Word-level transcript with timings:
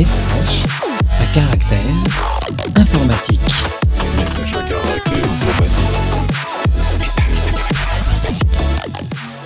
Message 0.00 0.64
à 1.20 1.26
caractère 1.34 1.78
informatique. 2.74 3.40
Message 4.16 4.56
à 4.56 4.62
caractère 4.62 5.24
informatique. 5.28 5.84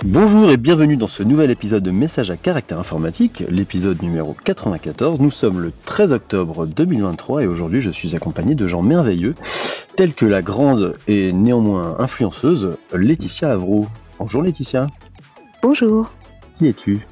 Bonjour 0.04 0.52
et 0.52 0.56
bienvenue 0.56 0.96
dans 0.96 1.08
ce 1.08 1.24
nouvel 1.24 1.50
épisode 1.50 1.82
de 1.82 1.90
Message 1.90 2.30
à 2.30 2.36
caractère 2.36 2.78
informatique, 2.78 3.42
l'épisode 3.50 4.00
numéro 4.00 4.36
94. 4.44 5.18
Nous 5.18 5.32
sommes 5.32 5.58
le 5.58 5.72
13 5.86 6.12
octobre 6.12 6.66
2023 6.66 7.42
et 7.42 7.48
aujourd'hui 7.48 7.82
je 7.82 7.90
suis 7.90 8.14
accompagné 8.14 8.54
de 8.54 8.68
gens 8.68 8.82
merveilleux 8.82 9.34
tels 9.96 10.14
que 10.14 10.24
la 10.24 10.40
grande 10.40 10.92
et 11.08 11.32
néanmoins 11.32 11.96
influenceuse 11.98 12.76
Laetitia 12.92 13.50
Avro. 13.50 13.88
Bonjour 14.20 14.40
Laetitia, 14.40 14.86
Bonjour, 15.62 16.12
qui 16.58 16.68
es-tu? 16.68 17.04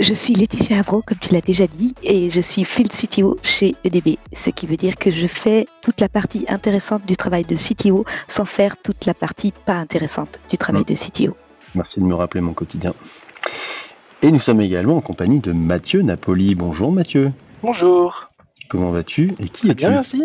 Je 0.00 0.14
suis 0.14 0.34
Laetitia 0.34 0.78
Avro, 0.78 1.02
comme 1.02 1.18
tu 1.18 1.32
l'as 1.34 1.40
déjà 1.40 1.66
dit, 1.66 1.94
et 2.02 2.30
je 2.30 2.40
suis 2.40 2.64
Field 2.64 2.90
CTO 2.90 3.38
chez 3.42 3.74
EDB, 3.84 4.18
ce 4.32 4.50
qui 4.50 4.66
veut 4.66 4.76
dire 4.76 4.96
que 4.96 5.10
je 5.10 5.26
fais 5.26 5.66
toute 5.82 6.00
la 6.00 6.08
partie 6.08 6.46
intéressante 6.48 7.04
du 7.06 7.16
travail 7.16 7.44
de 7.44 7.54
CTO 7.54 8.04
sans 8.26 8.44
faire 8.44 8.76
toute 8.78 9.04
la 9.06 9.14
partie 9.14 9.52
pas 9.52 9.74
intéressante 9.74 10.40
du 10.48 10.56
travail 10.56 10.84
de 10.84 10.94
CTO. 10.94 11.36
Merci 11.74 12.00
de 12.00 12.04
me 12.04 12.14
rappeler 12.14 12.40
mon 12.40 12.54
quotidien. 12.54 12.94
Et 14.22 14.30
nous 14.30 14.40
sommes 14.40 14.60
également 14.60 14.96
en 14.96 15.00
compagnie 15.00 15.40
de 15.40 15.52
Mathieu 15.52 16.02
Napoli. 16.02 16.54
Bonjour 16.54 16.92
Mathieu, 16.92 17.32
Bonjour. 17.62 18.30
comment 18.68 18.90
vas-tu 18.90 19.34
et 19.38 19.48
qui 19.48 19.62
Très 19.62 19.70
es-tu 19.70 19.74
bien, 19.76 19.90
merci. 19.90 20.24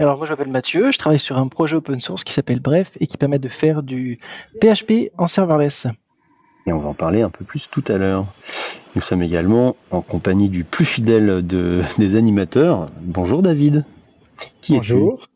Alors 0.00 0.16
moi 0.16 0.26
je 0.26 0.32
m'appelle 0.32 0.48
Mathieu, 0.48 0.90
je 0.90 0.98
travaille 0.98 1.18
sur 1.18 1.36
un 1.36 1.48
projet 1.48 1.76
open 1.76 2.00
source 2.00 2.24
qui 2.24 2.32
s'appelle 2.32 2.60
Bref 2.60 2.90
et 3.00 3.06
qui 3.06 3.18
permet 3.18 3.38
de 3.38 3.48
faire 3.48 3.82
du 3.82 4.18
PHP 4.60 5.10
en 5.18 5.26
serverless. 5.26 5.86
Et 6.66 6.72
on 6.72 6.78
va 6.78 6.88
en 6.90 6.94
parler 6.94 7.22
un 7.22 7.30
peu 7.30 7.44
plus 7.44 7.68
tout 7.70 7.84
à 7.88 7.98
l'heure. 7.98 8.26
Nous 8.94 9.00
sommes 9.02 9.22
également 9.22 9.76
en 9.90 10.00
compagnie 10.00 10.48
du 10.48 10.64
plus 10.64 10.84
fidèle 10.84 11.44
de- 11.46 11.80
des 11.98 12.16
animateurs. 12.16 12.86
Bonjour 13.02 13.42
David. 13.42 13.84
Qui 14.60 14.76
Bonjour, 14.76 15.28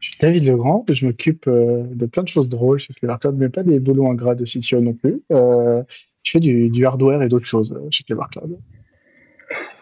je 0.00 0.10
suis 0.10 0.18
David 0.20 0.44
Legrand, 0.44 0.84
je 0.88 1.06
m'occupe 1.06 1.46
euh, 1.46 1.82
de 1.92 2.06
plein 2.06 2.22
de 2.22 2.28
choses 2.28 2.48
drôles 2.48 2.78
chez 2.78 2.92
Clevercloud, 2.94 3.36
mais 3.38 3.48
pas 3.48 3.62
des 3.62 3.80
boulots 3.80 4.08
ingrats 4.10 4.34
de 4.34 4.44
CTO 4.44 4.80
non 4.80 4.92
plus. 4.92 5.22
Euh, 5.32 5.82
je 6.22 6.30
fais 6.32 6.40
du, 6.40 6.68
du 6.68 6.84
hardware 6.86 7.22
et 7.22 7.28
d'autres 7.28 7.46
choses 7.46 7.72
euh, 7.72 7.86
chez 7.90 8.04
Clevercloud. 8.04 8.58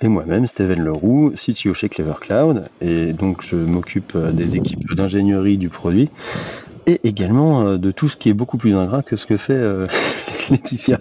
Et 0.03 0.09
moi-même, 0.09 0.47
Steven 0.47 0.83
Leroux, 0.83 1.33
CTO 1.37 1.73
chez 1.73 1.89
Clever 1.89 2.15
Cloud. 2.21 2.65
Et 2.81 3.13
donc, 3.13 3.43
je 3.43 3.57
m'occupe 3.57 4.17
des 4.17 4.57
équipes 4.57 4.93
d'ingénierie 4.95 5.57
du 5.57 5.71
produit 5.71 6.11
et 6.87 7.01
également 7.05 7.77
de 7.79 7.91
tout 7.91 8.11
ce 8.11 8.17
qui 8.19 8.29
est 8.29 8.35
beaucoup 8.35 8.59
plus 8.59 8.75
ingrat 8.75 9.03
que 9.03 9.17
ce 9.17 9.25
que 9.25 9.39
fait 9.39 9.59
Laetitia. 10.51 11.01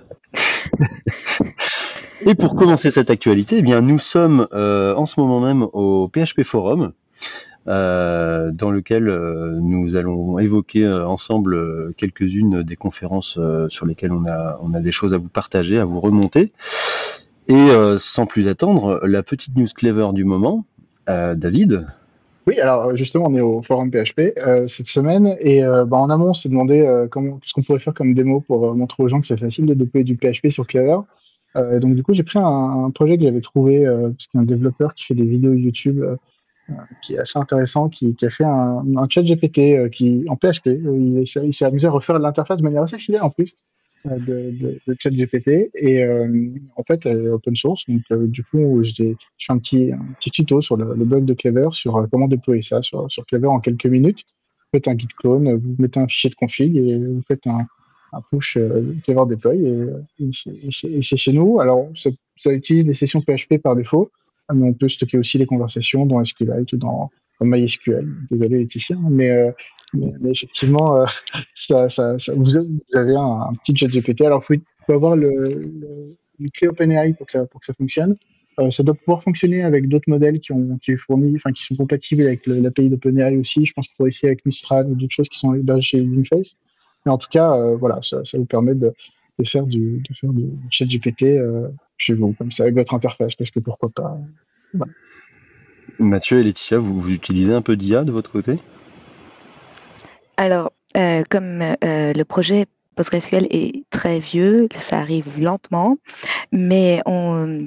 et 2.26 2.36
pour 2.36 2.56
commencer 2.56 2.92
cette 2.92 3.10
actualité, 3.10 3.58
eh 3.60 3.62
bien, 3.62 3.82
nous 3.82 4.00
sommes 4.00 4.48
euh, 4.54 4.96
en 4.96 5.06
ce 5.06 5.20
moment 5.20 5.40
même 5.40 5.68
au 5.74 6.10
PHP 6.10 6.44
Forum. 6.44 6.94
euh, 7.66 8.52
dans 8.52 8.72
lequel 8.72 9.08
euh, 9.08 9.58
nous 9.62 9.96
allons 9.96 10.38
évoquer 10.38 10.86
ensemble 10.86 11.94
quelques-unes 11.96 12.62
des 12.64 12.76
conférences 12.76 13.40
sur 13.70 13.86
lesquelles 13.86 14.12
on 14.12 14.26
a, 14.26 14.60
on 14.62 14.74
a 14.74 14.82
des 14.82 14.92
choses 14.92 15.14
à 15.14 15.18
vous 15.18 15.30
partager, 15.30 15.80
à 15.80 15.86
vous 15.86 16.00
remonter. 16.00 16.52
Et 17.50 17.70
sans 17.98 18.26
plus 18.26 18.48
attendre, 18.48 19.02
la 19.04 19.22
petite 19.22 19.56
news 19.58 19.68
clever 19.76 20.10
du 20.14 20.24
moment, 20.24 20.66
David. 21.08 21.86
Oui, 22.46 22.60
alors 22.60 22.96
justement, 22.96 23.28
on 23.28 23.36
est 23.36 23.42
au 23.42 23.62
forum 23.62 23.90
PHP 23.90 24.38
euh, 24.46 24.68
cette 24.68 24.88
semaine 24.88 25.38
et 25.40 25.64
euh, 25.64 25.86
bah, 25.86 25.98
en 25.98 26.10
amont, 26.10 26.30
on 26.30 26.34
s'est 26.34 26.50
demandé 26.50 26.82
euh, 26.82 27.08
comment, 27.08 27.40
ce 27.42 27.54
qu'on 27.54 27.64
pourrait 27.64 27.80
faire 27.80 27.94
comme 27.94 28.14
démo 28.14 28.42
pour 28.42 28.68
euh, 28.68 28.74
montrer 28.74 29.02
aux 29.02 29.08
gens 29.08 29.22
que 29.22 29.28
c'est 29.28 29.38
facile 29.38 29.66
de 29.66 29.74
déployer 29.74 30.04
du 30.04 30.18
PHP 30.18 30.50
sur 30.50 30.68
Clever. 30.68 30.98
Euh, 31.56 31.80
donc 31.80 31.96
du 31.96 32.04
coup, 32.04 32.14
j'ai 32.14 32.24
pris 32.24 32.40
un, 32.40 32.86
un 32.86 32.92
projet 32.92 33.18
que 33.18 33.24
j'avais 33.24 33.40
trouvé 33.42 33.86
euh, 33.86 34.10
parce 34.10 34.28
qu'il 34.28 34.38
y 34.38 34.40
a 34.40 34.42
un 34.42 34.46
développeur 34.46 34.94
qui 34.94 35.06
fait 35.06 35.14
des 35.14 35.24
vidéos 35.26 35.54
YouTube 35.54 36.02
euh, 36.02 36.18
euh, 36.70 36.74
qui 37.02 37.14
est 37.16 37.20
assez 37.20 37.40
intéressant, 37.40 37.90
qui, 37.90 38.16
qui 38.16 38.26
a 38.26 38.30
fait 38.30 38.44
un, 38.44 38.84
un 38.98 39.08
chat 39.10 39.24
GPT 39.24 39.60
euh, 39.60 39.90
qui, 39.90 40.26
en 40.28 40.36
PHP. 40.36 40.68
Euh, 40.68 40.98
il 41.22 41.28
s'est 41.28 41.46
il 41.46 41.54
s'est 41.54 41.66
amusé 41.66 41.88
à 41.88 41.92
refaire 41.92 42.20
l'interface 42.20 42.58
de 42.58 42.64
manière 42.64 42.84
assez 42.84 42.98
fidèle 42.98 43.22
en 43.22 43.30
plus 43.30 43.56
euh, 43.56 43.73
de, 44.06 44.52
de, 44.52 44.80
de 44.88 44.96
chat 45.00 45.10
GPT 45.12 45.72
et 45.76 46.04
euh, 46.04 46.48
en 46.76 46.84
fait 46.84 47.06
elle 47.06 47.26
est 47.26 47.30
open 47.30 47.56
source. 47.56 47.86
Donc 47.90 48.02
euh, 48.12 48.28
du 48.28 48.44
coup, 48.44 48.84
j'ai 48.84 49.16
je 49.38 49.46
fais 49.46 49.54
un 49.54 49.58
petit, 49.58 49.92
un 49.92 50.06
petit 50.20 50.32
tuto 50.32 50.62
sur 50.62 50.78
le, 50.78 50.94
le 50.96 51.06
bug 51.06 51.26
de 51.26 51.34
Clever 51.34 51.70
sur 51.72 51.96
euh, 51.98 52.08
comment 52.12 52.28
déployer 52.28 52.62
ça 52.62 52.82
sur, 52.82 53.10
sur 53.10 53.26
Clever 53.26 53.48
en 53.48 53.60
quelques 53.60 53.86
minutes. 53.86 54.26
Vous 54.74 54.78
faites 54.80 54.88
un 54.88 54.98
git 54.98 55.08
clone, 55.08 55.54
vous 55.56 55.76
mettez 55.80 56.00
un 56.00 56.08
fichier 56.08 56.30
de 56.30 56.36
config 56.36 56.76
et 56.78 56.98
vous 56.98 57.22
faites 57.28 57.46
un, 57.48 57.68
push 58.30 58.58
euh, 58.58 58.96
Clever 59.04 59.24
deploy 59.28 59.58
et, 59.64 59.68
euh, 59.68 60.02
c'est- 60.72 61.02
chez 61.02 61.34
nous. 61.34 61.60
Alors 61.60 61.90
ça 61.96 62.54
utilise 62.54 62.86
les 62.86 62.94
sessions 62.94 63.22
PHP 63.22 63.58
par 63.62 63.76
défaut, 63.76 64.12
mais 64.54 64.66
on 64.68 64.74
peut 64.74 64.90
stocker 64.90 65.18
aussi 65.18 65.38
les 65.38 65.46
conversations 65.46 66.06
dans 66.06 66.24
SQLite 66.24 66.74
ou 66.74 66.78
dans, 66.78 67.10
dans 67.44 67.58
MySQL. 67.58 68.08
Désolé 68.30 68.60
Laetitia, 68.60 68.98
mais, 69.10 69.30
euh, 69.30 69.52
effectivement, 70.26 71.02
euh, 71.02 71.06
ça, 71.54 71.88
vous, 72.36 72.58
avez- 72.58 73.16
un, 73.16 73.54
petit 73.64 73.76
chat 73.76 73.88
GPT. 73.88 74.22
Alors 74.22 74.44
il 74.50 74.62
faut, 74.86 74.94
avoir 74.94 75.16
une 75.16 76.16
clé 76.54 76.68
OpenAI 76.68 77.14
pour 77.14 77.26
que 77.28 77.32
ça, 77.32 77.74
fonctionne. 77.74 78.16
Euh, 78.60 78.70
ça 78.70 78.84
doit 78.84 78.94
pouvoir 78.94 79.24
fonctionner 79.24 79.64
avec 79.64 79.88
d'autres 79.88 80.10
modèles 80.10 80.40
qui 80.40 80.52
ont 80.52 80.78
qui 80.78 80.92
est 80.92 80.98
fourni, 80.98 81.34
enfin 81.36 81.52
qui 81.52 81.64
sont 81.64 81.76
compatibles 81.76 82.24
avec 82.24 82.46
l'API 82.46 82.90
d'OpenAI 82.90 83.38
aussi. 83.38 83.66
Je 83.66 83.74
pense 83.74 83.88
qu'il 83.88 83.96
faut 83.96 84.06
essayer 84.06 84.30
avec 84.30 84.46
Mistral 84.46 84.88
ou 84.88 84.96
d'autres 84.96 85.14
choses 85.14 85.30
qui 85.30 85.40
sont 85.40 85.56
hébergées 85.56 85.98
chez 85.98 86.02
Wingface. 86.02 86.56
Mais 87.06 87.12
en 87.12 87.18
tout 87.18 87.30
cas, 87.30 87.58
voilà, 87.74 88.00
ça, 88.02 88.22
vous 88.34 88.46
permet 88.46 88.76
de, 88.76 88.94
faire 89.44 89.66
du 89.66 90.04
chat 90.70 90.86
GPT 90.86 91.40
chez 91.98 92.14
vous, 92.14 92.34
comme 92.34 92.52
ça, 92.52 92.64
avec 92.64 92.76
votre 92.76 92.94
interface, 92.94 93.36
parce 93.36 93.50
que 93.50 93.60
pourquoi 93.60 93.90
pas. 93.90 94.18
Mathieu 96.00 96.40
et 96.40 96.44
Laetitia, 96.44 96.78
vous, 96.78 97.10
utilisez 97.10 97.54
un 97.54 97.62
peu 97.62 97.76
d'IA 97.76 98.04
de 98.04 98.12
votre 98.12 98.32
côté? 98.32 98.60
Alors, 100.38 100.72
euh, 100.98 101.24
comme 101.30 101.62
euh, 101.62 102.14
le 102.14 102.24
projet 102.24 102.66
PostgreSQL 102.96 103.48
est 103.50 103.84
très 103.90 104.20
vieux, 104.20 104.68
ça 104.80 105.00
arrive 105.00 105.28
lentement, 105.40 105.98
mais 106.52 107.02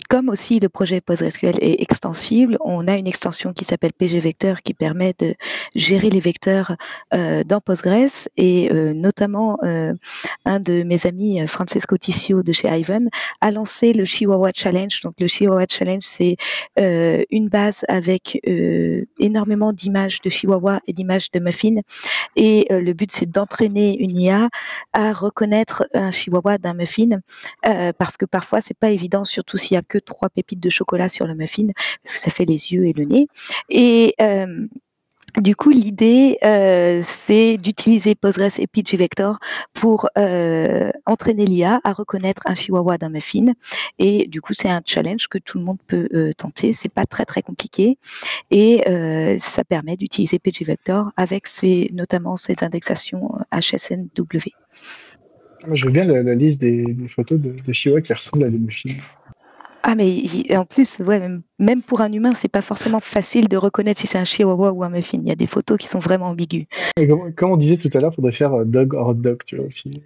comme 0.09 0.29
aussi 0.29 0.61
le 0.61 0.69
projet 0.69 1.01
PostgreSQL 1.01 1.57
est 1.61 1.81
extensible, 1.81 2.57
on 2.61 2.87
a 2.89 2.97
une 2.97 3.07
extension 3.07 3.53
qui 3.53 3.65
s'appelle 3.65 3.93
PG 3.93 4.21
Vector 4.21 4.63
qui 4.63 4.75
permet 4.75 5.15
de 5.19 5.35
gérer 5.75 6.11
les 6.11 6.21
vecteurs 6.21 6.77
euh, 7.15 7.45
dans 7.45 7.61
Postgres 7.61 8.29
et 8.37 8.71
euh, 8.71 8.93
notamment 8.95 9.59
euh, 9.63 9.93
un 10.45 10.61
de 10.61 10.83
mes 10.83 11.07
amis, 11.07 11.47
Francesco 11.47 11.97
Tissio 11.97 12.43
de 12.43 12.53
chez 12.53 12.69
Ivan, 12.69 13.09
a 13.41 13.51
lancé 13.51 13.93
le 13.93 14.05
Chihuahua 14.05 14.51
Challenge. 14.55 15.01
Donc 15.03 15.15
le 15.19 15.27
Chihuahua 15.27 15.67
Challenge, 15.69 16.03
c'est 16.03 16.37
une 16.77 17.49
base 17.49 17.85
avec 17.89 18.41
énormément 19.19 19.73
d'images 19.73 20.21
de 20.21 20.31
Chihuahua 20.31 20.81
et 20.87 20.93
d'images 20.93 21.31
de 21.31 21.41
muffins 21.41 21.81
et 22.37 22.67
le 22.71 22.93
but, 22.93 23.11
c'est 23.13 23.31
d'entraîner 23.31 23.99
une 23.99 24.17
IA 24.17 24.49
à 24.93 25.13
reconnaître 25.17 25.89
un 25.95 26.11
chihuahua 26.11 26.59
d'un 26.59 26.75
muffin, 26.75 27.21
euh, 27.67 27.93
parce 27.93 28.17
que 28.17 28.25
parfois, 28.25 28.61
c'est 28.61 28.79
pas 28.79 28.91
évident, 28.91 29.25
surtout 29.25 29.57
s'il 29.57 29.75
y 29.75 29.79
a 29.79 29.83
que 29.83 29.99
trois 29.99 30.29
pépites 30.29 30.61
de 30.61 30.71
chocolat 30.71 31.09
sur 31.09 31.27
le 31.27 31.35
muffin, 31.35 31.69
parce 32.05 32.17
que 32.17 32.23
ça 32.23 32.31
fait 32.31 32.45
les 32.45 32.73
yeux 32.73 32.87
et 32.87 32.93
le 32.93 33.05
nez. 33.05 33.29
Et 33.69 34.15
euh, 34.21 34.67
du 35.39 35.55
coup, 35.55 35.69
l'idée, 35.69 36.39
euh, 36.45 37.03
c'est 37.05 37.59
d'utiliser 37.59 38.15
Postgres 38.15 38.59
et 38.59 38.67
pgvector 38.67 39.39
pour 39.75 40.09
entraîner 41.05 41.45
l'IA 41.45 41.81
à 41.85 41.93
reconnaître 41.93 42.43
un 42.47 42.55
chihuahua 42.55 42.97
d'un 42.97 43.11
muffin. 43.11 43.53
Et 43.99 44.27
du 44.29 44.41
coup, 44.41 44.55
c'est 44.55 44.71
un 44.71 44.81
challenge 44.85 45.29
que 45.29 45.37
tout 45.39 45.59
le 45.59 45.65
monde 45.65 45.79
peut 45.87 46.33
tenter. 46.39 46.73
C'est 46.73 46.89
pas 46.89 47.05
très 47.05 47.27
très 47.27 47.43
compliqué 47.43 47.99
et 48.51 48.83
ça 49.39 49.63
permet 49.65 49.97
d'utiliser 49.97 50.39
pgvector 50.39 51.11
avec 51.19 51.49
notamment 51.93 52.37
ses 52.37 52.57
indexations 52.63 53.39
HSNW. 53.53 54.55
Moi, 55.67 55.75
je 55.75 55.87
veux 55.87 55.91
bien 55.93 56.05
la, 56.05 56.23
la 56.23 56.35
liste 56.35 56.61
des, 56.61 56.93
des 56.93 57.09
photos 57.09 57.41
de, 57.41 57.51
de 57.51 57.73
Chihuahua 57.73 58.01
qui 58.01 58.13
ressemblent 58.13 58.45
à 58.45 58.51
des 58.51 58.59
muffins. 58.59 58.91
Ah 59.83 59.95
mais 59.95 60.09
il- 60.11 60.57
en 60.57 60.65
plus, 60.65 60.99
ouais, 61.01 61.21
même, 61.21 61.43
même 61.61 61.81
pour 61.83 62.01
un 62.01 62.11
humain, 62.13 62.35
c'est 62.35 62.49
pas 62.49 62.63
forcément 62.63 62.99
facile 63.01 63.47
de 63.49 63.57
reconnaître 63.57 64.01
si 64.01 64.07
c'est 64.09 64.19
un 64.19 64.25
chihuahua 64.25 64.73
ou 64.73 64.83
un 64.83 64.89
muffin. 64.91 65.19
Il 65.23 65.29
y 65.29 65.31
a 65.31 65.37
des 65.37 65.47
photos 65.47 65.79
qui 65.79 65.87
sont 65.87 65.99
vraiment 66.01 66.27
ambiguës. 66.27 66.67
Comme, 66.97 67.33
comme 67.35 67.51
on 67.53 67.57
disait 67.57 67.77
tout 67.77 67.91
à 67.95 68.01
l'heure, 68.01 68.11
il 68.13 68.17
faudrait 68.17 68.33
faire 68.33 68.53
euh, 68.55 68.65
dog 68.65 68.95
or 68.95 69.15
dog, 69.15 69.43
tu 69.47 69.57
vois 69.57 69.67
aussi. 69.67 70.03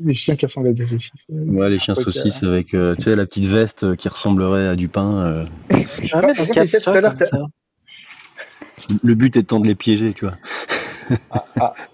Des 0.00 0.14
chiens 0.14 0.36
qui 0.36 0.44
ressemblent 0.44 0.68
à 0.68 0.72
des 0.72 0.84
saucisses. 0.84 1.26
Ouais, 1.30 1.70
les 1.70 1.78
chiens 1.78 1.94
saucisses 1.94 2.42
avec, 2.42 2.74
euh, 2.74 2.94
tu 2.96 3.02
sais, 3.04 3.16
la 3.16 3.24
petite 3.26 3.46
veste 3.46 3.84
euh, 3.84 3.96
qui 3.96 4.08
ressemblerait 4.08 4.66
à 4.68 4.76
du 4.76 4.88
pain. 4.88 5.16
euh. 5.24 5.44
Fait, 5.70 6.06
Laetitia, 6.54 6.80
tout 6.80 6.90
à 6.90 7.00
l'heure. 7.00 7.48
Le 9.02 9.14
but 9.14 9.36
étant 9.36 9.60
de 9.60 9.66
les 9.66 9.74
piéger, 9.74 10.12
tu 10.12 10.26
vois. 10.26 10.36
Ah 11.30 11.74
oui, 11.78 11.93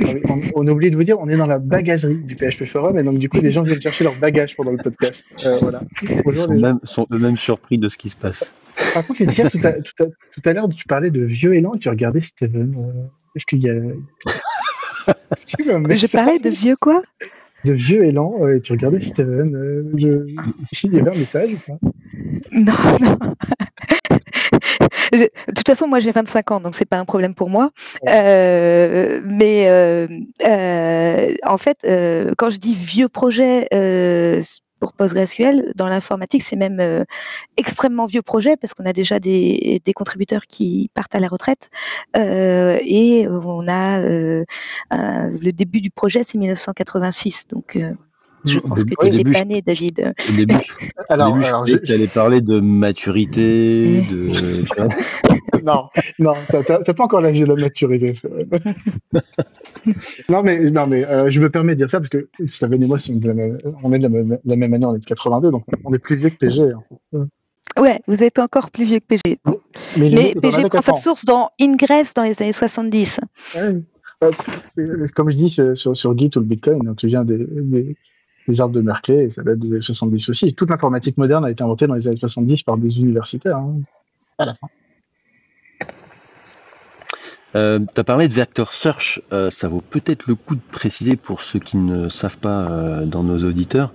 on, 0.00 0.40
on 0.54 0.66
a 0.66 0.70
oublié 0.70 0.90
de 0.90 0.96
vous 0.96 1.04
dire, 1.04 1.18
on 1.20 1.28
est 1.28 1.36
dans 1.36 1.46
la 1.46 1.58
bagagerie 1.58 2.18
du 2.18 2.36
PHP 2.36 2.64
Forum 2.64 2.98
et 2.98 3.02
donc 3.02 3.18
du 3.18 3.28
coup, 3.28 3.40
des 3.40 3.52
gens 3.52 3.62
viennent 3.62 3.80
chercher 3.80 4.04
leur 4.04 4.18
bagage 4.18 4.56
pendant 4.56 4.72
le 4.72 4.78
podcast. 4.78 5.24
Euh, 5.44 5.58
voilà. 5.60 5.82
Ils 6.02 6.36
sont, 6.36 6.52
les 6.52 6.60
même, 6.60 6.78
sont 6.84 7.06
eux-mêmes 7.12 7.36
surpris 7.36 7.78
de 7.78 7.88
ce 7.88 7.96
qui 7.96 8.08
se 8.08 8.16
passe. 8.16 8.52
Par 8.94 9.06
contre, 9.06 9.20
Laetitia, 9.20 9.50
tout 9.50 9.60
à, 9.62 9.72
tout, 9.72 10.02
à, 10.02 10.06
tout 10.06 10.40
à 10.44 10.52
l'heure, 10.52 10.68
tu 10.68 10.84
parlais 10.86 11.10
de 11.10 11.22
vieux 11.22 11.54
élan 11.54 11.74
et 11.74 11.78
tu 11.78 11.88
regardais 11.88 12.20
Steven. 12.20 12.74
Euh, 12.76 13.06
Est-ce 13.34 13.46
qu'il 13.46 13.62
y 13.62 13.70
a. 13.70 13.74
Je 15.06 16.12
parlais 16.12 16.38
de 16.38 16.50
vieux 16.50 16.76
quoi? 16.80 17.02
De 17.64 17.72
vieux 17.72 18.04
élan 18.04 18.34
euh, 18.40 18.56
et 18.56 18.60
tu 18.60 18.72
regardais 18.72 19.00
Steven. 19.00 19.54
Euh, 19.56 19.90
je... 19.96 20.26
Il 20.84 20.94
y 20.94 21.00
avait 21.00 21.10
un 21.10 21.14
message 21.14 21.50
ou 21.54 21.58
pas? 21.66 21.78
Non, 22.52 22.72
non. 23.00 23.18
De 25.12 25.28
toute 25.54 25.66
façon, 25.66 25.86
moi 25.88 25.98
j'ai 26.00 26.12
25 26.12 26.50
ans, 26.50 26.60
donc 26.60 26.74
c'est 26.74 26.84
pas 26.84 26.98
un 26.98 27.04
problème 27.04 27.34
pour 27.34 27.50
moi. 27.50 27.70
Euh, 28.08 29.20
mais 29.24 29.68
euh, 29.68 30.06
euh, 30.46 31.34
en 31.44 31.58
fait, 31.58 31.78
euh, 31.84 32.32
quand 32.36 32.50
je 32.50 32.58
dis 32.58 32.74
vieux 32.74 33.08
projet 33.08 33.68
euh, 33.72 34.42
pour 34.80 34.92
PostgreSQL, 34.92 35.72
dans 35.74 35.88
l'informatique, 35.88 36.42
c'est 36.42 36.56
même 36.56 36.80
euh, 36.80 37.04
extrêmement 37.56 38.06
vieux 38.06 38.22
projet 38.22 38.56
parce 38.56 38.74
qu'on 38.74 38.84
a 38.84 38.92
déjà 38.92 39.18
des, 39.20 39.80
des 39.84 39.92
contributeurs 39.94 40.42
qui 40.46 40.90
partent 40.94 41.14
à 41.14 41.20
la 41.20 41.28
retraite 41.28 41.70
euh, 42.16 42.78
et 42.82 43.26
on 43.28 43.66
a 43.68 44.00
euh, 44.00 44.44
un- 44.90 45.30
le 45.30 45.52
début 45.52 45.80
du 45.80 45.90
projet, 45.90 46.22
c'est 46.24 46.36
1986. 46.38 47.48
Donc, 47.48 47.76
euh, 47.76 47.92
je 48.44 48.58
Au 48.58 48.62
pense 48.62 48.84
que 48.84 48.90
tu 48.90 48.94
au 49.00 49.04
n'étais 49.04 49.16
début, 49.18 49.32
pas 49.32 49.44
né, 49.44 49.62
David. 49.62 50.12
Au 50.30 50.36
début, 50.36 50.54
Alors, 51.08 51.32
début, 51.32 51.42
je 51.44 51.48
alors, 51.48 51.66
je- 51.66 51.76
que 51.76 51.86
tu 51.86 51.92
allais 51.92 52.06
parler 52.08 52.40
de 52.40 52.60
maturité, 52.60 54.02
de. 54.10 54.30
non, 55.64 55.88
non, 56.18 56.34
t'as- 56.48 56.80
pas 56.94 57.04
encore 57.04 57.20
l'âge 57.20 57.38
de 57.40 57.46
la 57.46 57.54
maturité. 57.56 58.12
non, 60.28 60.42
mais, 60.42 60.70
non, 60.70 60.86
mais 60.86 61.04
euh, 61.06 61.30
je 61.30 61.40
me 61.40 61.50
permets 61.50 61.74
de 61.74 61.78
dire 61.78 61.90
ça 61.90 61.98
parce 62.00 62.08
que 62.08 62.28
Steven 62.46 62.82
et 62.82 62.86
moi, 62.86 62.98
on 63.08 63.12
est 63.14 63.18
de 63.18 63.28
la 63.28 63.34
même, 63.34 63.58
on 63.82 63.92
est 63.92 63.98
de 63.98 64.02
la 64.02 64.08
même, 64.08 64.38
la 64.44 64.56
même 64.56 64.74
année, 64.74 64.86
on 64.86 64.94
est 64.94 64.98
de 65.00 65.04
82, 65.04 65.50
donc 65.50 65.64
on 65.84 65.92
est 65.92 65.98
plus 65.98 66.16
vieux 66.16 66.30
que 66.30 66.36
PG. 66.36 66.72
hein. 67.12 67.26
Ouais, 67.78 68.00
vous 68.06 68.22
êtes 68.22 68.38
encore 68.38 68.70
plus 68.70 68.84
vieux 68.84 69.00
que 69.00 69.04
PG. 69.06 69.38
Mais, 69.98 70.34
PG 70.40 70.62
prend 70.70 70.80
sa 70.80 70.94
source 70.94 71.24
dans 71.24 71.50
Ingress 71.60 72.14
dans 72.14 72.22
les 72.22 72.40
années 72.40 72.52
70. 72.52 73.20
Ouais. 73.54 74.30
Comme 75.14 75.28
je 75.28 75.36
dis 75.36 75.50
sur, 75.50 75.76
sur, 75.76 75.94
sur 75.94 76.16
Git 76.16 76.30
ou 76.36 76.40
le 76.40 76.46
Bitcoin, 76.46 76.88
hein, 76.88 76.94
tu 76.96 77.06
viens 77.06 77.22
des, 77.22 77.36
des, 77.50 77.94
des 78.48 78.60
arbres 78.60 78.74
de 78.74 78.80
Merkley 78.80 79.24
et 79.24 79.30
ça 79.30 79.42
date 79.42 79.58
des 79.58 79.68
années 79.72 79.82
70 79.82 80.28
aussi. 80.30 80.54
Toute 80.54 80.70
l'informatique 80.70 81.16
moderne 81.18 81.44
a 81.44 81.50
été 81.50 81.62
inventée 81.62 81.86
dans 81.86 81.94
les 81.94 82.06
années 82.08 82.16
70 82.16 82.62
par 82.62 82.78
des 82.78 82.98
universitaires. 82.98 83.56
hein, 83.58 83.80
à 84.38 84.46
la 84.46 84.54
fin. 84.54 84.68
Euh, 87.54 87.78
tu 87.94 88.00
as 88.00 88.04
parlé 88.04 88.28
de 88.28 88.34
Vector 88.34 88.72
Search, 88.72 89.22
euh, 89.32 89.48
ça 89.48 89.68
vaut 89.68 89.80
peut-être 89.80 90.26
le 90.26 90.34
coup 90.34 90.56
de 90.56 90.60
préciser 90.72 91.16
pour 91.16 91.40
ceux 91.40 91.58
qui 91.58 91.78
ne 91.78 92.08
savent 92.08 92.36
pas 92.36 92.70
euh, 92.70 93.06
dans 93.06 93.22
nos 93.22 93.38
auditeurs 93.48 93.94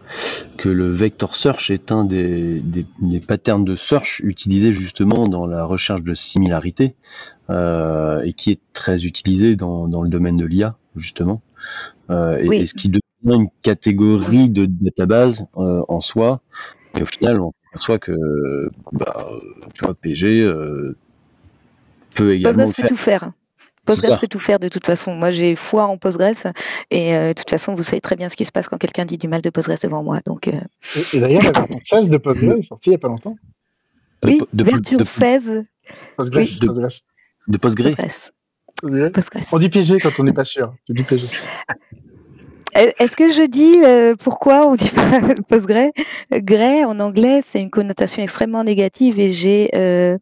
que 0.58 0.70
le 0.70 0.90
Vector 0.90 1.36
Search 1.36 1.70
est 1.70 1.92
un 1.92 2.04
des, 2.04 2.60
des, 2.62 2.88
des 3.02 3.20
patterns 3.20 3.64
de 3.64 3.76
search 3.76 4.20
utilisés 4.24 4.74
justement 4.74 5.28
dans 5.28 5.46
la 5.46 5.64
recherche 5.66 6.02
de 6.02 6.16
similarité 6.16 6.96
euh, 7.52 8.22
et 8.24 8.34
qui 8.34 8.50
est 8.52 8.62
très 8.74 9.06
utilisé 9.06 9.56
dans, 9.56 9.88
dans 9.88 10.02
le 10.02 10.10
domaine 10.10 10.38
de 10.38 10.46
l'IA 10.46 10.78
justement 10.96 11.42
euh, 12.10 12.38
et, 12.38 12.48
Oui. 12.48 12.58
et 12.58 12.66
ce 12.66 12.74
qui 12.74 12.90
une 13.26 13.50
catégorie 13.62 14.50
de 14.50 14.66
database 14.66 15.46
euh, 15.58 15.84
en 15.88 16.02
soi 16.02 16.42
et 16.98 17.04
au 17.04 17.06
final 17.06 17.40
on 17.40 17.54
perçoit 17.72 18.00
que 18.00 18.12
bah, 18.92 19.30
tu 19.74 19.86
vois 19.86 19.94
PG 19.94 20.42
euh, 20.44 20.98
peut 22.16 22.34
également 22.34 22.64
Postgres 22.66 22.82
peut 22.84 22.88
tout 22.90 22.98
faire. 22.98 23.32
Postgres 23.86 24.20
peut 24.20 24.28
tout 24.28 24.40
faire 24.40 24.60
de 24.60 24.68
toute 24.68 24.86
façon. 24.86 25.16
Moi, 25.16 25.32
j'ai 25.32 25.56
foi 25.56 25.86
en 25.86 25.98
Postgres 25.98 26.52
et 26.92 27.16
euh, 27.16 27.30
de 27.30 27.34
toute 27.34 27.50
façon, 27.50 27.74
vous 27.74 27.82
savez 27.82 28.00
très 28.02 28.16
bien 28.16 28.30
ce 28.30 28.36
qui 28.36 28.46
se 28.46 28.52
passe 28.52 28.68
quand 28.68 28.78
quelqu'un 28.78 29.06
dit 29.06 29.18
du 29.18 29.28
mal 29.28 29.42
de 29.42 29.50
Postgres 29.50 29.78
devant 29.82 30.04
moi. 30.04 30.20
Donc, 30.26 30.48
euh, 30.48 30.52
Et, 30.96 31.18
et 31.18 31.20
d'ailleurs, 31.20 31.42
la 31.44 31.52
version 31.52 31.80
16 31.84 32.10
de 32.10 32.18
Postgres 32.18 32.58
est 32.58 32.62
sortie 32.62 32.90
il 32.90 32.92
n'y 32.92 32.96
a 32.96 33.00
pas 33.00 33.08
longtemps. 33.08 33.38
Oui, 34.24 34.40
de, 34.54 34.64
version 34.64 34.98
de- 35.00 35.04
16 35.04 35.64
Postgres, 36.16 36.38
Oui. 36.38 36.60
De- 36.60 36.68
Postgres. 36.68 37.02
de 37.48 37.58
Postgre. 37.58 37.84
Postgres. 37.86 39.12
Postgres. 39.12 39.40
On 39.54 39.58
dit 39.60 39.70
PG 39.70 40.00
quand 40.00 40.12
on 40.20 40.24
n'est 40.26 40.34
pas 40.34 40.44
sûr. 40.44 40.76
Tu 40.86 40.94
dis 40.94 41.04
PG. 41.04 41.28
Est-ce 42.74 43.16
que 43.16 43.32
je 43.32 43.44
dis 43.44 43.84
euh, 43.84 44.16
pourquoi 44.16 44.68
on 44.68 44.76
dit 44.76 44.90
pas 44.90 45.22
Postgre 45.48 45.92
Grey 46.32 46.84
en 46.86 47.00
anglais, 47.00 47.42
c'est 47.46 47.60
une 47.60 47.70
connotation 47.70 48.24
extrêmement 48.24 48.64
négative 48.64 49.20
et 49.20 49.32
j'ai 49.32 49.70
euh, 49.76 50.18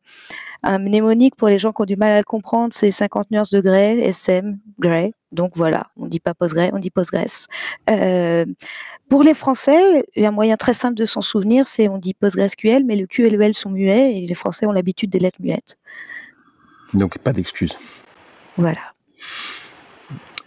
un 0.63 0.79
mnémonique 0.79 1.35
pour 1.35 1.47
les 1.47 1.59
gens 1.59 1.71
qui 1.71 1.81
ont 1.81 1.85
du 1.85 1.95
mal 1.95 2.11
à 2.11 2.17
le 2.17 2.23
comprendre, 2.23 2.73
c'est 2.73 2.91
50 2.91 3.31
nuances 3.31 3.51
de 3.51 3.61
grey, 3.61 3.99
SM, 3.99 4.57
grey. 4.79 5.13
Donc 5.31 5.51
voilà, 5.55 5.87
on 5.95 6.07
dit 6.07 6.19
pas 6.19 6.33
Postgre, 6.33 6.69
on 6.73 6.79
dit 6.79 6.89
Postgres. 6.89 7.47
Euh, 7.89 8.45
pour 9.09 9.23
les 9.23 9.35
Français, 9.35 10.03
il 10.15 10.23
y 10.23 10.25
a 10.25 10.29
un 10.29 10.33
moyen 10.33 10.57
très 10.57 10.73
simple 10.73 10.95
de 10.95 11.05
s'en 11.05 11.21
souvenir, 11.21 11.67
c'est 11.67 11.87
on 11.87 11.97
dit 11.97 12.15
PostgreSQL, 12.15 12.83
mais 12.83 12.95
le 12.95 13.05
Q 13.05 13.27
et 13.27 13.29
le 13.29 13.39
L 13.41 13.53
sont 13.53 13.69
muets 13.69 14.17
et 14.17 14.25
les 14.25 14.35
Français 14.35 14.65
ont 14.65 14.71
l'habitude 14.71 15.11
des 15.11 15.19
lettres 15.19 15.39
muettes. 15.39 15.77
Donc 16.93 17.19
pas 17.19 17.31
d'excuses. 17.31 17.77
Voilà. 18.57 18.93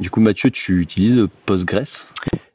Du 0.02 0.10
coup, 0.10 0.20
Mathieu, 0.20 0.50
tu 0.50 0.80
utilises 0.80 1.28
Postgres. 1.46 2.08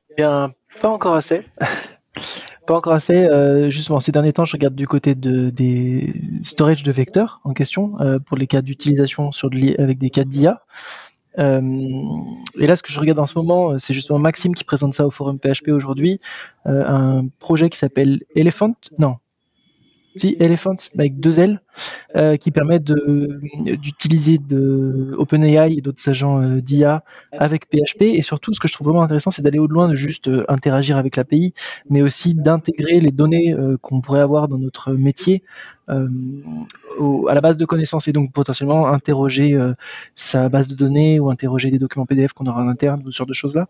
Eh 0.09 0.15
bien, 0.17 0.53
pas 0.81 0.89
encore 0.89 1.15
assez. 1.15 1.43
pas 2.67 2.75
encore 2.75 2.91
assez. 2.91 3.15
euh, 3.15 3.69
justement, 3.69 4.01
ces 4.01 4.11
derniers 4.11 4.33
temps, 4.33 4.43
je 4.43 4.51
regarde 4.51 4.75
du 4.75 4.85
côté 4.85 5.15
de, 5.15 5.49
des 5.49 6.13
storage 6.43 6.83
de 6.83 6.91
vecteurs 6.91 7.39
en 7.45 7.53
question 7.53 8.01
euh, 8.01 8.19
pour 8.19 8.35
les 8.35 8.47
cas 8.47 8.61
d'utilisation 8.61 9.31
avec 9.79 9.97
des 9.97 10.09
cas 10.09 10.25
d'IA. 10.25 10.61
Euh, 11.39 11.61
et 12.59 12.67
là, 12.67 12.75
ce 12.75 12.83
que 12.83 12.91
je 12.91 12.99
regarde 12.99 13.19
en 13.19 13.27
ce 13.27 13.37
moment, 13.37 13.79
c'est 13.79 13.93
justement 13.93 14.19
Maxime 14.19 14.53
qui 14.53 14.65
présente 14.65 14.93
ça 14.93 15.07
au 15.07 15.11
forum 15.11 15.39
PHP 15.39 15.69
aujourd'hui, 15.69 16.19
un 16.65 17.27
projet 17.39 17.69
qui 17.69 17.77
s'appelle 17.77 18.23
Elephant. 18.35 18.75
Non. 18.99 19.15
Si, 20.17 20.35
Elephant, 20.39 20.75
avec 20.97 21.19
deux 21.19 21.39
L, 21.39 21.61
euh, 22.15 22.37
qui 22.37 22.51
permet 22.51 22.79
d'utiliser 22.79 24.39
OpenAI 25.17 25.73
et 25.77 25.81
d'autres 25.81 26.09
agents 26.09 26.41
euh, 26.41 26.61
d'IA 26.61 27.03
avec 27.31 27.67
PHP. 27.69 28.01
Et 28.01 28.21
surtout, 28.21 28.53
ce 28.53 28.59
que 28.59 28.67
je 28.67 28.73
trouve 28.73 28.87
vraiment 28.87 29.03
intéressant, 29.03 29.29
c'est 29.29 29.41
d'aller 29.41 29.59
au-delà 29.59 29.87
de 29.87 29.95
juste 29.95 30.27
euh, 30.27 30.43
interagir 30.47 30.97
avec 30.97 31.17
l'API, 31.17 31.53
mais 31.89 32.01
aussi 32.01 32.33
d'intégrer 32.33 32.99
les 32.99 33.11
données 33.11 33.55
qu'on 33.81 34.01
pourrait 34.01 34.21
avoir 34.21 34.47
dans 34.47 34.57
notre 34.57 34.93
métier 34.93 35.43
à 35.87 37.33
la 37.33 37.41
base 37.41 37.57
de 37.57 37.65
connaissances 37.65 38.07
et 38.09 38.11
donc 38.11 38.33
potentiellement 38.33 38.87
interroger 38.87 39.57
sa 40.15 40.49
base 40.49 40.67
de 40.67 40.75
données 40.75 41.19
ou 41.19 41.29
interroger 41.29 41.71
des 41.71 41.79
documents 41.79 42.05
PDF 42.05 42.33
qu'on 42.33 42.45
aura 42.45 42.61
en 42.61 42.67
interne 42.67 43.03
ou 43.05 43.11
ce 43.11 43.17
genre 43.17 43.27
de 43.27 43.33
choses-là. 43.33 43.67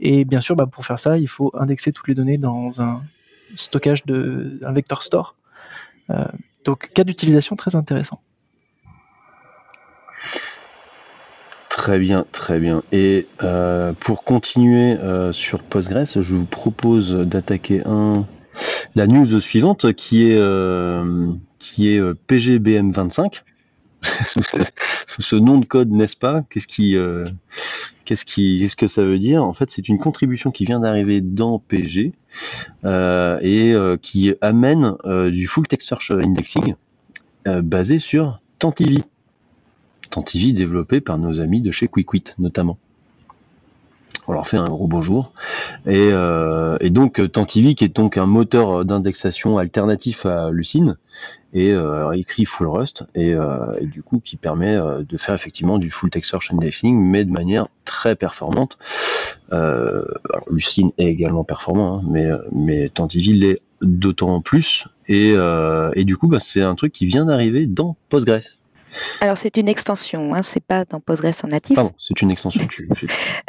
Et 0.00 0.24
bien 0.24 0.40
sûr, 0.40 0.56
bah, 0.56 0.66
pour 0.66 0.86
faire 0.86 0.98
ça, 0.98 1.18
il 1.18 1.28
faut 1.28 1.50
indexer 1.58 1.92
toutes 1.92 2.08
les 2.08 2.14
données 2.14 2.38
dans 2.38 2.80
un 2.80 3.02
stockage 3.54 4.04
de 4.06 4.58
un 4.64 4.72
vector 4.72 5.02
store. 5.02 5.34
Euh, 6.10 6.24
donc, 6.64 6.90
cas 6.92 7.04
d'utilisation 7.04 7.56
très 7.56 7.76
intéressant. 7.76 8.20
Très 11.68 11.98
bien, 11.98 12.26
très 12.32 12.58
bien. 12.58 12.82
Et 12.92 13.28
euh, 13.42 13.92
pour 13.92 14.24
continuer 14.24 14.98
euh, 14.98 15.32
sur 15.32 15.62
Postgres, 15.62 16.20
je 16.20 16.34
vous 16.34 16.44
propose 16.44 17.12
d'attaquer 17.12 17.82
un 17.86 18.26
la 18.96 19.06
news 19.06 19.40
suivante 19.40 19.92
qui 19.92 20.30
est 20.30 20.36
euh, 20.36 21.32
qui 21.58 21.94
est 21.94 21.98
euh, 21.98 22.14
PGBM25 22.28 23.42
sous, 24.26 24.42
ce, 25.22 25.36
nom 25.36 25.58
de 25.58 25.66
code, 25.66 25.90
n'est-ce 25.90 26.16
pas? 26.16 26.42
Qu'est-ce 26.50 26.66
qui 26.66 26.96
qu'est-ce 28.16 28.76
que 28.76 28.86
ça 28.86 29.04
veut 29.04 29.18
dire? 29.18 29.44
En 29.44 29.52
fait, 29.52 29.70
c'est 29.70 29.88
une 29.88 29.98
contribution 29.98 30.50
qui 30.50 30.64
vient 30.64 30.80
d'arriver 30.80 31.20
dans 31.20 31.58
PG 31.58 32.12
euh, 32.84 33.38
et 33.42 33.72
euh, 33.72 33.96
qui 34.00 34.34
amène 34.40 34.94
euh, 35.04 35.30
du 35.30 35.46
full 35.46 35.66
text 35.66 35.88
search 35.88 36.10
indexing 36.10 36.74
basé 37.46 37.98
sur 37.98 38.40
Tantivy. 38.58 39.04
Tantivy 40.10 40.52
développé 40.52 41.00
par 41.00 41.16
nos 41.16 41.40
amis 41.40 41.62
de 41.62 41.70
chez 41.70 41.88
QuickWit 41.88 42.34
notamment. 42.38 42.76
On 44.26 44.32
leur 44.32 44.46
fait 44.46 44.58
un 44.58 44.68
gros 44.68 44.86
bonjour. 44.86 45.32
Et, 45.86 46.10
et 46.80 46.90
donc 46.90 47.32
Tantivy 47.32 47.74
qui 47.74 47.84
est 47.84 47.96
donc 47.96 48.18
un 48.18 48.26
moteur 48.26 48.84
d'indexation 48.84 49.56
alternatif 49.56 50.26
à 50.26 50.50
Lucene 50.50 50.98
et 51.52 51.72
euh, 51.72 52.12
écrit 52.12 52.44
full 52.44 52.68
Rust 52.68 53.04
et, 53.14 53.34
euh, 53.34 53.74
et 53.80 53.86
du 53.86 54.02
coup 54.02 54.20
qui 54.20 54.36
permet 54.36 54.76
euh, 54.76 55.02
de 55.02 55.16
faire 55.16 55.34
effectivement 55.34 55.78
du 55.78 55.90
full 55.90 56.10
text 56.10 56.30
search 56.30 56.52
indexing 56.52 56.98
mais 57.00 57.24
de 57.24 57.30
manière 57.30 57.68
très 57.84 58.16
performante. 58.16 58.78
Alors 59.50 60.44
Lucene 60.50 60.90
est 60.98 61.06
également 61.06 61.44
performant, 61.44 61.98
hein, 61.98 62.04
mais, 62.10 62.28
mais 62.52 62.90
l'est 63.14 63.62
d'autant 63.80 64.40
plus 64.42 64.86
et, 65.08 65.34
et 65.94 66.04
du 66.04 66.16
coup 66.16 66.28
bah, 66.28 66.40
c'est 66.40 66.62
un 66.62 66.74
truc 66.74 66.92
qui 66.92 67.06
vient 67.06 67.24
d'arriver 67.24 67.66
dans 67.66 67.96
Postgres. 68.08 68.58
Alors 69.20 69.38
c'est 69.38 69.56
une 69.56 69.68
extension, 69.68 70.34
hein, 70.34 70.42
c'est 70.42 70.64
pas 70.64 70.84
dans 70.84 71.00
Postgres 71.00 71.34
en 71.44 71.48
natif. 71.48 71.76
Pardon, 71.76 71.92
c'est 71.98 72.20
une 72.22 72.30
extension. 72.30 72.66
Tu, 72.66 72.88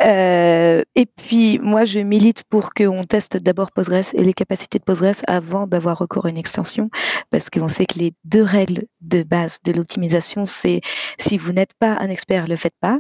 Euh, 0.02 0.82
et 0.96 1.06
puis 1.06 1.60
moi 1.60 1.84
je 1.84 2.00
milite 2.00 2.44
pour 2.44 2.74
qu'on 2.74 3.04
teste 3.04 3.38
d'abord 3.38 3.72
Postgres 3.72 4.14
et 4.14 4.24
les 4.24 4.34
capacités 4.34 4.80
de 4.80 4.84
Postgres 4.84 5.22
avant 5.28 5.68
d'avoir 5.68 5.98
recours 5.98 6.26
à 6.26 6.30
une 6.30 6.38
extension, 6.38 6.90
parce 7.32 7.50
qu'on 7.50 7.68
sait 7.68 7.86
que 7.86 8.00
les 8.00 8.14
deux 8.24 8.44
règles 8.44 8.86
de 9.02 9.24
base 9.24 9.60
de 9.64 9.72
l'optimisation, 9.74 10.46
c'est 10.46 10.82
si 11.18 11.38
vous 11.38 11.52
n'êtes 11.52 11.74
pas 11.80 11.98
un 12.00 12.10
expert, 12.10 12.48
le 12.48 12.56
faites 12.56 12.78
pas, 12.80 12.98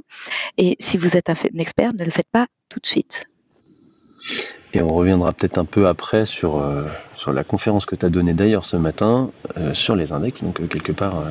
et 0.57 0.75
si 0.79 0.97
vous 0.97 1.15
êtes 1.15 1.29
un 1.29 1.35
expert, 1.57 1.93
ne 1.93 2.03
le 2.03 2.11
faites 2.11 2.29
pas 2.31 2.47
tout 2.69 2.79
de 2.79 2.87
suite. 2.87 3.25
Et 4.73 4.81
on 4.81 4.93
reviendra 4.93 5.31
peut-être 5.31 5.57
un 5.57 5.65
peu 5.65 5.87
après 5.87 6.25
sur, 6.25 6.59
euh, 6.59 6.85
sur 7.15 7.33
la 7.33 7.43
conférence 7.43 7.85
que 7.85 7.95
tu 7.95 8.05
as 8.05 8.09
donnée 8.09 8.33
d'ailleurs 8.33 8.65
ce 8.65 8.77
matin 8.77 9.31
euh, 9.57 9.73
sur 9.73 9.95
les 9.95 10.11
index. 10.11 10.43
Donc, 10.43 10.61
euh, 10.61 10.67
quelque 10.67 10.91
part, 10.91 11.23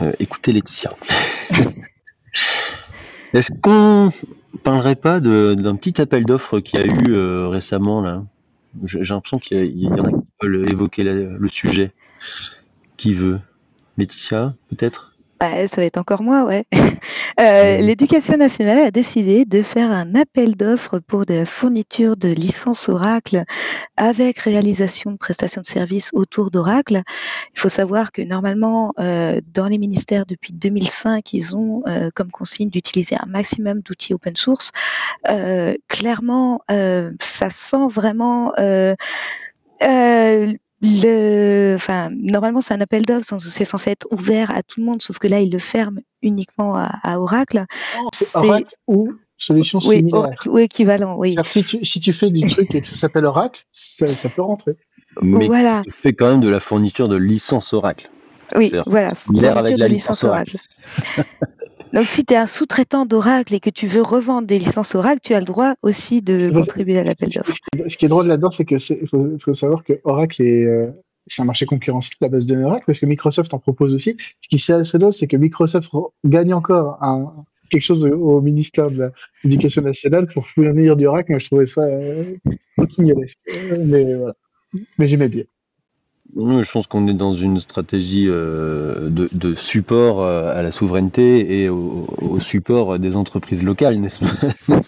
euh, 0.00 0.12
écoutez 0.18 0.52
Laetitia. 0.52 0.94
Est-ce 3.32 3.52
qu'on 3.60 4.12
parlerait 4.62 4.96
pas 4.96 5.20
d'un 5.20 5.76
petit 5.76 6.00
appel 6.00 6.24
d'offres 6.24 6.60
qu'il 6.60 6.80
y 6.80 6.82
a 6.82 6.86
eu 6.86 7.12
euh, 7.14 7.48
récemment 7.48 8.00
là? 8.00 8.24
J'ai 8.84 9.00
l'impression 9.00 9.38
qu'il 9.38 9.78
y, 9.78 9.88
en 9.88 10.04
a 10.04 10.10
qui 10.10 10.26
veulent 10.42 10.70
évoquer 10.70 11.02
le 11.02 11.48
sujet. 11.48 11.92
Qui 12.96 13.14
veut? 13.14 13.40
Laetitia, 13.96 14.54
peut-être? 14.68 15.17
Bah, 15.40 15.68
ça 15.68 15.76
va 15.80 15.84
être 15.84 15.98
encore 15.98 16.22
moi, 16.22 16.44
ouais. 16.44 16.64
Euh, 17.40 17.80
Vas-y. 17.80 17.82
L'éducation 17.82 18.36
nationale 18.36 18.78
a 18.80 18.90
décidé 18.90 19.44
de 19.44 19.62
faire 19.62 19.92
un 19.92 20.16
appel 20.16 20.56
d'offres 20.56 20.98
pour 20.98 21.24
de 21.24 21.34
la 21.34 21.46
fourniture 21.46 22.16
de 22.16 22.26
licences 22.28 22.88
Oracle 22.88 23.44
avec 23.96 24.38
réalisation 24.40 25.12
de 25.12 25.16
prestations 25.16 25.60
de 25.60 25.66
services 25.66 26.10
autour 26.14 26.50
d'Oracle. 26.50 27.02
Il 27.54 27.60
faut 27.60 27.68
savoir 27.68 28.10
que 28.10 28.22
normalement, 28.22 28.92
euh, 28.98 29.40
dans 29.54 29.68
les 29.68 29.78
ministères 29.78 30.26
depuis 30.26 30.52
2005, 30.52 31.32
ils 31.32 31.56
ont 31.56 31.84
euh, 31.86 32.10
comme 32.12 32.32
consigne 32.32 32.70
d'utiliser 32.70 33.14
un 33.20 33.26
maximum 33.26 33.82
d'outils 33.82 34.14
open 34.14 34.34
source. 34.34 34.72
Euh, 35.30 35.76
clairement, 35.88 36.62
euh, 36.72 37.12
ça 37.20 37.50
sent 37.50 37.86
vraiment 37.88 38.52
euh, 38.58 38.96
euh, 39.82 40.52
le, 40.80 41.74
enfin, 41.74 42.10
normalement, 42.12 42.60
c'est 42.60 42.74
un 42.74 42.80
appel 42.80 43.04
d'offres, 43.04 43.24
c'est 43.40 43.64
censé 43.64 43.90
être 43.90 44.06
ouvert 44.12 44.50
à 44.50 44.62
tout 44.62 44.80
le 44.80 44.86
monde, 44.86 45.02
sauf 45.02 45.18
que 45.18 45.26
là, 45.26 45.40
ils 45.40 45.50
le 45.50 45.58
ferment 45.58 46.00
uniquement 46.22 46.76
à, 46.76 46.98
à 47.02 47.18
Oracle. 47.18 47.64
Oracle 48.34 48.74
ou 48.86 49.12
solution 49.36 49.80
Oui, 49.84 49.96
similaire. 49.96 50.20
Oracle 50.20 50.48
ou 50.48 50.58
équivalent, 50.58 51.16
oui. 51.16 51.36
Si 51.44 51.64
tu, 51.64 51.84
si 51.84 52.00
tu 52.00 52.12
fais 52.12 52.30
du 52.30 52.46
truc 52.48 52.74
et 52.74 52.80
que 52.80 52.86
ça 52.86 52.96
s'appelle 52.96 53.24
Oracle, 53.24 53.64
ça, 53.70 54.06
ça 54.08 54.28
peut 54.28 54.42
rentrer. 54.42 54.76
Mais 55.22 55.46
Voilà, 55.46 55.82
qui 55.84 55.90
fait 55.90 56.12
quand 56.12 56.30
même 56.30 56.40
de 56.40 56.48
la 56.48 56.60
fourniture 56.60 57.08
de 57.08 57.16
licence 57.16 57.72
Oracle. 57.72 58.08
oui, 58.54 58.72
voilà. 58.86 59.12
similaire 59.14 59.56
avec 59.58 59.76
fourniture 59.76 59.78
la 59.78 59.88
licence 59.88 60.24
Oracle. 60.24 60.58
Donc, 61.92 62.06
si 62.06 62.24
tu 62.24 62.34
es 62.34 62.36
un 62.36 62.46
sous-traitant 62.46 63.06
d'Oracle 63.06 63.54
et 63.54 63.60
que 63.60 63.70
tu 63.70 63.86
veux 63.86 64.02
revendre 64.02 64.46
des 64.46 64.58
licences 64.58 64.94
Oracle, 64.94 65.20
tu 65.22 65.34
as 65.34 65.40
le 65.40 65.46
droit 65.46 65.74
aussi 65.82 66.22
de 66.22 66.50
contribuer 66.50 66.98
à 66.98 67.04
l'appel 67.04 67.28
d'offres. 67.28 67.52
Ce 67.86 67.96
qui 67.96 68.04
est- 68.04 68.08
drôle 68.08 68.26
là-dedans, 68.26 68.50
c'est 68.50 68.64
que 68.64 68.78
c'est, 68.78 69.06
faut, 69.06 69.38
faut 69.40 69.54
savoir 69.54 69.84
que 69.84 70.00
Oracle 70.04 70.42
est, 70.42 70.64
euh, 70.64 70.90
c'est 71.26 71.42
un 71.42 71.44
marché 71.44 71.66
concurrentiel 71.66 72.16
à 72.20 72.24
la 72.24 72.28
base 72.30 72.46
de 72.46 72.56
Oracle 72.56 72.84
parce 72.86 72.98
que 72.98 73.06
Microsoft 73.06 73.52
en 73.54 73.58
propose 73.58 73.94
aussi. 73.94 74.16
Ce 74.40 74.48
qui 74.48 74.56
est 74.56 74.74
assez 74.74 74.98
drôle, 74.98 75.12
c'est 75.12 75.26
que 75.26 75.36
Microsoft 75.36 75.90
gagne 76.24 76.54
encore 76.54 77.02
un, 77.02 77.32
quelque 77.70 77.82
chose 77.82 78.04
au, 78.04 78.40
ministère 78.40 78.90
de 78.90 79.10
l'Éducation 79.44 79.82
nationale 79.82 80.26
pour 80.26 80.46
fournir 80.46 80.96
du 80.96 81.06
Oracle. 81.06 81.32
Moi, 81.32 81.38
je 81.38 81.46
trouvais 81.46 81.66
ça 81.66 81.82
euh. 81.82 82.34
Euh, 82.78 83.84
Mais 83.84 84.14
voilà. 84.14 84.34
Mais 84.98 85.06
j'aimais 85.06 85.28
bien. 85.28 85.44
Je 86.36 86.70
pense 86.70 86.86
qu'on 86.86 87.08
est 87.08 87.14
dans 87.14 87.32
une 87.32 87.58
stratégie 87.58 88.26
euh, 88.28 89.08
de, 89.10 89.54
support 89.54 90.22
euh, 90.22 90.54
à 90.54 90.62
la 90.62 90.70
souveraineté 90.70 91.62
et 91.62 91.68
au 91.68 92.38
support 92.40 92.98
des 92.98 93.16
entreprises 93.16 93.62
locales, 93.62 93.98
n'est-ce 93.98 94.24
pas? 94.24 94.80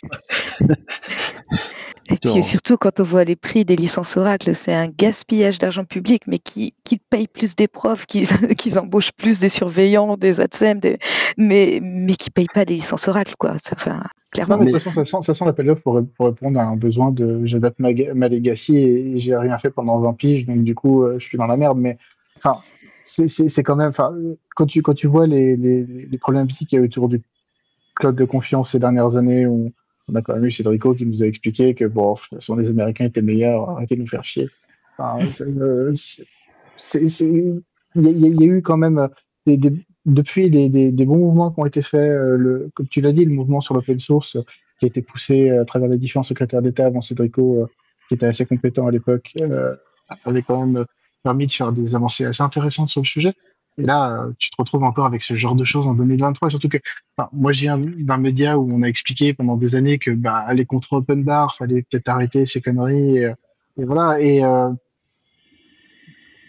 Et 2.13 2.17
puis 2.19 2.29
Genre. 2.31 2.45
surtout 2.45 2.77
quand 2.77 2.99
on 3.01 3.05
voit 3.05 3.25
les 3.25 3.37
prix 3.37 3.65
des 3.65 3.77
licences 3.77 4.17
Oracle, 4.17 4.55
c'est 4.55 4.73
un 4.75 4.89
gaspillage 4.89 5.59
d'argent 5.59 5.85
public, 5.85 6.23
mais 6.27 6.39
qui, 6.39 6.75
qui 6.85 6.97
paye 6.99 7.29
plus 7.29 7.55
des 7.57 7.69
profs, 7.69 8.07
qui, 8.07 8.23
qui 8.59 8.77
embauchent 8.79 9.13
plus 9.13 9.39
des 9.41 9.49
surveillants, 9.49 10.17
des 10.17 10.41
ATSEM, 10.41 10.81
des, 10.81 10.99
mais, 11.39 11.79
mais 11.83 12.15
qui 12.15 12.31
payent 12.31 12.49
pas 12.53 12.65
des 12.65 12.75
licences 12.75 13.07
Oracle, 13.09 13.35
quoi. 13.39 13.55
Ça, 13.63 13.77
Enfin, 13.77 13.95
Non, 13.97 14.03
clairement. 14.33 14.59
mais 14.59 14.67
de 14.67 14.71
toute 14.73 14.83
façon, 14.83 15.05
ça 15.05 15.05
sent, 15.05 15.23
ça 15.23 15.35
sent 15.35 15.45
l'appel 15.45 15.67
d'offres 15.67 15.83
pour, 15.83 16.03
pour 16.17 16.27
répondre 16.27 16.59
à 16.59 16.65
un 16.65 16.77
besoin 16.77 17.13
de 17.13 17.47
j'adapte 17.47 17.79
ma, 17.79 17.91
ma 18.15 18.29
legacy 18.29 18.77
et 18.79 19.19
j'ai 19.19 19.37
rien 19.37 19.57
fait 19.59 19.71
pendant 19.71 19.99
20 20.01 20.13
piges, 20.15 20.47
donc 20.47 20.65
du 20.65 20.75
coup, 20.75 21.05
euh, 21.05 21.19
je 21.19 21.25
suis 21.25 21.39
dans 21.39 21.47
la 21.47 21.57
merde. 21.57 21.79
Mais 21.79 21.97
enfin, 22.37 22.59
c'est- 23.03 23.29
c'est 23.29 23.49
c'est 23.49 23.63
quand 23.63 23.77
même, 23.77 23.91
enfin, 23.91 24.13
quand 24.57 24.67
tu, 24.67 24.83
quand 24.83 24.95
tu 24.95 25.07
vois 25.07 25.27
les, 25.27 25.57
les, 25.57 25.85
les 25.85 26.19
problématiques 26.19 26.69
qu'il 26.71 26.79
y 26.79 26.83
a 26.83 26.85
autour 26.85 27.09
du 27.09 27.23
cloud 27.95 28.17
de 28.17 28.25
confiance 28.25 28.71
ces 28.73 28.79
dernières 28.79 29.17
années, 29.17 29.47
où 29.47 29.73
on 30.11 30.15
a 30.17 30.23
quand 30.23 30.35
même 30.35 30.45
eu 30.45 30.51
Cédrico 30.51 30.95
qui 30.95 31.07
nous 31.07 31.23
a 31.23 31.27
expliqué 31.27 31.75
que 31.75 31.85
bon, 31.85 32.15
de 32.15 32.19
toute 32.19 32.35
façon, 32.35 32.57
les 32.57 32.69
Américains 32.69 33.05
étaient 33.07 33.23
meilleurs, 33.23 33.71
arrêtez 33.71 33.97
de 33.97 34.01
nous 34.01 34.07
faire 34.09 34.25
chier. 34.25 34.49
Enfin, 34.99 35.25
c'est, 35.27 35.45
euh, 35.47 35.93
il 37.95 38.05
y, 38.05 38.27
a- 38.27 38.29
y 38.29 38.45
eu 38.45 38.63
quand 38.63 38.77
même 38.77 39.09
des, 39.47 39.57
des- 39.57 39.85
depuis 40.07 40.51
des, 40.51 40.93
bons 41.05 41.19
mouvements 41.19 41.51
qui 41.51 41.61
ont 41.61 41.67
été 41.67 41.83
faits, 41.83 42.01
euh, 42.01 42.37
le, 42.37 42.71
comme 42.75 42.89
tu 42.89 43.01
l'as 43.01 43.13
dit, 43.13 43.25
le 43.25 43.33
mouvement 43.33 43.61
sur 43.61 43.75
l'open 43.75 44.01
source 44.01 44.37
euh, 44.37 44.43
qui 44.79 44.87
a 44.87 44.89
été 44.89 45.03
poussé 45.03 45.51
euh, 45.51 45.63
à 45.63 45.65
travers 45.65 45.89
les 45.89 45.99
différents 45.99 46.23
secrétaires 46.23 46.63
d'État 46.63 46.87
avant 46.87 47.01
Cédrico, 47.01 47.63
euh, 47.63 47.67
qui 48.09 48.15
était 48.15 48.27
assez 48.27 48.47
compétent 48.47 48.87
à 48.87 48.91
l'époque, 48.91 49.33
euh, 49.41 49.77
avait 50.25 50.43
quand 50.43 50.67
même 50.67 50.87
permis 51.23 51.47
de 51.47 51.53
faire 51.53 51.73
des 51.73 51.95
avancées 51.95 52.25
assez 52.25 52.43
intéressantes 52.43 52.89
sur 52.89 53.03
le 53.03 53.07
sujet. 53.07 53.35
Et 53.79 53.83
là, 53.83 54.13
euh, 54.25 54.33
tu 54.39 54.51
te 54.51 54.57
retrouves 54.59 54.83
encore 54.85 55.07
avec 55.07 55.23
ce 55.23 55.37
genre 55.37 55.55
de 55.55 55.65
choses 55.65 55.87
en 55.87 55.95
2023. 55.95 56.51
Surtout 56.51 56.69
que, 56.69 56.79
enfin, 57.17 57.29
moi, 57.33 57.53
je 57.53 57.61
viens 57.63 57.79
d'un 57.79 58.19
média 58.19 58.59
où 58.59 58.69
on 58.73 58.83
a 58.83 58.87
expliqué 58.87 59.33
pendant 59.33 59.57
des 59.57 59.75
années 59.75 59.99
que, 59.99 60.11
bah, 60.11 60.37
aller 60.37 60.67
contre 60.67 60.93
open 60.95 61.23
bar, 61.25 61.57
fallait 61.57 61.83
peut-être 61.83 62.09
arrêter 62.09 62.45
ces 62.47 62.61
conneries. 62.61 63.17
Et, 63.19 63.25
euh, 63.27 63.35
et 63.79 63.85
voilà. 63.85 64.21
Et 64.21 64.45
euh, 64.45 64.69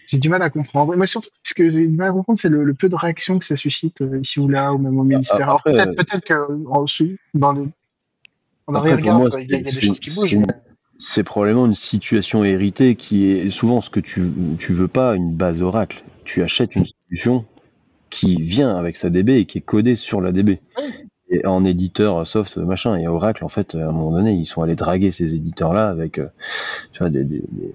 j'ai 0.06 0.18
du 0.18 0.28
mal 0.28 0.42
à 0.42 0.50
comprendre. 0.50 0.94
Mais 0.96 1.06
surtout, 1.06 1.30
ce 1.42 1.54
que 1.54 1.70
j'ai 1.70 1.86
du 1.86 1.96
mal 1.96 2.10
à 2.10 2.12
comprendre, 2.12 2.38
c'est 2.38 2.50
le, 2.50 2.64
le 2.64 2.74
peu 2.74 2.88
de 2.88 2.96
réaction 2.96 3.38
que 3.38 3.44
ça 3.44 3.56
suscite 3.56 4.02
ici 4.20 4.40
ou 4.40 4.48
là, 4.48 4.72
ou 4.74 4.78
même 4.78 4.98
au 4.98 5.04
ministère. 5.04 5.42
Alors 5.48 5.56
après, 5.56 5.72
peut-être, 5.72 5.94
peut-être 5.94 6.24
que 6.24 6.66
en 6.66 6.82
dessous, 6.82 7.16
dans 7.34 7.52
les, 7.52 7.62
en 8.66 8.74
Après, 8.74 8.90
pour 8.90 8.98
arrière-garde, 8.98 9.18
moi, 9.30 9.40
il 9.40 9.50
y 9.50 9.54
a, 9.54 9.58
a 9.58 9.60
des 9.62 9.80
choses 9.80 10.00
qui 10.00 10.10
bougent. 10.10 10.34
mais- 10.36 10.46
C'est 11.04 11.24
probablement 11.24 11.66
une 11.66 11.74
situation 11.74 12.44
héritée 12.44 12.94
qui 12.94 13.26
est 13.30 13.50
souvent 13.50 13.80
ce 13.80 13.90
que 13.90 13.98
tu, 14.00 14.22
tu 14.58 14.72
veux 14.72 14.88
pas, 14.88 15.14
une 15.16 15.34
base 15.34 15.60
Oracle. 15.60 16.04
Tu 16.24 16.42
achètes 16.42 16.76
une 16.76 16.86
solution 16.86 17.44
qui 18.10 18.40
vient 18.40 18.76
avec 18.76 18.96
sa 18.96 19.10
DB 19.10 19.38
et 19.38 19.44
qui 19.46 19.58
est 19.58 19.62
codée 19.62 19.96
sur 19.96 20.20
la 20.20 20.32
DB. 20.32 20.60
Et 21.30 21.44
en 21.46 21.64
éditeur 21.64 22.26
soft, 22.26 22.56
machin. 22.58 22.96
Et 22.96 23.08
Oracle, 23.08 23.44
en 23.44 23.48
fait, 23.48 23.74
à 23.74 23.88
un 23.88 23.92
moment 23.92 24.12
donné, 24.12 24.32
ils 24.34 24.44
sont 24.46 24.62
allés 24.62 24.76
draguer 24.76 25.12
ces 25.12 25.34
éditeurs-là 25.34 25.88
avec, 25.88 26.18
euh, 26.18 26.28
tu 26.92 26.98
vois, 27.00 27.10
des, 27.10 27.24
des- 27.24 27.42
des- 27.50 27.74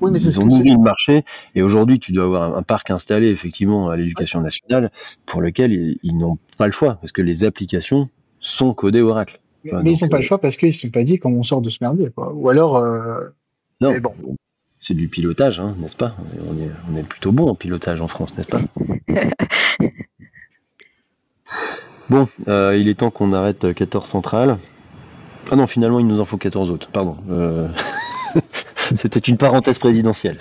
Oui, 0.00 0.10
mais 0.12 0.20
c'est 0.20 0.30
ce 0.30 0.36
ils 0.36 0.40
ont 0.40 0.46
nourri 0.46 0.70
le 0.70 0.78
marché. 0.78 1.24
Et 1.54 1.62
aujourd'hui, 1.62 1.98
tu 1.98 2.12
dois 2.12 2.24
avoir 2.26 2.54
un, 2.54 2.58
un 2.58 2.62
parc 2.62 2.90
installé, 2.90 3.28
effectivement, 3.30 3.88
à 3.88 3.96
l'éducation 3.96 4.40
nationale, 4.42 4.90
pour 5.26 5.40
lequel 5.40 5.72
ils, 5.72 5.98
ils 6.02 6.16
n'ont 6.16 6.38
pas 6.58 6.66
le 6.66 6.72
choix, 6.72 6.96
parce 6.96 7.12
que 7.12 7.22
les 7.22 7.44
applications 7.44 8.08
sont 8.38 8.74
codées 8.74 9.00
Oracle. 9.02 9.40
Mais, 9.64 9.72
Enfin, 9.72 9.82
mais 9.82 9.92
ils 9.92 10.02
n'ont 10.02 10.08
pas 10.08 10.16
euh, 10.16 10.20
le 10.20 10.24
choix 10.24 10.40
parce 10.40 10.56
qu'ils 10.56 10.68
ne 10.68 10.72
se 10.74 10.80
sont 10.80 10.90
pas 10.90 11.02
dit 11.02 11.18
comment 11.18 11.38
on 11.38 11.42
sort 11.42 11.60
de 11.60 11.70
ce 11.70 11.78
merdier. 11.80 12.10
Quoi. 12.10 12.32
Ou 12.32 12.48
alors, 12.48 12.76
euh, 12.76 13.20
Non, 13.80 13.90
Mais 13.92 14.00
bon. 14.00 14.14
c'est 14.78 14.94
du 14.94 15.08
pilotage, 15.08 15.60
hein, 15.60 15.74
n'est-ce 15.78 15.96
pas? 15.96 16.14
On 16.48 16.58
est, 16.58 16.70
on 16.92 16.96
est 16.96 17.02
plutôt 17.06 17.32
bon 17.32 17.48
en 17.48 17.54
pilotage 17.54 18.00
en 18.00 18.08
France, 18.08 18.36
n'est-ce 18.36 18.48
pas? 18.48 18.60
Bon, 22.08 22.28
euh, 22.48 22.76
il 22.76 22.88
est 22.88 22.94
temps 22.94 23.10
qu'on 23.12 23.30
arrête 23.32 23.64
euh, 23.64 23.72
14 23.72 24.08
centrales. 24.08 24.58
Ah 25.50 25.56
non, 25.56 25.66
finalement, 25.68 26.00
il 26.00 26.06
nous 26.08 26.20
en 26.20 26.24
faut 26.24 26.38
14 26.38 26.70
autres, 26.70 26.88
pardon. 26.90 27.16
Euh, 27.30 27.68
C'était 28.96 29.20
une 29.20 29.36
parenthèse 29.36 29.78
présidentielle. 29.78 30.38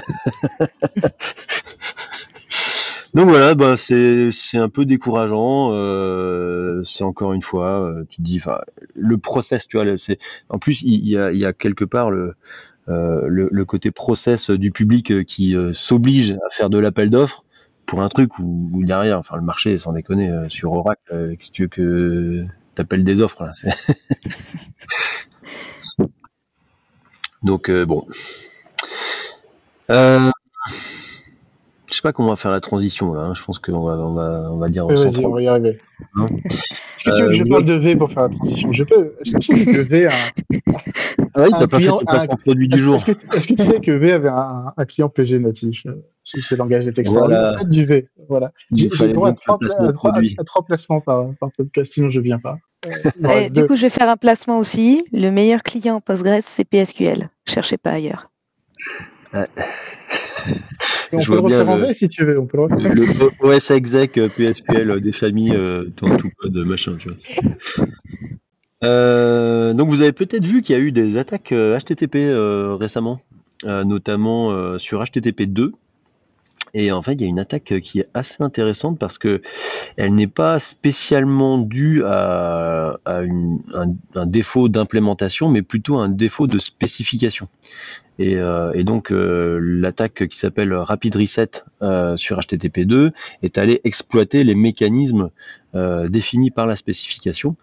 Donc 3.13 3.29
voilà, 3.29 3.55
bah 3.55 3.75
c'est 3.75 4.29
c'est 4.31 4.57
un 4.59 4.69
peu 4.69 4.85
décourageant. 4.85 5.71
euh, 5.73 6.83
c'est 6.83 7.03
encore 7.03 7.33
une 7.33 7.41
fois, 7.41 7.81
euh, 7.83 8.03
tu 8.09 8.17
te 8.17 8.21
dis, 8.21 8.39
le 8.95 9.17
process, 9.17 9.67
tu 9.67 9.77
vois, 9.77 9.97
c'est 9.97 10.19
en 10.49 10.59
plus 10.59 10.81
il 10.83 11.07
y 11.07 11.17
a, 11.17 11.31
y 11.31 11.43
a 11.45 11.53
quelque 11.53 11.85
part 11.85 12.11
le 12.11 12.35
euh, 12.89 13.27
le, 13.29 13.49
le 13.51 13.65
côté 13.65 13.91
process 13.91 14.51
du 14.51 14.71
public 14.71 15.11
euh, 15.11 15.23
qui 15.23 15.55
euh, 15.55 15.73
s'oblige 15.73 16.33
à 16.33 16.51
faire 16.51 16.71
de 16.71 16.79
l'appel 16.79 17.11
d'offres 17.11 17.45
pour 17.87 18.01
un 18.01 18.09
truc 18.09 18.39
où, 18.39 18.69
où 18.73 18.83
derrière, 18.85 19.19
enfin 19.19 19.37
le 19.37 19.43
marché, 19.43 19.77
sans 19.79 19.93
déconner, 19.93 20.31
sur 20.49 20.73
Oracle, 20.73 21.25
si 21.39 21.51
tu 21.51 21.63
veux 21.63 21.69
que 21.69 22.45
t'appelles 22.75 23.05
des 23.05 23.21
offres 23.21 23.45
là. 23.45 23.53
Donc 27.43 27.69
bon. 27.85 28.05
Euh, 29.89 30.31
sais 31.99 32.03
pas 32.03 32.13
comment 32.13 32.29
on 32.29 32.31
va 32.31 32.35
faire 32.37 32.51
la 32.51 32.61
transition 32.61 33.13
là. 33.13 33.21
hein. 33.21 33.33
Je 33.35 33.43
pense 33.43 33.59
qu'on 33.59 33.83
va, 33.85 33.93
on 33.97 34.13
va, 34.13 34.49
on 34.51 34.57
va 34.57 34.69
dire 34.69 34.85
oui, 34.87 34.95
vas-y, 34.95 35.03
130. 35.13 35.25
on 35.25 35.33
va 35.33 35.41
y 35.41 35.47
arriver. 35.47 35.77
Hein 36.15 36.25
Est-ce 36.45 37.03
que 37.03 37.15
tu 37.15 37.21
veux 37.21 37.27
que 37.27 37.33
je 37.33 37.41
Euh, 37.43 37.49
parle 37.49 37.65
de 37.65 37.73
V 37.73 37.95
pour 37.95 38.11
faire 38.11 38.23
la 38.23 38.29
transition? 38.29 38.71
Je 38.71 38.83
peux. 38.83 39.15
Est-ce 39.21 39.31
que 39.31 39.37
tu 39.37 39.57
sais 39.57 39.65
que 39.65 39.81
V 39.81 40.07
a 40.07 40.09
un, 40.09 40.13
Ah 41.35 41.43
oui, 41.43 41.49
t'as 41.51 41.67
pas 41.67 41.77
fait 41.77 41.83
client- 41.83 41.97
ton 41.99 42.05
placement 42.05 42.33
un- 42.33 42.37
produit 42.37 42.67
du 42.67 42.77
jour. 42.77 42.95
est-ce 42.95 43.05
que, 43.05 43.35
est-ce 43.37 43.47
que 43.47 43.53
tu 43.53 43.63
sais 43.63 43.79
que 43.79 43.91
V 43.91 44.11
avait 44.13 44.29
un, 44.29 44.73
un 44.75 44.85
client 44.85 45.09
PG 45.09 45.39
natif 45.39 45.85
euh, 45.85 45.95
Si 46.23 46.41
ce 46.41 46.55
langage 46.55 46.87
est 46.87 46.97
extraordinaire. 46.97 47.39
Voilà. 47.41 47.57
Peut-être 47.57 47.69
du 47.69 47.85
V. 47.85 48.07
Voilà. 48.27 48.51
Il 48.71 48.89
J'ai 48.93 49.07
droit 49.13 49.29
à 49.29 49.33
trois, 49.33 49.57
le 49.61 49.67
placement 49.67 49.87
à, 49.87 49.93
trois, 49.93 50.11
produit. 50.11 50.35
à 50.39 50.43
trois 50.43 50.63
placements 50.63 51.01
par, 51.01 51.25
par 51.39 51.49
podcast, 51.57 51.93
sinon 51.93 52.09
je 52.09 52.19
viens 52.19 52.39
pas. 52.39 52.57
Euh, 52.85 52.91
reste 53.23 53.53
du 53.55 53.65
coup, 53.67 53.75
je 53.75 53.81
vais 53.83 53.89
faire 53.89 54.09
un 54.09 54.15
placement 54.17 54.57
aussi. 54.57 55.03
Le 55.11 55.29
meilleur 55.31 55.63
client 55.63 55.99
Postgres, 55.99 56.39
c'est 56.41 56.63
PSQL. 56.65 57.29
Cherchez 57.45 57.77
pas 57.77 57.91
ailleurs. 57.91 58.29
Et 61.11 61.15
on 61.15 61.19
je 61.19 61.27
peut 61.27 61.35
le 61.35 61.41
refaire 61.41 61.69
en 61.69 61.77
V 61.77 61.93
si 61.93 62.07
tu 62.07 62.23
veux. 62.23 62.39
On 62.39 62.45
peut 62.45 62.57
le 62.57 62.63
refaire. 62.63 62.93
le 62.93 63.55
OS 63.55 63.71
exec 63.71 64.17
euh, 64.17 64.29
PSQL 64.29 64.91
euh, 64.91 64.99
des 64.99 65.11
familles, 65.11 65.55
euh, 65.55 65.85
tout, 65.95 66.07
code 66.37 66.55
machin, 66.65 66.97
tu 66.99 67.09
vois. 67.09 67.87
Euh, 68.83 69.73
donc 69.73 69.89
vous 69.89 70.01
avez 70.01 70.13
peut-être 70.13 70.45
vu 70.45 70.61
qu'il 70.61 70.73
y 70.73 70.79
a 70.79 70.81
eu 70.81 70.93
des 70.93 71.17
attaques 71.17 71.51
HTTP 71.51 72.15
euh, 72.15 72.75
récemment, 72.79 73.19
euh, 73.65 73.83
notamment 73.83 74.77
sur 74.77 75.03
HTTP 75.03 75.43
2. 75.43 75.73
Et 76.73 76.91
en 76.91 77.01
fait, 77.01 77.13
il 77.13 77.21
y 77.21 77.25
a 77.25 77.27
une 77.27 77.39
attaque 77.39 77.73
qui 77.81 77.99
est 77.99 78.09
assez 78.13 78.43
intéressante 78.43 78.99
parce 78.99 79.17
que 79.17 79.41
elle 79.97 80.15
n'est 80.15 80.27
pas 80.27 80.59
spécialement 80.59 81.57
due 81.57 82.03
à, 82.05 82.99
à 83.05 83.21
un, 83.21 84.25
défaut 84.25 84.69
d'implémentation, 84.69 85.49
mais 85.49 85.61
plutôt 85.61 85.97
un 85.97 86.09
défaut 86.09 86.47
de 86.47 86.59
spécification. 86.59 87.47
Et, 88.19 88.35
euh, 88.35 88.83
donc 88.83 89.11
euh, 89.11 89.59
l'attaque 89.61 90.27
qui 90.27 90.37
s'appelle 90.37 90.73
Rapid 90.73 91.15
Reset 91.15 91.63
euh, 91.81 92.17
sur 92.17 92.37
HTTP2 92.39 93.11
est 93.43 93.57
allée 93.57 93.79
exploiter 93.85 94.43
les 94.43 94.55
mécanismes 94.55 95.29
euh, 95.75 96.09
définis 96.09 96.51
par 96.51 96.65
la 96.65 96.75
spécification. 96.75 97.55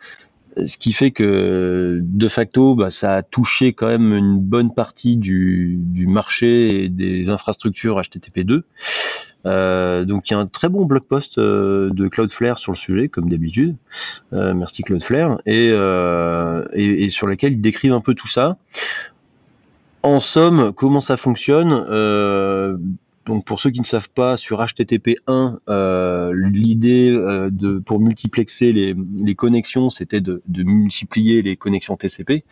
Ce 0.64 0.78
qui 0.78 0.92
fait 0.92 1.10
que 1.10 2.00
de 2.02 2.28
facto, 2.28 2.74
bah, 2.74 2.90
ça 2.90 3.16
a 3.16 3.22
touché 3.22 3.74
quand 3.74 3.88
même 3.88 4.14
une 4.14 4.38
bonne 4.38 4.72
partie 4.72 5.18
du, 5.18 5.76
du 5.78 6.06
marché 6.06 6.84
et 6.84 6.88
des 6.88 7.28
infrastructures 7.28 8.00
HTTP2. 8.00 8.62
Euh, 9.44 10.04
donc 10.04 10.28
il 10.28 10.32
y 10.32 10.36
a 10.36 10.40
un 10.40 10.46
très 10.46 10.68
bon 10.68 10.86
blog 10.86 11.02
post 11.02 11.38
euh, 11.38 11.90
de 11.92 12.08
Cloudflare 12.08 12.58
sur 12.58 12.72
le 12.72 12.76
sujet, 12.76 13.08
comme 13.08 13.28
d'habitude. 13.28 13.76
Euh, 14.32 14.54
merci 14.54 14.82
Cloudflare, 14.82 15.40
et, 15.46 15.68
euh, 15.70 16.64
et, 16.72 17.04
et 17.04 17.10
sur 17.10 17.26
lequel 17.26 17.52
ils 17.52 17.60
décrivent 17.60 17.92
un 17.92 18.00
peu 18.00 18.14
tout 18.14 18.28
ça. 18.28 18.56
En 20.02 20.20
somme, 20.20 20.72
comment 20.72 21.00
ça 21.00 21.16
fonctionne 21.16 21.84
euh, 21.90 22.76
donc 23.26 23.44
pour 23.44 23.60
ceux 23.60 23.70
qui 23.70 23.80
ne 23.80 23.86
savent 23.86 24.08
pas, 24.08 24.36
sur 24.36 24.62
HTTP1, 24.62 25.58
euh, 25.68 26.32
l'idée 26.34 27.10
euh, 27.10 27.50
de 27.50 27.78
pour 27.78 28.00
multiplexer 28.00 28.72
les, 28.72 28.94
les 29.16 29.34
connexions, 29.34 29.90
c'était 29.90 30.20
de, 30.20 30.42
de 30.46 30.62
multiplier 30.62 31.42
les 31.42 31.56
connexions 31.56 31.96
TCP. 31.96 32.44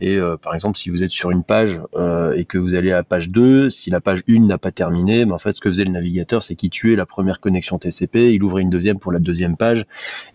Et 0.00 0.16
euh, 0.16 0.36
par 0.36 0.54
exemple, 0.54 0.76
si 0.78 0.90
vous 0.90 1.04
êtes 1.04 1.10
sur 1.10 1.30
une 1.30 1.44
page 1.44 1.78
euh, 1.94 2.34
et 2.34 2.44
que 2.44 2.58
vous 2.58 2.74
allez 2.74 2.90
à 2.90 2.96
la 2.96 3.04
page 3.04 3.30
2, 3.30 3.70
si 3.70 3.90
la 3.90 4.00
page 4.00 4.22
1 4.28 4.40
n'a 4.40 4.58
pas 4.58 4.72
terminé, 4.72 5.24
mais 5.24 5.32
en 5.32 5.38
fait 5.38 5.54
ce 5.54 5.60
que 5.60 5.68
faisait 5.68 5.84
le 5.84 5.92
navigateur, 5.92 6.42
c'est 6.42 6.56
qu'il 6.56 6.70
tuait 6.70 6.96
la 6.96 7.06
première 7.06 7.40
connexion 7.40 7.78
TCP, 7.78 8.34
il 8.34 8.42
ouvrait 8.42 8.62
une 8.62 8.70
deuxième 8.70 8.98
pour 8.98 9.12
la 9.12 9.20
deuxième 9.20 9.56
page, 9.56 9.86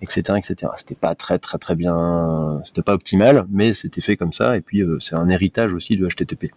etc., 0.01 0.37
etc. 0.37 0.71
C'était 0.77 0.95
pas 0.95 1.15
très 1.15 1.37
très 1.37 1.57
très 1.57 1.75
bien, 1.75 2.61
c'était 2.63 2.81
pas 2.81 2.93
optimal, 2.93 3.45
mais 3.49 3.73
c'était 3.73 4.01
fait 4.01 4.15
comme 4.15 4.33
ça. 4.33 4.55
Et 4.55 4.61
puis 4.61 4.81
euh, 4.81 4.99
c'est 4.99 5.15
un 5.15 5.27
héritage 5.27 5.73
aussi 5.73 5.97
de 5.97 6.07
HTTP. 6.07 6.51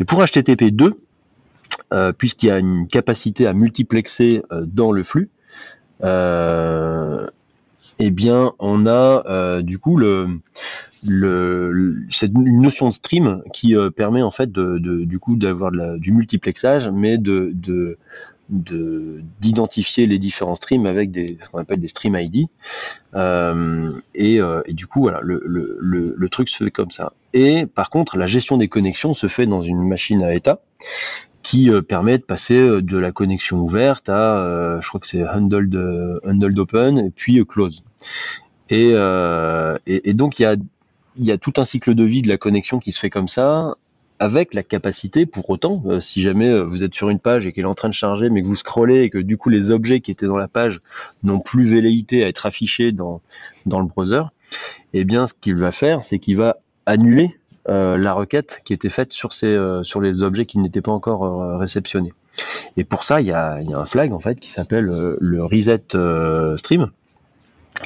Et 0.00 0.04
pour 0.04 0.24
HTTP 0.24 0.70
2, 0.70 0.86
euh, 0.86 0.90
puisqu'il 2.12 2.46
y 2.46 2.50
a 2.50 2.58
une 2.58 2.86
capacité 2.88 3.46
à 3.46 3.52
multiplexer 3.52 4.42
euh, 4.52 4.64
dans 4.66 4.92
le 4.92 5.02
flux, 5.02 5.30
euh, 6.02 7.26
eh 7.98 8.10
bien, 8.10 8.52
on 8.58 8.86
a 8.86 9.22
euh, 9.26 9.62
du 9.62 9.78
coup 9.78 10.00
une 10.02 10.40
notion 12.60 12.88
de 12.88 12.94
stream 12.94 13.42
qui 13.52 13.76
euh, 13.76 13.90
permet 13.90 14.22
en 14.22 14.30
fait 14.30 14.50
du 14.52 15.18
coup 15.18 15.36
d'avoir 15.36 15.70
du 15.98 16.12
multiplexage, 16.12 16.88
mais 16.88 17.18
de 17.18 17.52
de- 17.54 17.98
de- 18.50 19.22
d'identifier 19.40 20.06
les 20.06 20.18
différents 20.18 20.54
streams 20.54 20.84
avec 20.86 21.10
des 21.10 21.38
ce 21.42 21.48
qu'on 21.48 21.58
appelle 21.58 21.80
des 21.80 21.88
stream 21.88 22.14
ID. 22.14 22.48
Euh, 23.14 23.90
et, 24.14 24.38
euh, 24.40 24.60
du 24.68 24.86
coup, 24.86 25.00
voilà, 25.00 25.20
le 25.22 26.28
truc 26.28 26.48
se 26.50 26.62
fait 26.64 26.70
comme 26.70 26.90
ça. 26.90 27.12
Et 27.32 27.64
par 27.66 27.88
contre, 27.90 28.18
la 28.18 28.26
gestion 28.26 28.56
des 28.58 28.68
connexions 28.68 29.14
se 29.14 29.28
fait 29.28 29.46
dans 29.46 29.62
une 29.62 29.86
machine 29.88 30.22
à 30.22 30.34
état 30.34 30.60
qui 31.44 31.70
euh, 31.70 31.82
permet 31.82 32.18
de 32.18 32.24
passer 32.24 32.58
euh, 32.58 32.82
de 32.82 32.98
la 32.98 33.12
connexion 33.12 33.60
ouverte 33.60 34.08
à, 34.08 34.38
euh, 34.38 34.80
je 34.80 34.88
crois 34.88 34.98
que 34.98 35.06
c'est 35.06 35.24
handled, 35.28 35.78
handled 36.26 36.58
open 36.58 36.98
et 36.98 37.10
puis 37.10 37.44
close. 37.46 37.84
Et, 38.70 38.94
et, 39.86 40.10
et 40.10 40.14
donc 40.14 40.40
il 40.40 40.42
y 40.42 40.46
a, 40.46 40.56
y 41.18 41.30
a 41.30 41.38
tout 41.38 41.52
un 41.58 41.64
cycle 41.64 41.94
de 41.94 42.02
vie 42.02 42.22
de 42.22 42.28
la 42.28 42.38
connexion 42.38 42.80
qui 42.80 42.90
se 42.90 42.98
fait 42.98 43.10
comme 43.10 43.28
ça, 43.28 43.76
avec 44.18 44.54
la 44.54 44.62
capacité, 44.62 45.26
pour 45.26 45.50
autant, 45.50 45.82
euh, 45.86 46.00
si 46.00 46.22
jamais 46.22 46.60
vous 46.62 46.82
êtes 46.82 46.94
sur 46.94 47.10
une 47.10 47.18
page 47.18 47.46
et 47.46 47.52
qu'elle 47.52 47.64
est 47.64 47.68
en 47.68 47.74
train 47.74 47.88
de 47.88 47.94
charger, 47.94 48.30
mais 48.30 48.42
que 48.42 48.46
vous 48.46 48.56
scrollez 48.56 49.02
et 49.02 49.10
que 49.10 49.18
du 49.18 49.36
coup 49.36 49.50
les 49.50 49.70
objets 49.70 50.00
qui 50.00 50.10
étaient 50.10 50.26
dans 50.26 50.38
la 50.38 50.48
page 50.48 50.80
n'ont 51.22 51.40
plus 51.40 51.64
velléité 51.64 52.24
à 52.24 52.28
être 52.28 52.46
affichés 52.46 52.90
dans, 52.90 53.20
dans 53.66 53.80
le 53.80 53.86
browser, 53.86 54.22
eh 54.94 55.04
bien 55.04 55.26
ce 55.26 55.34
qu'il 55.34 55.56
va 55.56 55.72
faire, 55.72 56.02
c'est 56.02 56.18
qu'il 56.18 56.36
va 56.36 56.56
annuler 56.86 57.36
la 57.66 58.12
requête 58.12 58.60
qui 58.64 58.72
était 58.72 58.90
faite 58.90 59.12
sur, 59.12 59.32
ces, 59.32 59.46
euh, 59.46 59.82
les 60.00 60.22
objets 60.22 60.46
qui 60.46 60.58
n'étaient 60.58 60.82
pas 60.82 60.92
encore 60.92 61.24
euh, 61.24 61.56
réceptionnés. 61.56 62.12
Et 62.76 62.84
pour 62.84 63.04
ça, 63.04 63.20
il 63.20 63.26
y 63.26 63.32
a, 63.32 63.54
un 63.56 63.84
flag 63.86 64.12
en 64.12 64.18
fait 64.18 64.38
qui 64.40 64.50
s'appelle 64.50 64.88
euh, 64.88 65.16
le 65.20 65.44
reset 65.44 65.94
euh, 65.94 66.56
stream, 66.56 66.90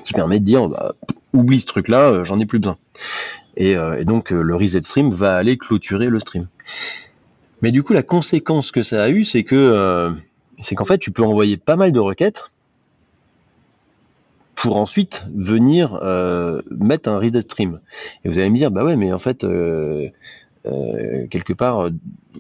qui 0.05 0.13
permet 0.13 0.41
de 0.41 0.45
dire 0.45 0.69
bah, 0.69 0.95
oublie 1.33 1.61
ce 1.61 1.67
truc-là, 1.67 2.11
euh, 2.11 2.25
j'en 2.25 2.39
ai 2.39 2.47
plus 2.47 2.59
besoin. 2.59 2.79
Et, 3.57 3.77
euh, 3.77 4.05
donc 4.05 4.33
euh, 4.33 4.41
le 4.41 4.57
reset 4.57 4.83
stream 4.83 5.13
va 5.13 5.37
aller 5.37 5.59
clôturer 5.59 6.07
le 6.07 6.21
stream. 6.21 6.47
Mais 7.61 7.73
du 7.73 7.83
coup, 7.83 7.93
la 7.93 8.03
conséquence 8.03 8.71
que 8.71 8.83
ça 8.83 9.03
a 9.03 9.09
eu, 9.09 9.25
c'est 9.25 9.43
que 9.43 9.57
euh, 9.57 10.13
c'est 10.61 10.75
qu'en 10.75 10.85
fait, 10.85 10.99
tu 10.99 11.11
peux 11.11 11.25
envoyer 11.25 11.57
pas 11.57 11.77
mal 11.77 11.93
de 11.93 12.01
requêtes 12.01 12.53
pour 14.59 14.77
ensuite 14.77 15.25
venir 15.33 16.01
euh, 16.03 16.61
mettre 16.71 17.09
un 17.09 17.19
reset 17.19 17.43
stream. 17.43 17.81
Et 18.25 18.29
vous 18.29 18.41
allez 18.41 18.51
me 18.51 18.57
dire, 18.57 18.73
bah 18.73 18.85
ouais, 18.85 18.97
mais 18.97 19.13
en 19.13 19.19
fait, 19.19 19.45
euh, 19.45 20.09
euh, 20.67 21.29
quelque 21.29 21.53
part, 21.53 21.91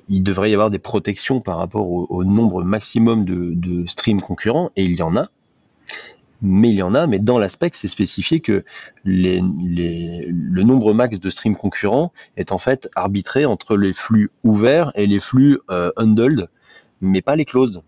il 0.08 0.24
devrait 0.24 0.50
y 0.50 0.54
avoir 0.54 0.70
des 0.70 0.80
protections 0.80 1.40
par 1.40 1.58
rapport 1.58 1.88
au, 1.88 2.24
nombre 2.24 2.64
maximum 2.64 3.24
de, 3.24 3.86
streams 3.86 4.20
concurrents, 4.20 4.72
et 4.74 4.84
il 4.84 4.96
y 4.96 5.02
en 5.02 5.16
a. 5.16 5.28
Mais 6.42 6.70
il 6.70 6.74
y 6.74 6.82
en 6.82 6.94
a, 6.94 7.06
mais 7.06 7.20
dans 7.20 7.38
l'aspect, 7.38 7.70
c'est 7.72 7.88
spécifié 7.88 8.40
que 8.40 8.64
le 9.04 10.62
nombre 10.62 10.94
max 10.94 11.20
de 11.20 11.30
streams 11.30 11.56
concurrents 11.56 12.12
est 12.36 12.50
en 12.50 12.58
fait 12.58 12.88
arbitré 12.96 13.44
entre 13.44 13.76
les 13.76 13.92
flux 13.92 14.30
ouverts 14.42 14.90
et 14.96 15.06
les 15.06 15.20
flux 15.20 15.60
handled, 15.96 16.48
mais 17.00 17.22
pas 17.22 17.36
les 17.36 17.44
closed. 17.44 17.80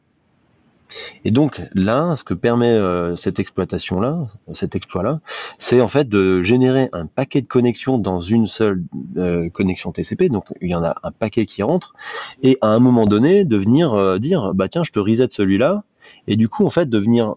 Et 1.24 1.31
donc 1.31 1.62
là, 1.74 2.14
ce 2.16 2.24
que 2.24 2.35
permet 2.35 2.68
euh, 2.70 3.16
cette 3.16 3.38
exploitation-là, 3.38 4.26
cet 4.55 4.74
exploit-là, 4.76 5.20
c'est 5.59 5.81
en 5.81 5.88
fait 5.88 6.09
de 6.09 6.42
générer 6.42 6.88
un 6.92 7.07
paquet 7.07 7.40
de 7.40 7.46
connexions 7.46 7.98
dans 7.98 8.20
une 8.20 8.46
seule 8.46 8.83
euh, 9.16 9.48
connexion 9.50 9.92
TCP. 9.92 10.29
Donc 10.29 10.44
il 10.61 10.70
y 10.70 10.74
en 10.74 10.83
a 10.85 10.96
un 11.03 11.11
paquet 11.12 11.46
qui 11.46 11.62
rentre, 11.62 11.94
et 12.42 12.59
à 12.61 12.68
un 12.68 12.79
moment 12.81 13.07
donné, 13.07 13.44
de 13.44 13.57
venir 13.57 13.92
euh, 13.94 14.18
dire, 14.18 14.53
bah 14.55 14.68
tiens, 14.68 14.83
je 14.85 14.90
te 14.90 14.98
reset 14.98 15.29
celui-là, 15.31 15.85
et 16.26 16.37
du 16.37 16.48
coup 16.48 16.64
en 16.66 16.70
fait 16.70 16.88
de 16.88 16.98
venir 16.98 17.35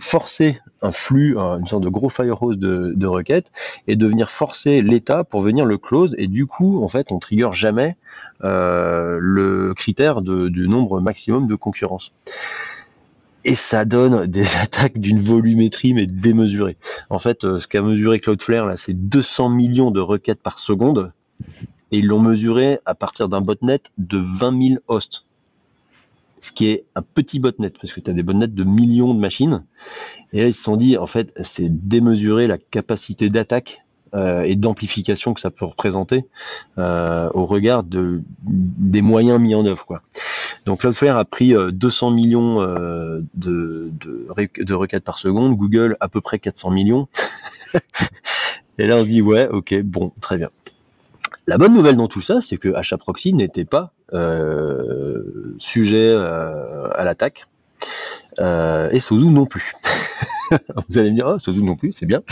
forcer 0.00 0.60
un 0.80 0.92
flux, 0.92 1.36
un- 1.38 1.58
une 1.58 1.66
sorte 1.66 1.82
de 1.82 1.88
gros 1.88 2.08
firehose 2.08 2.56
de, 2.58 2.92
de 2.94 3.06
requêtes, 3.06 3.50
et 3.88 3.96
de 3.96 4.06
venir 4.06 4.30
forcer 4.30 4.80
l'état 4.80 5.24
pour 5.24 5.40
venir 5.42 5.64
le 5.64 5.76
close, 5.76 6.14
et 6.18 6.28
du 6.28 6.46
coup 6.46 6.82
en 6.84 6.88
fait 6.88 7.10
on 7.10 7.18
trigger 7.18 7.50
jamais 7.52 7.96
le 8.42 9.72
critère 9.74 10.22
de, 10.22 10.48
du 10.48 10.68
nombre 10.68 11.00
maximum 11.00 11.46
de 11.46 11.54
concurrence 11.54 12.12
et 13.48 13.56
ça 13.56 13.84
donne 13.84 14.26
des 14.38 14.56
attaques 14.56 14.98
d'une 14.98 15.20
volumétrie 15.20 15.94
mais 15.94 16.06
démesurée. 16.06 16.76
En 17.10 17.18
fait, 17.18 17.44
euh, 17.44 17.58
ce 17.58 17.66
qu'a 17.66 17.82
mesuré 17.82 18.20
Cloudflare 18.20 18.66
là, 18.66 18.76
c'est 18.76 18.94
200 18.94 19.48
millions 19.48 19.90
de 19.90 20.00
requêtes 20.00 20.42
par 20.42 20.58
seconde, 20.58 21.12
et 21.90 21.98
ils 21.98 22.06
l'ont 22.06 22.20
mesuré 22.20 22.78
à 22.84 22.94
partir 22.94 23.28
d'un 23.28 23.40
botnet 23.40 23.80
de 23.96 24.18
20 24.18 24.68
000 24.68 24.80
hosts. 24.88 25.24
Ce 26.40 26.52
qui 26.52 26.68
est 26.68 26.84
un 26.94 27.02
petit 27.02 27.40
botnet, 27.40 27.70
parce 27.70 27.92
que 27.92 28.00
tu 28.00 28.10
as 28.10 28.12
des 28.12 28.22
botnets 28.22 28.46
de 28.46 28.64
millions 28.64 29.12
de 29.12 29.18
machines. 29.18 29.64
Et 30.32 30.42
là, 30.42 30.48
ils 30.48 30.54
se 30.54 30.62
sont 30.62 30.76
dit, 30.76 30.96
en 30.96 31.06
fait, 31.06 31.32
c'est 31.42 31.68
démesurer 31.68 32.46
la 32.46 32.58
capacité 32.58 33.28
d'attaque 33.28 33.82
euh, 34.14 34.42
et 34.42 34.56
d'amplification 34.56 35.34
que 35.34 35.40
ça 35.40 35.50
peut 35.50 35.64
représenter 35.64 36.24
euh, 36.78 37.28
au 37.34 37.44
regard 37.44 37.82
de, 37.82 38.22
des 38.42 39.02
moyens 39.02 39.40
mis 39.40 39.54
en 39.54 39.66
œuvre. 39.66 39.84
Quoi. 39.84 40.02
Donc 40.68 40.80
Cloudflare 40.80 41.16
a 41.16 41.24
pris 41.24 41.56
euh, 41.56 41.70
200 41.70 42.10
millions 42.10 42.60
euh, 42.60 43.22
de, 43.34 43.90
requêtes 44.74 45.02
par 45.02 45.16
seconde, 45.16 45.56
Google 45.56 45.96
à 45.98 46.08
peu 46.08 46.20
près 46.20 46.38
400 46.38 46.70
millions. 46.70 47.08
Et 48.78 48.86
là 48.86 48.96
on 48.96 49.00
se 49.00 49.08
dit 49.08 49.22
ouais, 49.22 49.48
ok, 49.48 49.80
bon, 49.80 50.12
très 50.20 50.36
bien. 50.36 50.50
La 51.46 51.56
bonne 51.56 51.72
nouvelle 51.72 51.96
dans 51.96 52.06
tout 52.06 52.20
ça, 52.20 52.42
c'est 52.42 52.58
que 52.58 52.68
HAProxy 52.74 53.32
n'était 53.32 53.64
pas 53.64 53.94
euh, 54.12 55.54
sujet 55.56 56.10
euh, 56.10 56.90
à 56.94 57.02
l'attaque. 57.02 57.46
Euh, 58.38 58.90
et 58.90 59.00
Sozu 59.00 59.30
non 59.30 59.46
plus. 59.46 59.72
Vous 60.90 60.98
allez 60.98 61.10
me 61.10 61.14
dire, 61.14 61.28
oh, 61.28 61.38
Sozu 61.38 61.62
non 61.62 61.76
plus, 61.76 61.94
c'est 61.96 62.04
bien. 62.04 62.22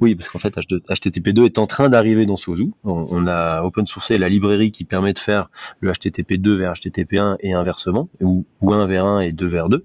Oui, 0.00 0.14
parce 0.14 0.28
qu'en 0.28 0.38
fait, 0.38 0.54
HTTP2 0.56 1.44
est 1.44 1.58
en 1.58 1.66
train 1.66 1.88
d'arriver 1.88 2.26
dans 2.26 2.36
Sozu. 2.36 2.70
On, 2.84 3.26
a 3.26 3.62
open 3.62 3.86
sourcé 3.86 4.18
la 4.18 4.28
librairie 4.28 4.72
qui 4.72 4.84
permet 4.84 5.12
de 5.12 5.18
faire 5.18 5.50
le 5.80 5.92
HTTP2 5.92 6.56
vers 6.56 6.72
HTTP1 6.72 7.36
et 7.40 7.52
inversement, 7.52 8.08
ou, 8.20 8.44
ou 8.60 8.72
1 8.72 8.86
vers 8.86 9.04
1 9.04 9.20
et 9.20 9.32
2 9.32 9.46
vers 9.46 9.68
2. 9.68 9.84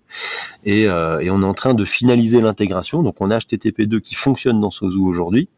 Et, 0.65 0.87
euh, 0.87 1.19
et 1.19 1.29
on 1.29 1.41
est 1.41 1.45
en 1.45 1.53
train 1.53 1.73
de 1.73 1.85
finaliser 1.85 2.41
l'intégration. 2.41 3.03
Donc 3.03 3.21
on 3.21 3.29
a 3.29 3.37
HTTP2 3.37 3.99
qui 4.01 4.15
fonctionne 4.15 4.59
dans 4.59 4.71
Sozu 4.71 4.99
aujourd'hui, 4.99 5.49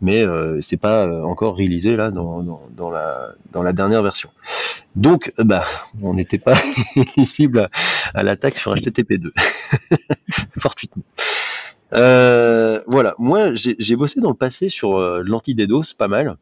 mais 0.00 0.22
euh, 0.22 0.60
c'est 0.60 0.76
pas 0.76 1.06
euh, 1.06 1.22
encore 1.22 1.56
réalisé 1.56 1.96
là 1.96 2.10
dans 2.10 2.90
la 2.90 3.72
dernière 3.72 4.02
version. 4.02 4.30
Donc, 4.96 5.32
euh, 5.38 5.44
bah, 5.44 5.64
on 6.02 6.14
n'était 6.14 6.38
pas 6.38 6.56
éligible 6.96 7.60
à, 7.60 7.70
à 8.14 8.22
l'attaque 8.22 8.58
sur 8.58 8.74
HTTP2, 8.74 9.32
fortuitement. 10.58 11.02
Euh, 11.92 12.80
voilà, 12.86 13.14
moi 13.18 13.52
j'ai 13.54 13.96
bossé 13.96 14.20
dans 14.20 14.30
le 14.30 14.34
passé 14.34 14.68
sur 14.68 14.96
euh, 14.96 15.22
l'anti-DDoS 15.24 15.94
pas 15.96 16.08
mal. 16.08 16.36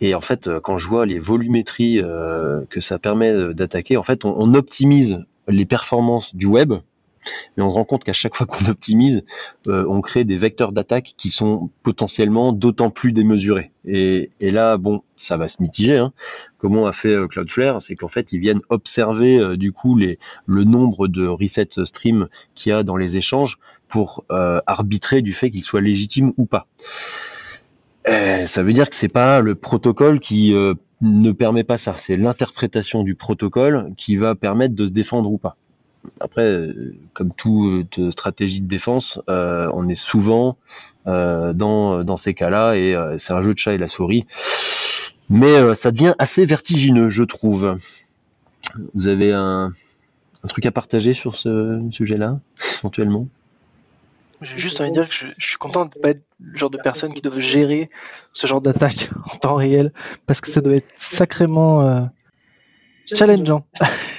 Et 0.00 0.14
en 0.14 0.20
fait, 0.20 0.46
euh, 0.46 0.60
quand 0.60 0.78
je 0.78 0.86
vois 0.86 1.06
les 1.06 1.18
volumétries 1.18 2.00
euh, 2.00 2.64
que 2.70 2.80
ça 2.80 2.98
permet 2.98 3.32
euh, 3.32 3.52
d'attaquer, 3.52 3.96
en 3.96 4.02
fait, 4.02 4.24
on, 4.24 4.34
on 4.38 4.54
optimise 4.54 5.24
les 5.48 5.66
performances 5.66 6.34
du 6.36 6.46
web, 6.46 6.74
mais 7.56 7.62
on 7.62 7.70
se 7.70 7.74
rend 7.74 7.84
compte 7.84 8.04
qu'à 8.04 8.12
chaque 8.12 8.36
fois 8.36 8.46
qu'on 8.46 8.66
optimise, 8.66 9.24
euh, 9.66 9.84
on 9.88 10.00
crée 10.00 10.24
des 10.24 10.36
vecteurs 10.36 10.72
d'attaque 10.72 11.14
qui 11.16 11.30
sont 11.30 11.70
potentiellement 11.82 12.52
d'autant 12.52 12.90
plus 12.90 13.12
démesurés. 13.12 13.72
Et, 13.84 14.30
là, 14.40 14.76
bon, 14.76 15.02
ça 15.16 15.36
va 15.36 15.48
se 15.48 15.62
mitiger. 15.62 15.96
Hein. 15.96 16.12
Comment 16.58 16.86
a 16.86 16.92
fait 16.92 17.14
euh, 17.14 17.26
Cloudflare 17.26 17.80
C'est 17.80 17.96
qu'en 17.96 18.08
fait, 18.08 18.32
ils 18.32 18.38
viennent 18.38 18.60
observer 18.68 19.38
euh, 19.38 19.56
du 19.56 19.72
coup 19.72 19.98
le 19.98 20.64
nombre 20.64 21.08
de 21.08 21.26
resets 21.26 21.84
stream 21.84 22.28
qu'il 22.54 22.70
y 22.70 22.72
a 22.72 22.82
dans 22.82 22.96
les 22.96 23.16
échanges 23.16 23.58
pour 23.88 24.24
arbitrer 24.28 25.22
du 25.22 25.32
fait 25.32 25.50
qu'ils 25.50 25.64
soient 25.64 25.80
légitimes 25.80 26.34
ou 26.36 26.44
pas. 26.44 26.66
Ça 28.04 28.62
veut 28.62 28.74
dire 28.74 28.90
que 28.90 28.94
c'est 28.94 29.08
pas 29.08 29.40
le 29.40 29.54
protocole 29.54 30.20
qui 30.20 30.54
ne 31.00 31.32
permet 31.32 31.64
pas 31.64 31.78
ça, 31.78 31.94
c'est 31.96 32.16
l'interprétation 32.16 33.02
du 33.02 33.14
protocole 33.14 33.92
qui 33.96 34.16
va 34.16 34.34
permettre 34.34 34.74
de 34.74 34.86
se 34.86 34.92
défendre 34.92 35.30
ou 35.30 35.38
pas. 35.38 35.56
Après, 36.20 36.68
comme 37.12 37.32
toute 37.32 38.10
stratégie 38.10 38.60
de 38.60 38.68
défense, 38.68 39.20
euh, 39.28 39.70
on 39.74 39.88
est 39.88 39.94
souvent 39.94 40.56
euh, 41.06 41.52
dans, 41.52 42.04
dans 42.04 42.16
ces 42.16 42.34
cas-là 42.34 42.74
et 42.74 42.94
euh, 42.94 43.18
c'est 43.18 43.32
un 43.32 43.42
jeu 43.42 43.54
de 43.54 43.58
chat 43.58 43.74
et 43.74 43.78
la 43.78 43.88
souris. 43.88 44.26
Mais 45.30 45.54
euh, 45.54 45.74
ça 45.74 45.90
devient 45.90 46.14
assez 46.18 46.46
vertigineux, 46.46 47.10
je 47.10 47.24
trouve. 47.24 47.76
Vous 48.94 49.08
avez 49.08 49.32
un, 49.32 49.72
un 50.44 50.48
truc 50.48 50.66
à 50.66 50.70
partager 50.70 51.14
sur 51.14 51.36
ce 51.36 51.80
sujet-là, 51.90 52.40
éventuellement? 52.80 53.28
J'ai 54.40 54.58
juste 54.58 54.80
envie 54.80 54.90
de 54.90 54.94
dire 54.94 55.08
que 55.08 55.14
je, 55.14 55.26
je 55.36 55.46
suis 55.46 55.56
content 55.56 55.86
de 55.86 55.90
ne 55.96 56.02
pas 56.02 56.10
être 56.10 56.22
le 56.40 56.56
genre 56.56 56.70
de 56.70 56.78
personne 56.78 57.12
qui 57.12 57.22
doit 57.22 57.40
gérer 57.40 57.90
ce 58.32 58.46
genre 58.46 58.60
d'attaque 58.60 59.10
en 59.32 59.36
temps 59.36 59.56
réel 59.56 59.92
parce 60.26 60.40
que 60.40 60.50
ça 60.50 60.60
doit 60.60 60.74
être 60.76 60.88
sacrément 60.98 61.82
euh, 61.82 62.00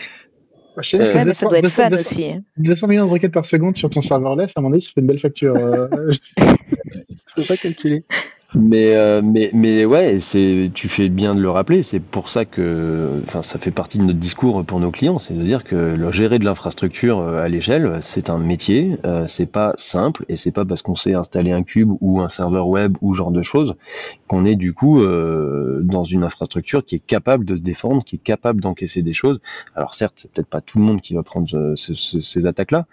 challengeant. 0.81 1.13
Ouais, 1.13 1.25
mais 1.25 1.33
ça 1.33 1.47
doit 1.47 1.57
être 1.57 1.63
200, 1.63 1.83
fun 1.83 1.89
200, 1.89 1.99
aussi. 1.99 2.25
Hein. 2.25 2.43
200 2.57 2.87
millions 2.87 3.05
de 3.05 3.11
requêtes 3.11 3.33
par 3.33 3.45
seconde 3.45 3.77
sur 3.77 3.89
ton 3.89 4.01
serverless, 4.01 4.53
à 4.55 4.61
mon 4.61 4.71
avis, 4.73 4.81
ça 4.81 4.91
fait 4.93 5.01
une 5.01 5.07
belle 5.07 5.19
facture. 5.19 5.55
euh, 5.55 5.87
Je 6.39 7.33
peux 7.35 7.43
pas 7.43 7.57
calculer. 7.57 8.03
Mais, 8.55 8.95
euh, 8.95 9.21
mais, 9.23 9.51
mais 9.53 9.85
ouais, 9.85 10.17
c'est, 10.19 10.71
tu 10.73 10.89
fais 10.89 11.07
bien 11.09 11.35
de 11.35 11.39
le 11.39 11.51
rappeler. 11.51 11.83
C'est 11.83 11.99
pour 11.99 12.29
ça 12.29 12.45
que, 12.45 13.21
enfin, 13.27 13.43
ça 13.43 13.59
fait 13.59 13.69
partie 13.69 13.99
de 13.99 14.03
notre 14.03 14.17
discours 14.17 14.65
pour 14.65 14.79
nos 14.79 14.89
clients, 14.89 15.19
c'est 15.19 15.35
de 15.35 15.43
dire 15.43 15.63
que 15.63 15.75
le 15.75 16.11
gérer 16.11 16.39
de 16.39 16.45
l'infrastructure 16.45 17.19
euh, 17.19 17.43
à 17.43 17.47
l'échelle, 17.47 17.99
c'est 18.01 18.27
un 18.27 18.39
métier. 18.39 18.97
Euh, 19.05 19.27
c'est 19.27 19.45
pas 19.45 19.73
simple 19.77 20.25
et 20.29 20.35
c'est 20.35 20.51
pas 20.51 20.65
parce 20.65 20.81
qu'on 20.81 20.95
sait 20.95 21.13
installer 21.13 21.51
un 21.51 21.61
cube 21.61 21.91
ou 22.01 22.21
un 22.21 22.29
serveur 22.29 22.67
web 22.67 22.97
ou 23.01 23.13
genre 23.13 23.29
de 23.29 23.43
choses 23.43 23.75
qu'on 24.27 24.45
est 24.45 24.55
du 24.55 24.73
coup 24.73 24.99
euh, 24.99 25.81
dans 25.83 26.03
une 26.03 26.23
infrastructure 26.23 26.83
qui 26.83 26.95
est 26.95 27.05
capable 27.05 27.45
de 27.45 27.55
se 27.55 27.61
défendre, 27.61 28.03
qui 28.03 28.15
est 28.15 28.23
capable 28.23 28.61
d'encaisser 28.61 29.03
des 29.03 29.13
choses. 29.13 29.39
Alors 29.75 29.93
certes, 29.93 30.15
c'est 30.15 30.31
peut-être 30.31 30.49
pas 30.49 30.61
tout 30.61 30.79
le 30.79 30.85
monde 30.85 31.01
qui 31.01 31.13
va 31.13 31.21
prendre 31.21 31.47
ce, 31.47 31.75
ce, 31.75 32.19
ces 32.19 32.47
attaques-là, 32.47 32.87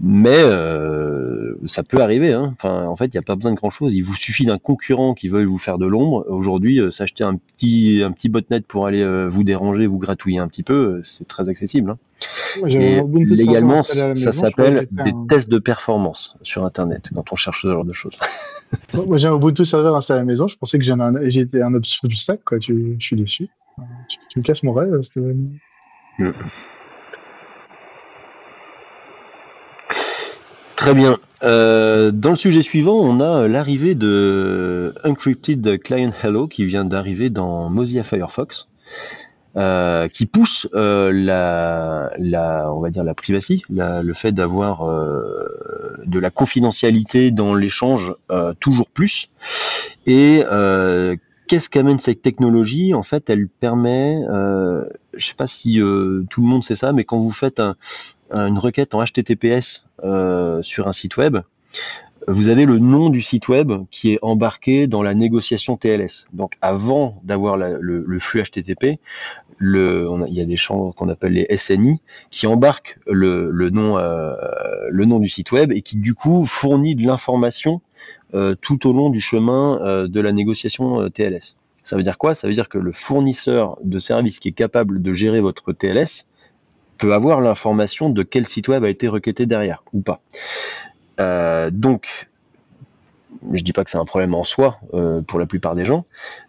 mais 0.00 0.42
euh, 0.42 1.54
ça 1.66 1.82
peut 1.82 2.02
arriver. 2.02 2.32
Hein. 2.32 2.54
Enfin, 2.54 2.86
en 2.86 2.96
fait, 2.96 3.06
il 3.06 3.12
n'y 3.12 3.18
a 3.18 3.22
pas 3.22 3.36
besoin 3.36 3.52
de 3.52 3.56
grand-chose. 3.56 3.94
Il 3.94 4.02
vous 4.02 4.14
suffit 4.14 4.44
d'un 4.46 4.58
concurrent 4.58 5.14
qui 5.14 5.28
veuille 5.28 5.44
vous 5.44 5.58
faire 5.58 5.78
de 5.78 5.86
l'ombre. 5.86 6.26
Aujourd'hui, 6.28 6.80
euh, 6.80 6.90
s'acheter 6.90 7.24
un 7.24 7.36
petit 7.36 8.02
un 8.04 8.12
petit 8.12 8.28
botnet 8.28 8.60
pour 8.60 8.86
aller 8.86 9.02
euh, 9.02 9.28
vous 9.28 9.44
déranger, 9.44 9.86
vous 9.86 9.98
gratouiller 9.98 10.38
un 10.38 10.48
petit 10.48 10.62
peu, 10.62 11.00
c'est 11.04 11.26
très 11.26 11.48
accessible. 11.48 11.90
Hein. 11.90 11.98
Moi, 12.58 12.70
Et 12.70 13.02
légalement, 13.26 13.82
ça 13.82 14.32
s'appelle 14.32 14.88
des 14.90 15.10
un- 15.10 15.26
tests 15.28 15.48
de 15.48 15.58
performance 15.58 16.36
sur 16.42 16.64
Internet 16.64 17.10
quand 17.14 17.32
on 17.32 17.36
cherche 17.36 17.62
ce 17.62 17.68
genre 17.68 17.84
de 17.84 17.92
choses. 17.92 18.18
Moi, 19.06 19.18
j'ai 19.18 19.28
un 19.28 19.36
Ubuntu 19.36 19.64
serveur 19.64 19.94
installé 19.96 20.18
à 20.18 20.22
la 20.22 20.26
maison. 20.26 20.48
Je 20.48 20.56
pensais 20.56 20.78
que 20.78 20.84
j'étais 20.84 21.62
un, 21.62 21.74
obstacle, 21.74 22.42
quoi. 22.44 22.58
Tu, 22.58 22.96
je 22.98 23.04
suis 23.04 23.16
déçu. 23.16 23.48
Tu, 24.08 24.18
tu 24.30 24.38
me 24.38 24.44
casses 24.44 24.62
mon 24.62 24.72
rêve, 24.72 25.00
Stéphane. 25.02 25.58
Très 30.82 30.94
bien. 30.94 31.16
Euh, 31.44 32.10
dans 32.10 32.30
le 32.30 32.36
sujet 32.36 32.60
suivant, 32.60 32.96
on 32.96 33.20
a 33.20 33.46
l'arrivée 33.46 33.94
de 33.94 34.92
Encrypted 35.04 35.80
Client 35.80 36.10
Hello 36.24 36.48
qui 36.48 36.64
vient 36.64 36.84
d'arriver 36.84 37.30
dans 37.30 37.70
Mozilla 37.70 38.02
Firefox, 38.02 38.66
euh, 39.56 40.08
qui 40.08 40.26
pousse 40.26 40.66
euh, 40.74 41.12
la, 41.14 42.10
la, 42.18 42.72
on 42.72 42.80
va 42.80 42.90
dire 42.90 43.04
la 43.04 43.14
privacy, 43.14 43.62
la- 43.70 44.02
le 44.02 44.12
fait 44.12 44.32
d'avoir 44.32 44.82
euh, 44.90 45.46
de 46.04 46.18
la 46.18 46.30
confidentialité 46.30 47.30
dans 47.30 47.54
l'échange 47.54 48.12
euh, 48.32 48.52
toujours 48.58 48.90
plus. 48.90 49.30
Et 50.06 50.42
euh, 50.50 51.14
qu'est-ce 51.52 51.68
qu'amène 51.68 51.98
cette 51.98 52.22
technologie? 52.22 52.94
En 52.94 53.02
fait, 53.02 53.28
elle 53.28 53.46
permet, 53.46 54.16
euh, 54.30 54.86
je 55.12 55.26
sais 55.26 55.34
pas 55.34 55.46
si 55.46 55.82
euh, 55.82 56.24
tout 56.30 56.40
le 56.40 56.46
monde 56.46 56.64
sait 56.64 56.76
ça, 56.76 56.94
mais 56.94 57.04
quand 57.04 57.18
vous 57.18 57.30
faites 57.30 57.60
un, 57.60 57.76
un- 58.30 58.46
une 58.46 58.58
requête 58.58 58.94
en 58.94 59.04
HTTPS 59.04 59.84
euh, 60.02 60.62
sur 60.62 60.88
un 60.88 60.94
site 60.94 61.18
web, 61.18 61.36
vous 62.28 62.48
avez 62.48 62.66
le 62.66 62.78
nom 62.78 63.10
du 63.10 63.22
site 63.22 63.48
web 63.48 63.72
qui 63.90 64.12
est 64.12 64.18
embarqué 64.22 64.86
dans 64.86 65.02
la 65.02 65.14
négociation 65.14 65.76
TLS. 65.76 66.26
Donc 66.32 66.56
avant 66.60 67.20
d'avoir 67.24 67.56
le, 67.56 68.18
flux 68.18 68.42
HTTP, 68.42 68.98
il 69.60 70.24
y 70.28 70.40
a 70.40 70.44
des 70.44 70.56
champs 70.56 70.92
qu'on 70.92 71.08
appelle 71.08 71.32
les 71.32 71.56
SNI 71.56 72.00
qui 72.30 72.46
embarquent 72.46 72.98
le, 73.06 73.50
le 73.50 73.70
nom, 73.70 73.98
euh, 73.98 74.34
le 74.90 75.04
nom 75.04 75.20
du 75.20 75.28
site 75.28 75.52
web 75.52 75.72
et 75.72 75.82
qui 75.82 75.96
du 75.96 76.14
coup 76.14 76.46
fournit 76.46 76.94
de 76.94 77.06
l'information 77.06 77.80
euh, 78.34 78.54
tout 78.60 78.88
au 78.88 78.92
long 78.92 79.10
du 79.10 79.20
chemin 79.20 79.80
euh, 79.82 80.08
de 80.08 80.20
la 80.20 80.32
négociation 80.32 81.08
TLS. 81.10 81.56
Ça 81.84 81.96
veut 81.96 82.02
dire 82.02 82.18
quoi? 82.18 82.34
Ça 82.34 82.46
veut 82.46 82.54
dire 82.54 82.68
que 82.68 82.78
le 82.78 82.92
fournisseur 82.92 83.78
de 83.82 83.98
service 83.98 84.38
qui 84.38 84.48
est 84.48 84.52
capable 84.52 85.02
de 85.02 85.12
gérer 85.12 85.40
votre 85.40 85.72
TLS 85.72 86.26
peut 86.98 87.12
avoir 87.12 87.40
l'information 87.40 88.10
de 88.10 88.22
quel 88.22 88.46
site 88.46 88.68
web 88.68 88.84
a 88.84 88.88
été 88.88 89.08
requêté 89.08 89.46
derrière 89.46 89.82
ou 89.92 90.00
pas. 90.00 90.20
Euh, 91.20 91.70
donc, 91.70 92.30
je 93.52 93.62
dis 93.62 93.72
pas 93.72 93.84
que 93.84 93.90
c'est 93.90 93.98
un 93.98 94.04
problème 94.04 94.34
en 94.34 94.44
soi 94.44 94.78
euh, 94.94 95.20
pour 95.22 95.38
la 95.38 95.46
plupart 95.46 95.74
des 95.74 95.84
gens, 95.84 96.06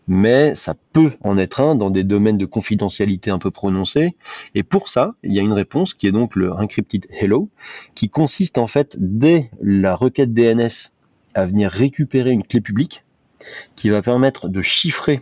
mais 0.08 0.56
ça 0.56 0.76
peut 0.93 1.13
en 1.21 1.38
être 1.38 1.62
un 1.62 1.76
dans 1.76 1.89
des 1.89 2.04
domaines 2.04 2.38
de 2.38 2.45
confidentialité 2.45 3.32
un 3.32 3.39
peu 3.39 3.52
prononcés. 3.52 4.15
Et 4.56 4.63
pour 4.63 4.89
ça, 4.89 5.15
il 5.23 5.34
y 5.34 5.39
a 5.39 5.41
une 5.41 5.54
réponse 5.54 5.93
qui 5.93 6.08
est 6.08 6.12
donc 6.12 6.36
le 6.36 6.52
encrypted 6.52 7.08
hello, 7.10 7.49
qui 7.95 8.10
consiste 8.10 8.58
en 8.58 8.67
fait 8.67 8.95
dès 8.99 9.49
la 9.62 9.95
requête 9.95 10.34
DNS 10.34 10.91
à 11.34 11.45
venir 11.45 11.71
récupérer 11.71 12.32
une 12.32 12.43
clé 12.43 12.62
publique 12.62 13.04
qui 13.76 13.89
va 13.89 14.02
permettre 14.02 14.47
de 14.49 14.62
chiffrer 14.62 15.21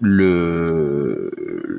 le, 0.00 1.30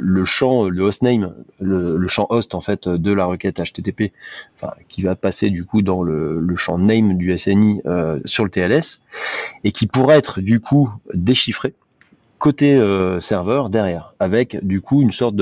le 0.06 0.24
champ, 0.24 0.70
le 0.70 0.84
hostname, 0.84 1.34
le, 1.60 1.98
le 1.98 2.08
champ 2.08 2.28
host 2.30 2.54
en 2.54 2.62
fait 2.62 2.88
de 2.88 3.12
la 3.12 3.26
requête 3.26 3.60
HTTP, 3.60 4.14
enfin 4.56 4.74
qui 4.88 5.02
va 5.02 5.16
passer 5.16 5.50
du 5.50 5.66
coup 5.66 5.82
dans 5.82 6.04
le, 6.04 6.56
champ 6.56 6.78
name 6.78 7.18
du 7.18 7.36
SNI 7.38 7.82
euh, 7.86 8.20
sur 8.24 8.44
le 8.44 8.50
TLS 8.50 9.00
et 9.64 9.72
qui 9.72 9.88
pourra 9.88 10.16
être 10.16 10.40
du 10.42 10.60
coup 10.60 10.90
déchiffré 11.14 11.74
côté 12.38 12.76
euh, 12.76 13.20
serveur 13.20 13.70
derrière, 13.70 14.14
avec 14.20 14.64
du 14.66 14.80
coup 14.80 15.02
une 15.02 15.12
sorte 15.12 15.36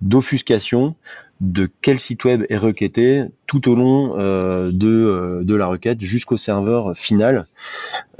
d'offuscation 0.00 0.94
de 1.40 1.68
quel 1.82 2.00
site 2.00 2.24
web 2.24 2.44
est 2.48 2.56
requêté 2.56 3.24
tout 3.46 3.70
au 3.70 3.74
long 3.74 4.18
euh, 4.18 4.70
de, 4.72 4.88
euh, 4.88 5.44
de 5.44 5.54
la 5.54 5.66
requête 5.66 6.00
jusqu'au 6.00 6.36
serveur 6.36 6.96
final, 6.96 7.46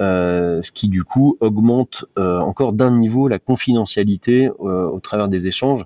euh, 0.00 0.62
ce 0.62 0.70
qui 0.70 0.88
du 0.88 1.04
coup 1.04 1.36
augmente 1.40 2.04
encore 2.16 2.72
d'un 2.72 2.96
niveau 2.96 3.28
la 3.28 3.38
confidentialité 3.38 4.50
au 4.58 5.00
travers 5.00 5.28
des 5.28 5.46
échanges 5.46 5.84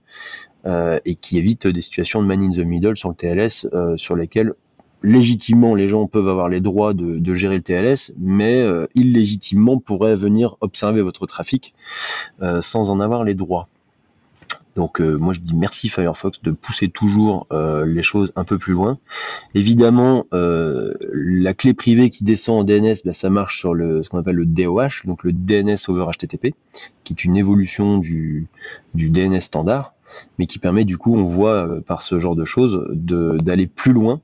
et 0.67 1.15
qui 1.17 1.39
évite 1.39 1.67
des 1.67 1.83
situations 1.83 2.23
de 2.23 2.27
man 2.27 2.43
in 2.43 2.51
the 2.51 2.65
middle 2.65 2.97
sur 2.97 3.09
le 3.09 3.15
TLS 3.15 3.67
sur 3.97 4.17
lesquelles 4.17 4.53
légitimement 5.03 5.75
les 5.75 5.89
gens 5.89 6.07
peuvent 6.07 6.29
avoir 6.29 6.49
les 6.49 6.61
droits 6.61 6.95
de, 6.95 7.19
de 7.19 7.35
gérer 7.35 7.57
le 7.57 7.63
TLS, 7.63 8.13
mais 8.19 8.65
illégitimement 8.95 9.79
pourraient 9.79 10.17
venir 10.17 10.57
observer 10.61 11.03
votre 11.03 11.27
trafic 11.27 11.75
sans 12.61 12.91
en 12.91 13.01
avoir 13.01 13.25
les 13.25 13.35
droits. 13.35 13.69
Donc 14.77 15.01
euh, 15.01 15.17
moi 15.17 15.35
je 15.35 15.41
dis 15.41 15.55
merci 15.55 15.89
Firefox 15.89 16.41
de 16.43 16.51
pousser 16.51 16.89
toujours 16.89 17.47
euh, 17.53 17.85
les 17.85 18.03
choses 18.03 18.33
un 18.37 18.45
peu 18.45 18.59
plus 18.59 18.73
loin. 18.73 18.99
Évidemment, 19.55 20.27
euh, 20.33 20.95
la 21.13 21.55
clé 21.55 21.75
privée 21.75 22.11
qui 22.11 22.25
descend 22.25 22.61
en 22.61 22.65
DNS, 22.65 22.97
ben, 23.05 23.13
ça 23.13 23.31
marche 23.31 23.59
sur 23.59 23.75
le 23.75 24.03
ce 24.03 24.09
qu'on 24.09 24.19
appelle 24.19 24.37
le 24.37 24.47
DOH, 24.47 25.05
donc 25.05 25.25
le 25.25 25.33
DNS 25.33 25.77
over 25.89 26.07
HTTP, 26.13 26.55
qui 27.05 27.13
est 27.13 27.25
une 27.25 27.37
évolution 27.37 27.99
du, 27.99 28.49
DNS 28.95 29.41
standard, 29.41 29.95
mais 30.39 30.47
qui 30.47 30.59
permet 30.59 30.85
du 30.85 30.97
coup, 30.97 31.15
on 31.15 31.25
voit 31.25 31.83
par 31.87 32.03
ce 32.03 32.19
genre 32.19 32.37
de 32.37 32.45
choses, 32.45 32.87
d'aller 32.93 33.67
plus 33.67 33.93
loin. 33.93 34.21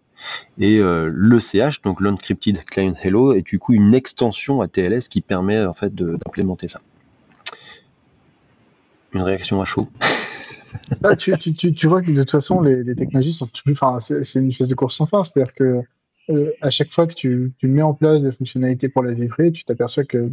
Et 0.58 0.78
euh, 0.78 1.12
l'ECH, 1.14 1.82
donc 1.82 2.00
l'Encrypted 2.00 2.64
Client 2.64 2.94
Hello, 3.00 3.32
est 3.32 3.42
du 3.42 3.58
coup 3.58 3.72
une 3.72 3.94
extension 3.94 4.61
à 4.61 4.68
TLS 4.68 5.08
qui 5.08 5.20
permet 5.20 5.64
en 5.64 5.74
fait 5.74 5.94
d'implémenter 5.94 6.68
ça. 6.68 6.80
Une 9.12 9.22
réaction 9.22 9.62
à 9.62 9.64
chaud. 9.64 9.88
Ah, 11.02 11.16
tu, 11.16 11.31
vois 11.87 12.02
que 12.02 12.11
de 12.11 12.18
toute 12.18 12.31
façon, 12.31 12.61
les, 12.61 12.83
les 12.83 12.94
technologies 12.94 13.33
sont. 13.33 13.48
Enfin, 13.70 13.98
c'est 14.00 14.40
une 14.40 14.50
espèce 14.50 14.68
de 14.68 14.74
course 14.74 14.96
sans 14.96 15.07
fin. 15.07 15.22
C'est-à-dire 15.22 15.54
que 15.54 15.83
euh, 16.31 16.52
à 16.61 16.68
chaque 16.68 16.90
fois 16.90 17.07
que 17.07 17.14
tu, 17.14 17.52
mets 17.62 17.83
en 17.83 17.94
place 17.94 18.22
des 18.22 18.33
fonctionnalités 18.33 18.88
pour 18.88 19.02
la 19.02 19.14
vie 19.14 19.28
privée, 19.28 19.52
tu 19.52 19.64
t'aperçois 19.64 20.04
que 20.04 20.31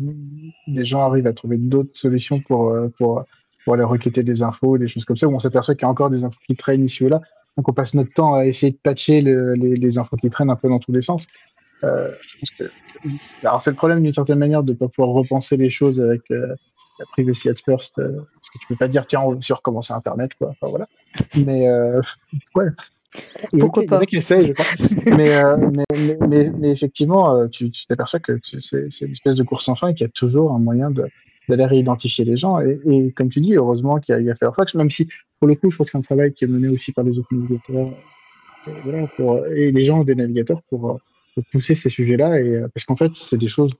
des 0.68 0.86
gens 0.86 1.02
arrivent 1.02 1.28
à 1.28 1.34
trouver 1.34 1.58
d'autres 1.58 1.96
solutions 1.96 2.42
pour, 2.42 2.70
euh, 2.70 2.90
pour, 2.98 3.24
pour 3.64 3.74
aller 3.76 3.84
requêter 3.84 4.24
des 4.24 4.42
infos, 4.42 4.78
des 4.78 4.88
choses 4.88 5.06
comme 5.06 5.16
ça, 5.16 5.28
où 5.28 5.34
on 5.34 5.40
s'aperçoit 5.40 5.76
qu'il 5.76 5.84
y 5.84 5.86
a 5.86 5.90
encore 5.90 6.10
des 6.10 6.24
infos 6.26 6.40
qui 6.46 6.56
traînent 6.56 6.84
ici 6.84 7.06
ou 7.06 7.10
là. 7.10 7.22
donc 7.56 7.70
on 7.70 7.74
passe 7.74 7.94
notre 7.94 8.12
temps 8.12 8.34
à 8.34 8.46
essayer 8.46 8.74
de 8.74 8.78
patcher 8.78 9.22
le- 9.22 9.54
les, 9.54 9.98
infos 9.98 10.18
qui 10.18 10.30
traînent 10.30 10.50
un 10.50 10.58
peu 10.58 10.68
dans 10.68 10.80
tous 10.80 10.92
les 10.92 11.02
sens. 11.02 11.28
Euh, 11.84 12.12
alors 13.44 13.62
c'est 13.62 13.70
le 13.70 13.76
problème 13.76 14.02
d'une 14.02 14.14
certaine 14.14 14.40
manière 14.40 14.64
de 14.64 14.74
ne 14.74 14.78
pas 14.78 14.90
pouvoir 14.90 15.10
repenser 15.10 15.56
les 15.56 15.70
choses 15.70 16.02
avec 16.02 16.22
la 17.00 17.06
privacy 17.12 17.50
at 17.50 17.56
first, 17.64 18.00
euh, 18.00 18.12
parce 18.34 18.50
que 18.50 18.60
tu 18.60 18.68
peux 18.68 18.76
pas 18.76 18.88
dire 18.88 19.06
tiens 19.06 19.22
on 19.22 19.32
veut 19.32 19.38
aussi 19.38 19.54
recommencer 19.54 19.94
Internet 19.94 20.34
quoi. 20.36 20.50
Enfin 20.50 20.70
voilà. 20.70 20.88
Mais 21.46 21.68
euh, 21.68 22.02
ouais. 22.56 22.68
Il 23.54 23.60
y 23.60 23.62
a- 23.62 23.66
Pourquoi 23.66 23.84
il 23.84 23.90
y 23.90 23.94
a 23.94 24.00
pas 24.00 24.06
qui 24.06 24.18
essayent, 24.18 24.48
je 24.48 24.54
pense. 24.54 24.76
mais, 25.06 25.36
euh, 25.38 25.58
mais, 25.58 25.84
mais, 25.98 26.18
mais, 26.28 26.50
mais 26.58 26.72
effectivement, 26.72 27.36
euh, 27.38 27.48
tu 27.48 27.72
t'aperçois 27.88 28.20
que 28.20 28.38
c'est 28.44 29.06
une 29.06 29.12
espèce 29.12 29.36
de 29.36 29.44
course 29.44 29.66
sans 29.66 29.76
fin 29.76 29.88
et 29.90 29.94
qu'il 29.94 30.06
y 30.06 30.10
a 30.10 30.12
toujours 30.12 30.52
un 30.52 30.60
moyen 30.60 30.92
d'aller 30.92 31.66
réidentifier 31.66 32.26
les 32.26 32.36
gens. 32.36 32.60
Et, 32.60 32.80
et 32.90 33.12
comme 33.14 33.30
tu 33.30 33.40
dis, 33.40 33.56
heureusement 33.56 34.00
qu'il 34.00 34.14
y, 34.14 34.18
a- 34.18 34.20
il 34.22 34.26
y 34.26 34.32
a 34.32 34.36
Firefox, 34.36 34.74
même 34.76 34.90
si 34.90 35.08
pour 35.40 35.48
le 35.48 35.56
coup, 35.56 35.70
je 35.70 35.76
crois 35.78 35.86
que 35.86 35.92
c'est 35.92 35.98
un 35.98 36.02
travail 36.02 36.34
qui 36.34 36.44
est 36.44 36.48
mené 36.48 36.68
aussi 36.68 36.92
par 36.92 37.06
les 37.06 37.18
autres 37.18 37.28
navigateurs 37.32 37.88
et, 38.68 38.72
voilà, 38.84 39.08
pour, 39.16 39.46
et 39.46 39.72
les 39.72 39.86
gens 39.86 40.04
des 40.04 40.16
navigateurs 40.16 40.62
pour, 40.70 40.92
euh, 40.92 40.98
pour 41.36 41.44
pousser 41.52 41.76
ces 41.76 41.90
sujets-là. 41.90 42.40
Et 42.42 42.50
euh, 42.50 42.68
parce 42.74 42.84
qu'en 42.84 42.96
fait, 42.98 43.12
c'est 43.16 43.38
des 43.38 43.48
choses 43.50 43.72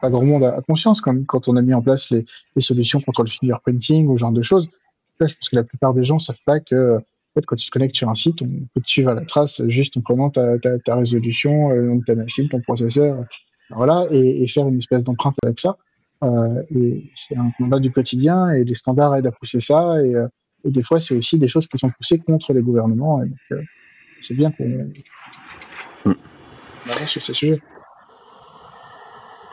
pas 0.00 0.10
grand 0.10 0.24
monde 0.24 0.44
a 0.44 0.60
conscience 0.66 1.00
comme 1.00 1.26
quand 1.26 1.48
on 1.48 1.56
a 1.56 1.62
mis 1.62 1.74
en 1.74 1.82
place 1.82 2.10
les, 2.10 2.24
les 2.56 2.62
solutions 2.62 3.00
contre 3.00 3.22
le 3.24 3.30
fingerprinting 3.30 4.06
ou 4.08 4.16
ce 4.16 4.20
genre 4.20 4.32
de 4.32 4.42
choses. 4.42 4.68
Là, 5.20 5.26
je 5.26 5.34
pense 5.34 5.48
que 5.48 5.56
la 5.56 5.64
plupart 5.64 5.94
des 5.94 6.04
gens 6.04 6.18
savent 6.18 6.42
pas 6.46 6.60
que 6.60 6.96
en 6.96 7.32
fait, 7.34 7.46
quand 7.46 7.56
tu 7.56 7.66
te 7.66 7.70
connectes 7.70 7.94
sur 7.94 8.08
un 8.08 8.14
site, 8.14 8.42
on 8.42 8.48
peut 8.74 8.80
te 8.80 8.88
suivre 8.88 9.10
à 9.10 9.14
la 9.14 9.24
trace 9.24 9.62
juste 9.68 9.96
en 9.96 10.00
prenant 10.00 10.30
ta, 10.30 10.58
ta, 10.58 10.78
ta 10.80 10.96
résolution, 10.96 11.70
euh, 11.70 11.74
le 11.76 11.86
nom 11.88 11.96
de 11.96 12.04
ta 12.04 12.16
machine, 12.16 12.48
ton 12.48 12.60
processeur, 12.60 13.24
voilà, 13.70 14.06
et, 14.10 14.42
et 14.42 14.48
faire 14.48 14.66
une 14.66 14.78
espèce 14.78 15.04
d'empreinte 15.04 15.36
avec 15.44 15.60
ça. 15.60 15.76
Euh, 16.24 16.62
et 16.74 17.04
c'est 17.14 17.36
un 17.36 17.50
combat 17.56 17.78
du 17.78 17.92
quotidien 17.92 18.50
et 18.50 18.64
les 18.64 18.74
standards 18.74 19.14
aident 19.14 19.28
à 19.28 19.32
pousser 19.32 19.60
ça. 19.60 20.02
Et, 20.02 20.14
euh, 20.14 20.26
et 20.64 20.70
des 20.70 20.82
fois, 20.82 21.00
c'est 21.00 21.16
aussi 21.16 21.38
des 21.38 21.48
choses 21.48 21.66
qui 21.68 21.78
sont 21.78 21.90
poussées 21.90 22.18
contre 22.18 22.52
les 22.52 22.62
gouvernements. 22.62 23.22
Et 23.22 23.28
donc, 23.28 23.38
euh, 23.52 23.62
c'est 24.20 24.34
bien 24.34 24.50
qu'on 24.50 24.90
Mm. 26.04 26.12
avance 26.90 27.10
sur 27.10 27.22
ces 27.22 27.32
sujets. 27.32 27.60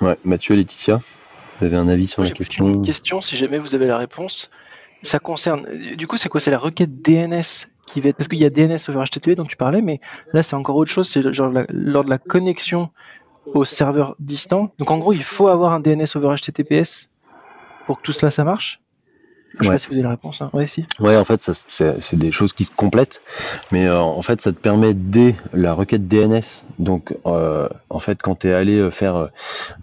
Ouais, 0.02 0.18
Mathieu 0.24 0.54
et 0.54 0.58
Laetitia, 0.58 1.02
vous 1.60 1.66
avez 1.66 1.76
un 1.76 1.88
avis 1.88 2.08
sur 2.08 2.22
Moi, 2.22 2.26
la 2.26 2.28
j'ai 2.30 2.36
plutôt 2.36 2.66
une 2.68 2.82
question 2.84 3.18
question, 3.18 3.22
si 3.22 3.36
jamais 3.36 3.58
vous 3.60 3.76
avez 3.76 3.88
la 3.88 3.98
réponse. 3.98 4.50
Ça 5.04 5.20
concerne. 5.20 5.68
Du 5.96 6.08
coup, 6.08 6.18
c'est 6.18 6.30
quoi? 6.30 6.40
C'est 6.40 6.52
la 6.52 6.58
requête 6.58 7.02
DNS 7.02 7.68
qui 7.86 8.02
va 8.02 8.10
être. 8.10 8.18
Parce 8.18 8.28
qu'il 8.28 8.40
y 8.40 8.46
a 8.46 8.50
DNS 8.50 8.78
over 8.90 9.04
HTTP 9.06 9.32
dont 9.36 9.46
tu 9.46 9.56
parlais, 9.56 9.82
mais 9.82 10.00
là, 10.34 10.42
c'est 10.44 10.56
encore 10.56 10.76
autre 10.76 10.92
chose. 10.92 11.08
C'est 11.08 11.34
genre 11.34 11.52
la- 11.52 11.66
lors 11.70 12.04
de 12.04 12.10
la 12.10 12.18
connexion 12.18 12.90
au 13.46 13.64
serveur 13.64 14.16
distant. 14.20 14.74
Donc, 14.80 14.92
en 14.92 14.98
gros, 14.98 15.14
il 15.14 15.24
faut 15.24 15.48
avoir 15.48 15.72
un 15.72 15.80
DNS 15.80 16.06
over 16.16 16.36
HTTPS 16.36 17.10
pour 17.86 17.98
que 17.98 18.04
tout 18.04 18.12
cela, 18.12 18.32
ça 18.32 18.44
marche? 18.44 18.82
Je 19.60 19.64
sais 19.64 19.70
Ouais. 19.70 19.76
pas 19.76 19.80
si 19.80 19.88
vous 19.88 19.94
avez 19.94 20.04
la 20.04 20.10
réponse. 20.10 20.42
Hein. 20.42 20.50
Ouais, 20.54 20.68
si. 20.68 20.86
Ouais, 21.00 21.18
en 21.18 21.24
fait, 21.24 21.42
ça, 21.42 21.54
c'est 21.68 22.02
c'est 22.02 22.18
des 22.18 22.32
choses 22.32 22.54
qui 22.54 22.64
se 22.66 22.72
complètent, 22.76 23.22
mais 23.72 23.88
euh, 23.88 24.00
en 24.00 24.22
fait, 24.22 24.42
ça 24.42 24.52
te 24.52 24.60
permet 24.60 24.94
dès 24.94 25.36
la 25.54 25.74
requête 25.74 26.08
DNS. 26.08 26.64
Donc, 26.80 27.16
euh, 27.26 27.68
en 27.90 28.00
fait, 28.00 28.22
quand 28.22 28.40
tu 28.40 28.48
es 28.50 28.54
allé 28.54 28.78
euh, 28.78 28.92
faire, 28.92 29.30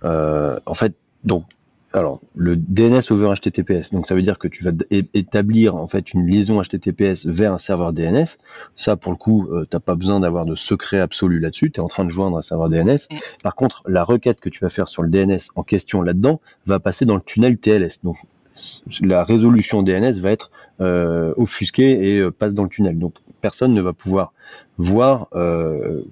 euh, 0.05 0.59
en 0.66 0.74
fait, 0.74 0.94
donc, 1.24 1.44
alors, 1.92 2.20
le 2.35 2.57
DNS 2.57 3.03
over 3.11 3.33
HTTPS. 3.37 3.92
Donc, 3.92 4.09
ça 4.09 4.16
veut 4.16 4.22
dire 4.22 4.37
que 4.40 4.48
tu 4.48 4.64
vas 4.64 4.72
établir 5.12 5.77
en 5.77 5.87
fait 5.87 6.12
une 6.12 6.27
liaison 6.27 6.61
HTTPS 6.61 7.24
vers 7.27 7.53
un 7.53 7.59
serveur 7.59 7.92
DNS. 7.92 8.27
Ça, 8.74 8.96
pour 8.96 9.12
le 9.12 9.16
coup, 9.16 9.46
euh, 9.53 9.64
t'as 9.70 9.79
pas 9.79 9.94
besoin 9.94 10.18
d'avoir 10.18 10.44
de 10.44 10.57
secret 10.57 10.98
absolu 10.98 11.38
là-dessus. 11.38 11.70
Tu 11.70 11.79
es 11.79 11.83
en 11.85 11.87
train 11.87 12.05
de 12.05 12.11
joindre 12.11 12.37
un 12.37 12.42
serveur 12.42 12.68
DNS. 12.68 13.07
Mm. 13.12 13.16
Par 13.44 13.55
contre, 13.55 13.85
la 13.87 14.03
requête 14.03 14.40
que 14.40 14.48
tu 14.48 14.59
vas 14.64 14.70
faire 14.70 14.88
sur 14.88 15.05
le 15.05 15.09
DNS 15.09 15.38
en 15.55 15.62
question 15.62 16.03
là-dedans 16.03 16.40
va 16.66 16.81
passer 16.81 17.05
dans 17.05 17.14
le 17.14 17.20
tunnel 17.22 17.59
TLS. 17.59 18.00
Donc, 18.03 18.16
la 19.00 19.24
résolution 19.24 19.82
DNS 19.82 20.20
va 20.20 20.30
être 20.30 20.50
euh, 20.80 21.34
offusqué 21.36 22.14
et 22.14 22.18
euh, 22.18 22.30
passe 22.30 22.54
dans 22.54 22.62
le 22.62 22.68
tunnel. 22.68 22.98
Donc 22.98 23.14
personne 23.40 23.74
ne 23.74 23.80
va 23.80 23.92
pouvoir 23.92 24.32
voir 24.78 25.28
euh, 25.34 26.02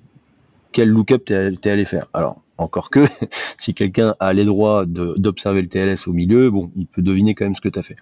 quel 0.72 0.88
lookup 0.88 1.24
t'es 1.24 1.52
t'es 1.52 1.70
allé 1.70 1.85
faire. 1.85 2.09
Alors 2.12 2.40
encore 2.59 2.90
que 2.90 3.07
si 3.59 3.74
quelqu'un 3.74 4.14
a 4.20 4.33
les 4.33 4.44
droits 4.44 4.87
d'observer 4.87 5.62
le 5.62 5.68
TLS 5.68 6.09
au 6.09 6.12
milieu, 6.12 6.50
bon, 6.50 6.70
il 6.76 6.87
peut 6.87 7.02
deviner 7.02 7.35
quand 7.35 7.44
même 7.44 7.55
ce 7.55 7.61
que 7.61 7.68
tu 7.68 7.78
as 7.78 7.83
fait. 7.83 7.96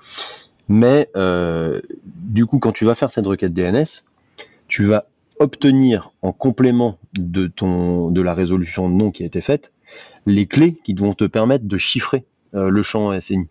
Mais 0.68 1.08
du 2.04 2.46
coup, 2.46 2.58
quand 2.58 2.72
tu 2.72 2.84
vas 2.84 2.94
faire 2.94 3.10
cette 3.10 3.26
requête 3.26 3.52
DNS, 3.52 4.04
tu 4.68 4.84
vas 4.84 5.06
obtenir 5.40 6.12
en 6.22 6.32
complément 6.32 6.98
de 7.14 8.20
la 8.20 8.34
résolution 8.34 8.88
de 8.88 8.94
nom 8.94 9.10
qui 9.10 9.24
a 9.24 9.26
été 9.26 9.40
faite 9.40 9.72
les 10.26 10.46
clés 10.46 10.76
qui 10.84 10.94
vont 10.94 11.14
te 11.14 11.24
permettre 11.24 11.64
de 11.64 11.76
chiffrer 11.76 12.24
le 12.52 12.82
champ 12.82 13.18
SNI. 13.18 13.48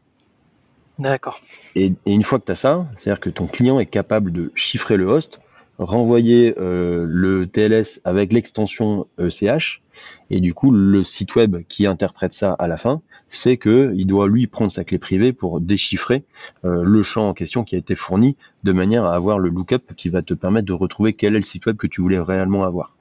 D'accord. 1.00 1.40
Et, 1.76 1.94
et 2.06 2.12
une 2.12 2.24
fois 2.24 2.40
que 2.40 2.46
tu 2.46 2.52
as 2.52 2.56
ça, 2.56 2.86
c'est-à-dire 2.96 3.22
que 3.22 3.30
ton 3.30 3.48
client 3.48 3.80
est 3.80 3.86
capable 3.86 4.32
de 4.32 4.52
chiffrer 4.56 4.98
le 4.98 5.06
host, 5.06 5.40
renvoyer 5.80 6.56
euh, 6.60 7.06
le 7.08 7.48
TLS 7.48 8.02
avec 8.04 8.34
l'extension 8.34 9.08
ECH, 9.18 9.82
et 10.30 10.42
du 10.42 10.54
coup, 10.54 10.72
le 10.72 11.04
site 11.06 11.36
web 11.36 11.58
qui 11.70 11.86
interprète 11.86 12.34
ça 12.34 12.52
à 12.52 12.68
la 12.68 12.76
fin, 12.76 13.02
c'est 13.30 13.56
que 13.56 13.94
il 13.96 14.06
doit 14.06 14.28
lui 14.28 14.48
prendre 14.48 14.72
sa 14.72 14.84
clé 14.84 14.98
privée 14.98 15.32
pour 15.32 15.62
déchiffrer 15.62 16.24
euh, 16.66 16.84
le 16.84 17.02
champ 17.02 17.30
en 17.30 17.34
question 17.34 17.64
qui 17.64 17.76
a 17.76 17.78
été 17.78 17.96
fourni, 17.96 18.36
de 18.66 18.74
manière 18.74 19.06
à 19.06 19.16
avoir 19.16 19.40
le 19.40 19.50
lookup 19.50 19.94
qui 19.96 20.10
va 20.10 20.22
te 20.22 20.34
permettre 20.34 20.68
de 20.68 20.74
retrouver 20.74 21.14
quel 21.14 21.36
est 21.36 21.40
le 21.40 21.46
site 21.46 21.66
web 21.66 21.78
que 21.78 21.88
tu 21.88 22.02
voulais 22.02 22.20
réellement 22.20 22.66
avoir. 22.66 22.94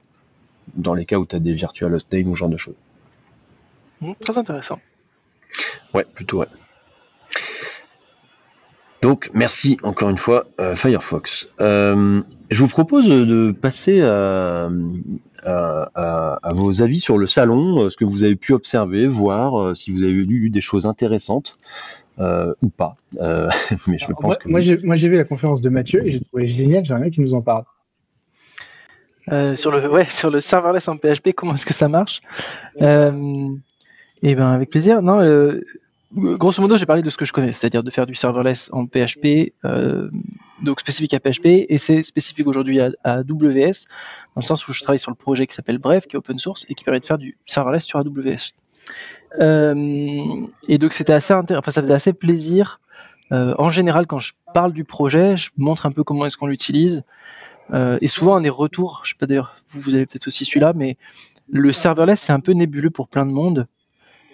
Dans 0.75 0.95
les 0.95 1.05
cas 1.05 1.17
où 1.17 1.27
tu 1.27 1.35
as 1.35 1.41
des 1.41 1.55
virtual 1.55 1.93
host 1.95 2.13
names 2.13 2.29
ou 2.29 2.37
ce 2.37 2.41
genre 2.41 2.49
de 2.49 2.57
choses. 2.57 2.77
Hmm, 4.01 4.13
très 4.21 4.39
intéressant. 4.39 4.79
Ouais, 5.95 6.07
plutôt 6.15 6.41
ouais. 6.41 6.47
Donc 9.03 9.31
merci 9.33 9.79
encore 9.83 10.11
une 10.11 10.19
fois 10.19 10.47
euh, 10.61 10.75
Firefox. 10.75 11.49
Euh, 11.61 12.21
je 12.51 12.61
vous 12.63 12.69
propose 12.69 13.07
de 13.09 13.53
passer 13.53 14.01
à, 14.03 14.69
à- 15.45 15.91
à- 15.95 16.39
à 16.43 16.53
vos 16.53 16.83
avis 16.83 16.99
sur 17.01 17.17
le 17.17 17.27
salon, 17.27 17.85
euh, 17.85 17.91
ce 17.91 17.97
que 17.97 18.05
vous 18.05 18.25
avez 18.25 18.35
pu 18.37 18.53
observer, 18.53 19.07
voir 19.07 19.61
euh, 19.61 19.75
si 19.75 19.93
vous 19.93 20.03
avez 20.03 20.13
vu 20.25 20.51
des 20.51 20.61
choses 20.61 20.85
intéressantes 20.87 21.59
euh, 22.19 22.53
ou 22.63 22.71
pas. 22.71 22.97
Euh, 23.21 23.49
mais 23.87 23.99
je 23.99 24.07
Alors, 24.07 24.19
pense 24.19 24.25
moi, 24.31 24.37
que 24.37 24.49
moi, 24.49 24.61
j'ai 24.61 24.79
moi, 24.79 24.97
j'ai 24.97 25.09
vu 25.09 25.17
la 25.17 25.25
conférence 25.25 25.61
de 25.61 25.69
Mathieu 25.69 26.05
et 26.05 26.11
j'ai 26.11 26.21
trouvé 26.21 26.49
génial. 26.49 26.85
J'aimerais 26.85 27.11
qu'il 27.11 27.23
nous 27.23 27.35
en 27.35 27.43
parle. 27.43 27.65
Euh, 29.31 29.55
sur 29.57 29.71
le 29.71 29.89
ouais 29.91 30.07
sur 30.09 30.31
le 30.31 30.41
serverless 30.41 30.89
en 30.89 30.97
PHP, 30.97 31.35
comment 31.37 31.55
est-ce 31.55 31.67
que 31.67 31.75
ça 31.75 31.87
marche? 31.89 32.21
Euh, 32.81 33.49
Eh 34.23 34.35
ben 34.35 34.49
avec 34.49 34.71
plaisir. 34.71 35.03
Non, 35.03 35.21
euh, 35.21 35.61
grosso 36.13 36.63
modo, 36.63 36.77
j'ai 36.77 36.87
parlé 36.87 37.03
de 37.03 37.11
ce 37.11 37.17
que 37.17 37.25
je 37.25 37.33
connais, 37.33 37.53
c'est-à-dire 37.53 37.83
de 37.83 37.91
faire 37.91 38.07
du 38.07 38.15
serverless 38.15 38.71
en 38.73 38.87
PHP, 38.87 39.53
euh, 39.65 40.11
donc 40.63 40.81
spécifique 40.81 41.15
à 41.15 41.21
PHP, 41.21 41.67
et 41.69 41.79
c'est 41.79 42.03
spécifique 42.03 42.47
aujourd'hui 42.47 42.81
à, 42.81 42.91
AWS, 43.05 43.87
dans 44.35 44.41
le 44.41 44.43
sens 44.43 44.67
où 44.69 44.73
je 44.73 44.83
travaille 44.83 44.99
sur 44.99 45.11
le 45.11 45.17
projet 45.17 45.47
qui 45.47 45.55
s'appelle 45.55 45.79
Bref, 45.79 46.07
qui 46.07 46.17
est 46.17 46.19
open 46.19 46.39
source 46.39 46.65
et 46.69 46.75
qui 46.75 46.85
permet 46.85 47.01
de 47.01 47.07
faire 47.07 47.19
du 47.19 47.37
serverless 47.47 47.85
sur 47.85 47.99
AWS. 47.99 48.53
Euh, 49.41 50.47
et 50.67 50.79
donc 50.79 50.95
c'était 50.95 51.13
assez 51.13 51.35
intéressant, 51.35 51.61
enfin 51.61 51.71
ça 51.71 51.83
faisait 51.83 51.95
assez 51.95 52.13
plaisir. 52.13 52.81
Euh, 53.33 53.55
en 53.59 53.71
général, 53.71 54.07
quand 54.07 54.19
je 54.19 54.33
parle 54.55 54.73
du 54.73 54.85
projet, 54.85 55.37
je 55.37 55.51
montre 55.59 55.85
un 55.85 55.93
peu 55.93 56.03
comment 56.03 56.25
est-ce 56.25 56.37
qu'on 56.37 56.47
l'utilise. 56.47 57.03
Euh, 57.75 57.99
et 58.01 58.09
souvent, 58.09 58.37
un 58.37 58.41
des 58.41 58.49
retours, 58.49 59.03
je 59.05 59.11
sais 59.11 59.17
pas 59.19 59.27
d'ailleurs, 59.27 59.57
vous, 59.69 59.81
vous 59.81 59.95
avez 59.95 60.07
peut-être 60.07 60.27
aussi 60.27 60.47
celui-là, 60.47 60.73
mais 60.75 60.97
le 61.51 61.73
serverless, 61.73 62.21
c'est 62.21 62.33
un 62.33 62.41
peu 62.41 62.53
nébuleux 62.53 62.91
pour 62.91 63.09
plein 63.09 63.27
de 63.27 63.31
monde. 63.31 63.67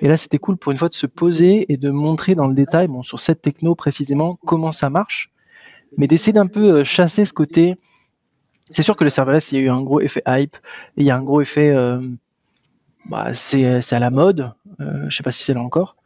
Et 0.00 0.08
là, 0.08 0.16
c'était 0.16 0.38
cool 0.38 0.56
pour 0.56 0.72
une 0.72 0.78
fois 0.78 0.88
de 0.88 0.94
se 0.94 1.06
poser 1.06 1.72
et 1.72 1.76
de 1.76 1.90
montrer 1.90 2.34
dans 2.34 2.48
le 2.48 2.54
détail, 2.54 2.88
bon, 2.88 3.02
sur 3.02 3.20
cette 3.20 3.42
techno 3.42 3.74
précisément, 3.74 4.38
comment 4.44 4.72
ça 4.72 4.90
marche, 4.90 5.30
mais 5.96 6.06
d'essayer 6.06 6.32
d'un 6.32 6.46
peu 6.46 6.80
euh, 6.80 6.84
chasser 6.84 7.24
ce 7.24 7.32
côté. 7.32 7.76
C'est 8.70 8.82
sûr 8.82 8.96
que 8.96 9.04
le 9.04 9.10
serverless, 9.10 9.52
il 9.52 9.58
y 9.58 9.62
a 9.62 9.64
eu 9.64 9.70
un 9.70 9.82
gros 9.82 10.00
effet 10.00 10.22
hype, 10.26 10.56
et 10.96 11.02
il 11.02 11.06
y 11.06 11.10
a 11.10 11.16
un 11.16 11.22
gros 11.22 11.40
effet, 11.40 11.70
euh, 11.70 12.00
bah, 13.06 13.34
c'est 13.34 13.82
c'est 13.82 13.94
à 13.94 14.00
la 14.00 14.10
mode, 14.10 14.52
euh, 14.80 15.06
je 15.08 15.16
sais 15.16 15.22
pas 15.22 15.32
si 15.32 15.44
c'est 15.44 15.54
là 15.54 15.60
encore, 15.60 15.96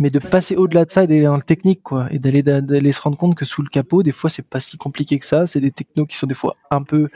mais 0.00 0.10
de 0.10 0.18
passer 0.18 0.56
au-delà 0.56 0.86
de 0.86 0.90
ça 0.90 1.04
et 1.04 1.06
d'aller 1.06 1.24
dans 1.24 1.36
le 1.36 1.42
technique, 1.42 1.82
quoi, 1.82 2.08
et 2.10 2.18
d'aller 2.18 2.92
se 2.92 3.00
rendre 3.02 3.18
compte 3.18 3.34
que 3.34 3.44
sous 3.44 3.62
le 3.62 3.68
capot, 3.68 4.02
des 4.02 4.12
fois, 4.12 4.30
c'est 4.30 4.46
pas 4.46 4.58
si 4.60 4.78
compliqué 4.78 5.18
que 5.18 5.26
ça, 5.26 5.46
c'est 5.46 5.60
des 5.60 5.70
technos 5.70 6.06
qui 6.06 6.16
sont 6.16 6.26
des 6.26 6.34
fois 6.34 6.56
un 6.70 6.82
peu 6.82 7.10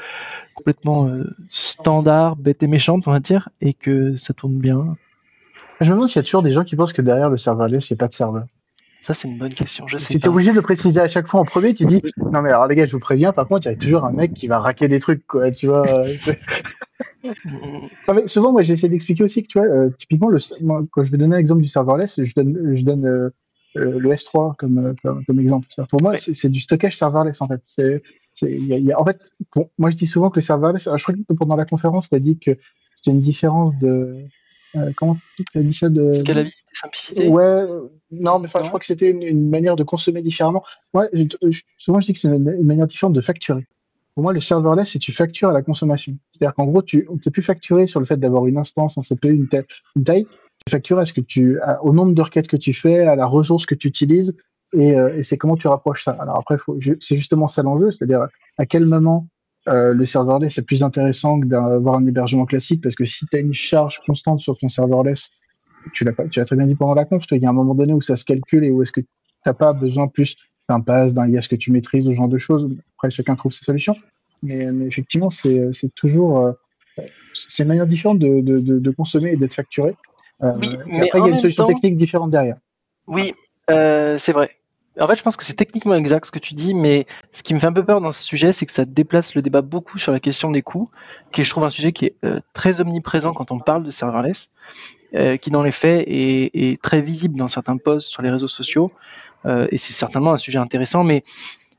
complètement 0.55 1.09
euh, 1.09 1.25
standards, 1.49 2.37
bêtes 2.37 2.63
et 2.63 2.67
méchantes, 2.67 3.09
on 3.09 3.13
va 3.13 3.21
dire, 3.21 3.49
et 3.63 3.73
que 3.73 4.17
ça 4.17 4.35
tourne 4.35 4.59
bien. 4.59 4.97
Je 5.81 5.89
me 5.91 5.95
demande 5.95 6.09
s'il 6.09 6.17
y 6.17 6.21
a 6.21 6.23
toujours 6.23 6.43
des 6.43 6.53
gens 6.53 6.65
qui 6.65 6.77
pensent 6.77 6.93
que 6.93 7.03
derrière 7.03 7.31
le 7.31 7.37
serverless, 7.37 7.91
il 7.91 7.95
n'y 7.95 7.99
a 7.99 8.01
pas 8.01 8.09
de 8.09 8.15
serveur. 8.15 8.47
Ça, 9.03 9.13
c'est 9.13 9.29
une 9.29 9.37
bonne 9.37 9.53
question. 9.53 9.87
Je 9.87 9.99
sais 9.99 10.15
Si 10.15 10.19
tu 10.21 10.27
es 10.27 10.29
obligé 10.29 10.51
de 10.51 10.57
le 10.57 10.63
préciser 10.63 11.01
à 11.01 11.09
chaque 11.09 11.27
fois 11.27 11.41
en 11.41 11.45
premier, 11.45 11.75
tu 11.75 11.85
dis 11.85 12.01
non 12.33 12.41
mais 12.41 12.49
alors 12.49 12.67
les 12.69 12.75
gars, 12.75 12.87
je 12.87 12.93
vous 12.93 13.01
préviens, 13.01 13.33
par 13.33 13.47
contre, 13.47 13.67
il 13.67 13.71
y 13.71 13.73
a 13.73 13.77
toujours 13.77 14.05
un 14.05 14.13
mec 14.13 14.33
qui 14.33 14.47
va 14.47 14.61
raquer 14.61 14.89
des 14.89 14.99
trucs, 14.99 15.27
quoi, 15.27 15.51
tu 15.51 15.67
vois. 15.67 15.87
euh, 16.01 16.07
Non, 17.45 18.15
mais 18.15 18.27
souvent, 18.27 18.53
moi, 18.53 18.63
j'essaie 18.63 18.89
d'expliquer 18.89 19.25
aussi 19.25 19.43
que, 19.43 19.49
tu 19.49 19.59
vois, 19.59 19.67
euh, 19.69 19.91
typiquement, 19.99 20.29
le, 20.29 20.39
moi, 20.63 20.83
quand 20.91 21.05
je 21.05 21.11
vais 21.11 21.19
donner 21.19 21.37
l'exemple 21.37 21.63
du 21.63 21.69
serverless, 21.69 22.23
je 22.23 22.33
donne, 22.35 22.75
je 22.77 22.83
donne 22.83 23.07
euh, 23.07 23.31
euh, 23.77 23.99
le 23.99 24.11
S3 24.13 24.55
comme, 24.57 24.95
comme, 25.03 25.25
comme 25.25 25.41
exemple. 25.41 25.67
Pour 25.91 26.03
moi, 26.03 26.13
Ouais. 26.13 26.19
c'est 26.19 26.49
du 26.49 26.61
stockage 26.61 26.97
serverless, 26.97 27.41
en 27.41 27.49
fait. 27.49 27.61
C'est, 27.65 28.03
y 28.43 28.73
a, 28.75 28.77
il 28.79 28.85
y 28.85 28.93
a- 28.93 29.01
en 29.01 29.05
fait, 29.05 29.21
pour, 29.51 29.71
moi, 29.79 29.91
je 29.91 29.97
dis 29.97 30.07
souvent 30.07 30.31
que 30.31 30.37
le 30.39 30.43
serverless, 30.45 30.89
je 30.97 31.03
crois 31.03 31.15
que 31.15 31.33
pendant 31.35 31.57
la 31.57 31.65
conférence, 31.65 32.09
tu 32.09 32.15
as 32.15 32.21
dit 32.21 32.39
que 32.39 32.53
c'était 32.95 33.11
une 33.11 33.21
différence 33.21 33.77
de, 33.79 34.17
euh, 34.77 34.93
comment 34.97 35.17
tu 35.53 35.59
as 35.59 35.63
dit 35.63 35.73
ça 35.73 35.89
de, 35.89 36.13
Scalabilité, 36.15 36.57
simplicité. 36.73 37.29
Ouais, 37.29 37.43
euh, 37.43 37.89
non, 38.11 38.39
mais 38.39 38.47
enfin, 38.47 38.61
je 38.63 38.69
crois 38.69 38.81
que 38.81 38.87
c'était 38.87 39.11
une, 39.11 39.23
une 39.23 39.49
manière 39.49 39.77
de 39.77 39.85
consommer 39.85 40.23
différemment. 40.23 40.63
Ouais, 40.93 41.09
je- 41.13 41.61
souvent 41.79 42.01
je 42.01 42.07
dis 42.07 42.13
que 42.13 42.19
c'est 42.19 42.29
une, 42.29 42.49
une 42.49 42.67
manière 42.67 42.87
différente 42.87 43.13
de 43.13 43.21
facturer. 43.21 43.67
pour 44.15 44.23
moi, 44.23 44.33
le 44.33 44.41
serverless, 44.41 44.91
c'est 44.93 44.99
tu 44.99 45.13
factures 45.13 45.49
à 45.49 45.53
la 45.53 45.63
consommation. 45.63 46.17
C'est-à-dire 46.31 46.55
qu'en 46.55 46.67
gros, 46.67 46.83
tu 46.83 47.09
n'es 47.25 47.31
plus 47.33 47.43
facturé 47.43 47.87
sur 47.87 48.01
le 48.01 48.07
fait 48.07 48.17
d'avoir 48.17 48.47
une 48.47 48.59
instance, 48.59 48.97
un 48.99 49.03
CPU, 49.03 49.33
une, 49.35 49.49
taille, 49.49 49.65
une 49.97 50.05
taille. 50.05 50.27
Tu 50.67 50.71
factures 50.71 50.99
à 50.99 51.05
ce 51.05 51.13
que 51.13 51.21
tu, 51.21 51.61
à- 51.61 51.83
au 51.85 51.93
nombre 51.93 52.13
de 52.15 52.23
requêtes 52.23 52.47
que 52.49 52.57
tu 52.57 52.73
fais, 52.73 53.01
à 53.01 53.17
la 53.17 53.27
ressource 53.27 53.67
que 53.67 53.75
tu 53.75 53.89
utilises, 53.89 54.37
et, 54.73 54.97
euh, 54.97 55.17
et 55.19 55.23
c'est 55.23 55.37
comment 55.37 55.57
tu 55.57 55.69
rapproches 55.69 56.05
ça. 56.05 56.13
Alors 56.21 56.37
après, 56.39 56.57
c'est 57.01 57.17
justement 57.17 57.47
ça 57.49 57.63
l'enjeu, 57.63 57.91
c'est-à-dire 57.91 58.27
à 58.57 58.67
quel 58.67 58.87
moment 58.87 59.29
euh, 59.69 59.93
le 59.95 60.05
serverless 60.05 60.59
est 60.59 60.63
plus 60.63 60.83
intéressant 60.83 61.41
que 61.41 61.47
d'avoir 61.47 61.97
un 61.97 62.07
hébergement 62.07 62.45
classique, 62.47 62.83
parce 62.83 62.95
que 62.95 63.05
si 63.05 63.27
tu 63.27 63.37
as 63.37 63.41
une 63.41 63.55
charge 63.55 64.01
constante 64.07 64.41
sur 64.41 64.57
ton 64.59 64.69
serverless, 64.69 65.31
tu 65.93 66.05
l'as 66.05 66.13
pas, 66.13 66.27
tu 66.29 66.39
l'as 66.39 66.45
très 66.45 66.57
bien 66.57 66.67
dit 66.67 66.75
pendant 66.75 66.95
la 66.95 67.05
conf, 67.05 67.25
il 67.31 67.43
y 67.43 67.47
a 67.47 67.51
un 67.51 67.55
moment 67.55 67.75
donné 67.75 67.93
où 67.93 68.01
ça 68.01 68.17
se 68.17 68.25
calcule 68.25 68.65
et 68.65 68.71
où 68.71 68.83
est-ce 68.83 68.93
que 68.93 69.01
tu 69.01 69.07
n'as 69.47 69.55
pas 69.55 69.73
besoin 69.73 70.09
plus 70.09 70.37
d'un 70.69 70.81
pass, 70.81 71.13
d'un 71.15 71.29
IAS 71.29 71.47
que 71.49 71.57
tu 71.57 71.71
maîtrises, 71.73 72.05
ce 72.07 72.13
genre 72.13 72.29
de 72.29 72.39
choses. 72.39 72.71
Après, 72.97 73.11
chacun 73.11 73.37
trouve 73.37 73.53
ses 73.53 73.65
solutions. 73.65 73.95
Mais, 74.43 74.71
mais 74.73 74.87
effectivement, 74.87 75.31
c'est 75.31 75.71
toujours 75.95 76.39
euh, 76.39 76.53
c'est 77.35 77.63
une 77.65 77.69
manière 77.69 77.87
différente 77.87 78.19
de, 78.19 78.41
de, 78.41 78.61
de, 78.61 78.79
de 78.79 78.91
consommer 78.91 79.33
et 79.33 79.37
d'être 79.37 79.55
facturé. 79.55 79.95
Euh, 80.43 80.53
Oui, 80.59 80.77
mais 80.87 81.03
après, 81.03 81.19
il 81.21 81.27
y 81.27 81.29
a 81.29 81.31
une 81.33 81.39
solution 81.39 81.65
temps- 81.65 81.73
technique 81.73 81.97
différente 81.97 82.31
derrière. 82.31 82.57
Oui, 83.07 83.35
euh, 83.71 84.19
c'est 84.19 84.33
vrai. 84.33 84.51
En 85.01 85.09
fait, 85.09 85.17
je 85.17 85.23
pense 85.23 85.37
que 85.37 85.45
c'est 85.45 85.55
techniquement 85.55 85.97
exact 85.97 86.27
ce 86.27 86.31
que 86.31 86.39
tu 86.39 86.55
dis, 86.55 86.73
mais 86.73 87.07
ce 87.33 87.43
qui 87.43 87.53
me 87.53 87.59
fait 87.59 87.67
un 87.67 87.73
peu 87.73 87.85
peur 87.85 88.01
dans 88.01 88.13
ce 88.13 88.23
sujet, 88.23 88.53
c'est 88.53 88.65
que 88.65 88.73
ça 88.73 88.85
déplace 88.85 89.35
le 89.35 89.43
débat 89.43 89.61
beaucoup 89.61 89.99
sur 89.99 90.13
la 90.13 90.21
question 90.21 90.53
des 90.53 90.63
coûts, 90.63 90.89
qui 91.33 91.41
est, 91.41 91.45
je 91.45 91.51
trouve, 91.51 91.65
un 91.65 91.71
sujet 91.71 91.93
qui 91.93 92.07
est 92.07 92.15
euh, 92.25 92.41
très 92.53 92.81
omniprésent 92.81 93.33
quand 93.33 93.51
on 93.51 93.59
parle 93.59 93.83
de 93.83 93.91
serverless, 93.91 94.51
euh, 95.17 95.37
qui 95.37 95.51
dans 95.51 95.63
les 95.63 95.73
faits 95.73 96.05
est, 96.07 96.81
très 96.81 97.01
visible 97.01 97.37
dans 97.37 97.49
certains 97.49 97.77
posts 97.77 98.09
sur 98.09 98.23
les 98.23 98.31
réseaux 98.31 98.49
sociaux, 98.49 98.93
euh, 99.47 99.67
et 99.73 99.79
c'est 99.79 99.93
certainement 99.93 100.33
un 100.33 100.39
sujet 100.39 100.59
intéressant, 100.59 101.03
mais 101.03 101.25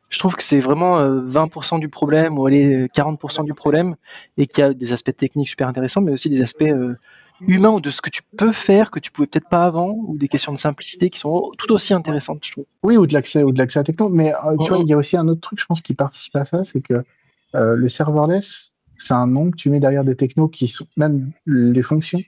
je 0.09 0.19
trouve 0.19 0.35
que 0.35 0.43
c'est 0.43 0.59
vraiment 0.59 0.99
euh, 0.99 1.21
20% 1.21 1.79
du 1.79 1.87
problème, 1.87 2.37
ou 2.37 2.45
allez, 2.45 2.87
40% 2.87 3.45
du 3.45 3.53
problème, 3.53 3.95
et 4.37 4.45
qu'il 4.45 4.61
y 4.61 4.67
a 4.67 4.73
des 4.73 4.91
aspects 4.91 5.15
techniques 5.15 5.47
super 5.47 5.69
intéressants, 5.69 6.01
mais 6.01 6.11
aussi 6.11 6.29
des 6.29 6.41
aspects 6.41 6.63
humain 7.41 7.69
ou 7.71 7.79
de 7.81 7.89
ce 7.91 8.01
que 8.01 8.09
tu 8.09 8.21
peux 8.37 8.51
faire 8.51 8.91
que 8.91 8.99
tu 8.99 9.11
pouvais 9.11 9.27
peut-être 9.27 9.49
pas 9.49 9.65
avant 9.65 9.89
ou 10.07 10.17
des 10.17 10.27
questions 10.27 10.53
de 10.53 10.57
simplicité 10.57 11.09
qui 11.09 11.19
sont 11.19 11.51
tout 11.57 11.71
aussi 11.73 11.93
intéressantes 11.93 12.43
je 12.45 12.51
trouve. 12.53 12.65
Oui, 12.83 12.97
ou 12.97 13.05
de 13.07 13.13
l'accès, 13.13 13.43
ou 13.43 13.51
de 13.51 13.57
l'accès 13.57 13.79
à 13.79 13.81
la 13.81 13.85
techno. 13.85 14.09
Mais 14.09 14.33
euh, 14.33 14.55
tu 14.63 14.69
vois, 14.69 14.79
il 14.79 14.87
y 14.87 14.93
a 14.93 14.97
aussi 14.97 15.17
un 15.17 15.27
autre 15.27 15.41
truc, 15.41 15.59
je 15.59 15.65
pense, 15.65 15.81
qui 15.81 15.93
participe 15.93 16.35
à 16.35 16.45
ça, 16.45 16.63
c'est 16.63 16.81
que 16.81 17.03
euh, 17.55 17.75
le 17.75 17.87
serverless, 17.89 18.71
c'est 18.97 19.13
un 19.13 19.27
nom 19.27 19.51
que 19.51 19.55
tu 19.57 19.69
mets 19.69 19.79
derrière 19.79 20.03
des 20.03 20.15
technos 20.15 20.47
qui 20.47 20.67
sont, 20.67 20.87
même 20.97 21.31
les 21.45 21.81
fonctions, 21.83 22.21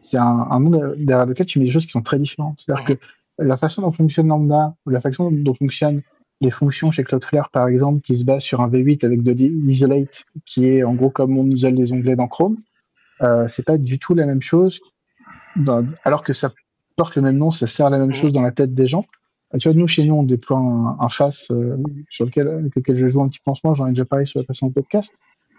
c'est 0.00 0.16
un, 0.16 0.46
un 0.50 0.60
nom 0.60 0.70
de- 0.70 0.94
derrière 0.98 1.26
lequel 1.26 1.46
tu 1.46 1.58
mets 1.58 1.66
des 1.66 1.70
choses 1.70 1.84
qui 1.84 1.92
sont 1.92 2.02
très 2.02 2.18
différentes. 2.18 2.60
C'est-à-dire 2.60 2.84
que 2.84 2.92
la 3.38 3.56
façon 3.56 3.82
dont 3.82 3.92
fonctionne 3.92 4.28
Lambda, 4.28 4.74
ou 4.86 4.90
la 4.90 5.00
façon 5.00 5.30
dont 5.30 5.54
fonctionnent 5.54 6.02
les 6.42 6.50
fonctions 6.50 6.90
chez 6.90 7.04
Cloudflare, 7.04 7.50
par 7.50 7.68
exemple, 7.68 8.00
qui 8.00 8.16
se 8.16 8.24
basent 8.24 8.42
sur 8.42 8.62
un 8.62 8.68
V8 8.68 9.04
avec 9.04 9.22
de 9.22 9.32
l'isolate, 9.32 10.24
qui 10.46 10.66
est 10.66 10.82
en 10.84 10.94
gros 10.94 11.10
comme 11.10 11.36
on 11.36 11.46
isole 11.50 11.74
les 11.74 11.92
onglets 11.92 12.16
dans 12.16 12.28
Chrome, 12.28 12.56
euh, 13.22 13.48
c'est 13.48 13.64
pas 13.64 13.78
du 13.78 13.98
tout 13.98 14.14
la 14.14 14.26
même 14.26 14.42
chose. 14.42 14.80
dans- 15.56 15.84
alors 16.04 16.22
que 16.22 16.32
ça 16.32 16.50
porte 16.96 17.16
le 17.16 17.22
même 17.22 17.36
nom, 17.36 17.50
ça 17.50 17.66
sert 17.66 17.86
à 17.86 17.90
la 17.90 17.98
même 17.98 18.14
chose 18.14 18.32
dans 18.32 18.42
la 18.42 18.52
tête 18.52 18.72
des 18.74 18.86
gens. 18.86 19.04
Euh, 19.54 19.58
Tu 19.58 19.68
vois, 19.68 19.76
nous, 19.76 19.86
chez 19.88 20.04
nous, 20.04 20.14
on 20.14 20.22
déploie 20.22 20.58
un, 20.58 20.96
un 21.00 21.08
FAS 21.08 21.48
euh, 21.50 21.76
sur 22.08 22.24
lequel, 22.26 22.46
avec 22.48 22.74
lequel 22.76 22.96
je 22.96 23.06
joue 23.08 23.22
un 23.22 23.28
petit 23.28 23.40
peu 23.44 23.50
en 23.50 23.54
ce 23.54 23.60
moment, 23.64 23.74
j'en 23.74 23.86
ai 23.86 23.90
déjà 23.90 24.04
parlé 24.04 24.24
sur 24.24 24.38
la 24.40 24.44
précédente 24.44 24.74
podcast. 24.74 25.12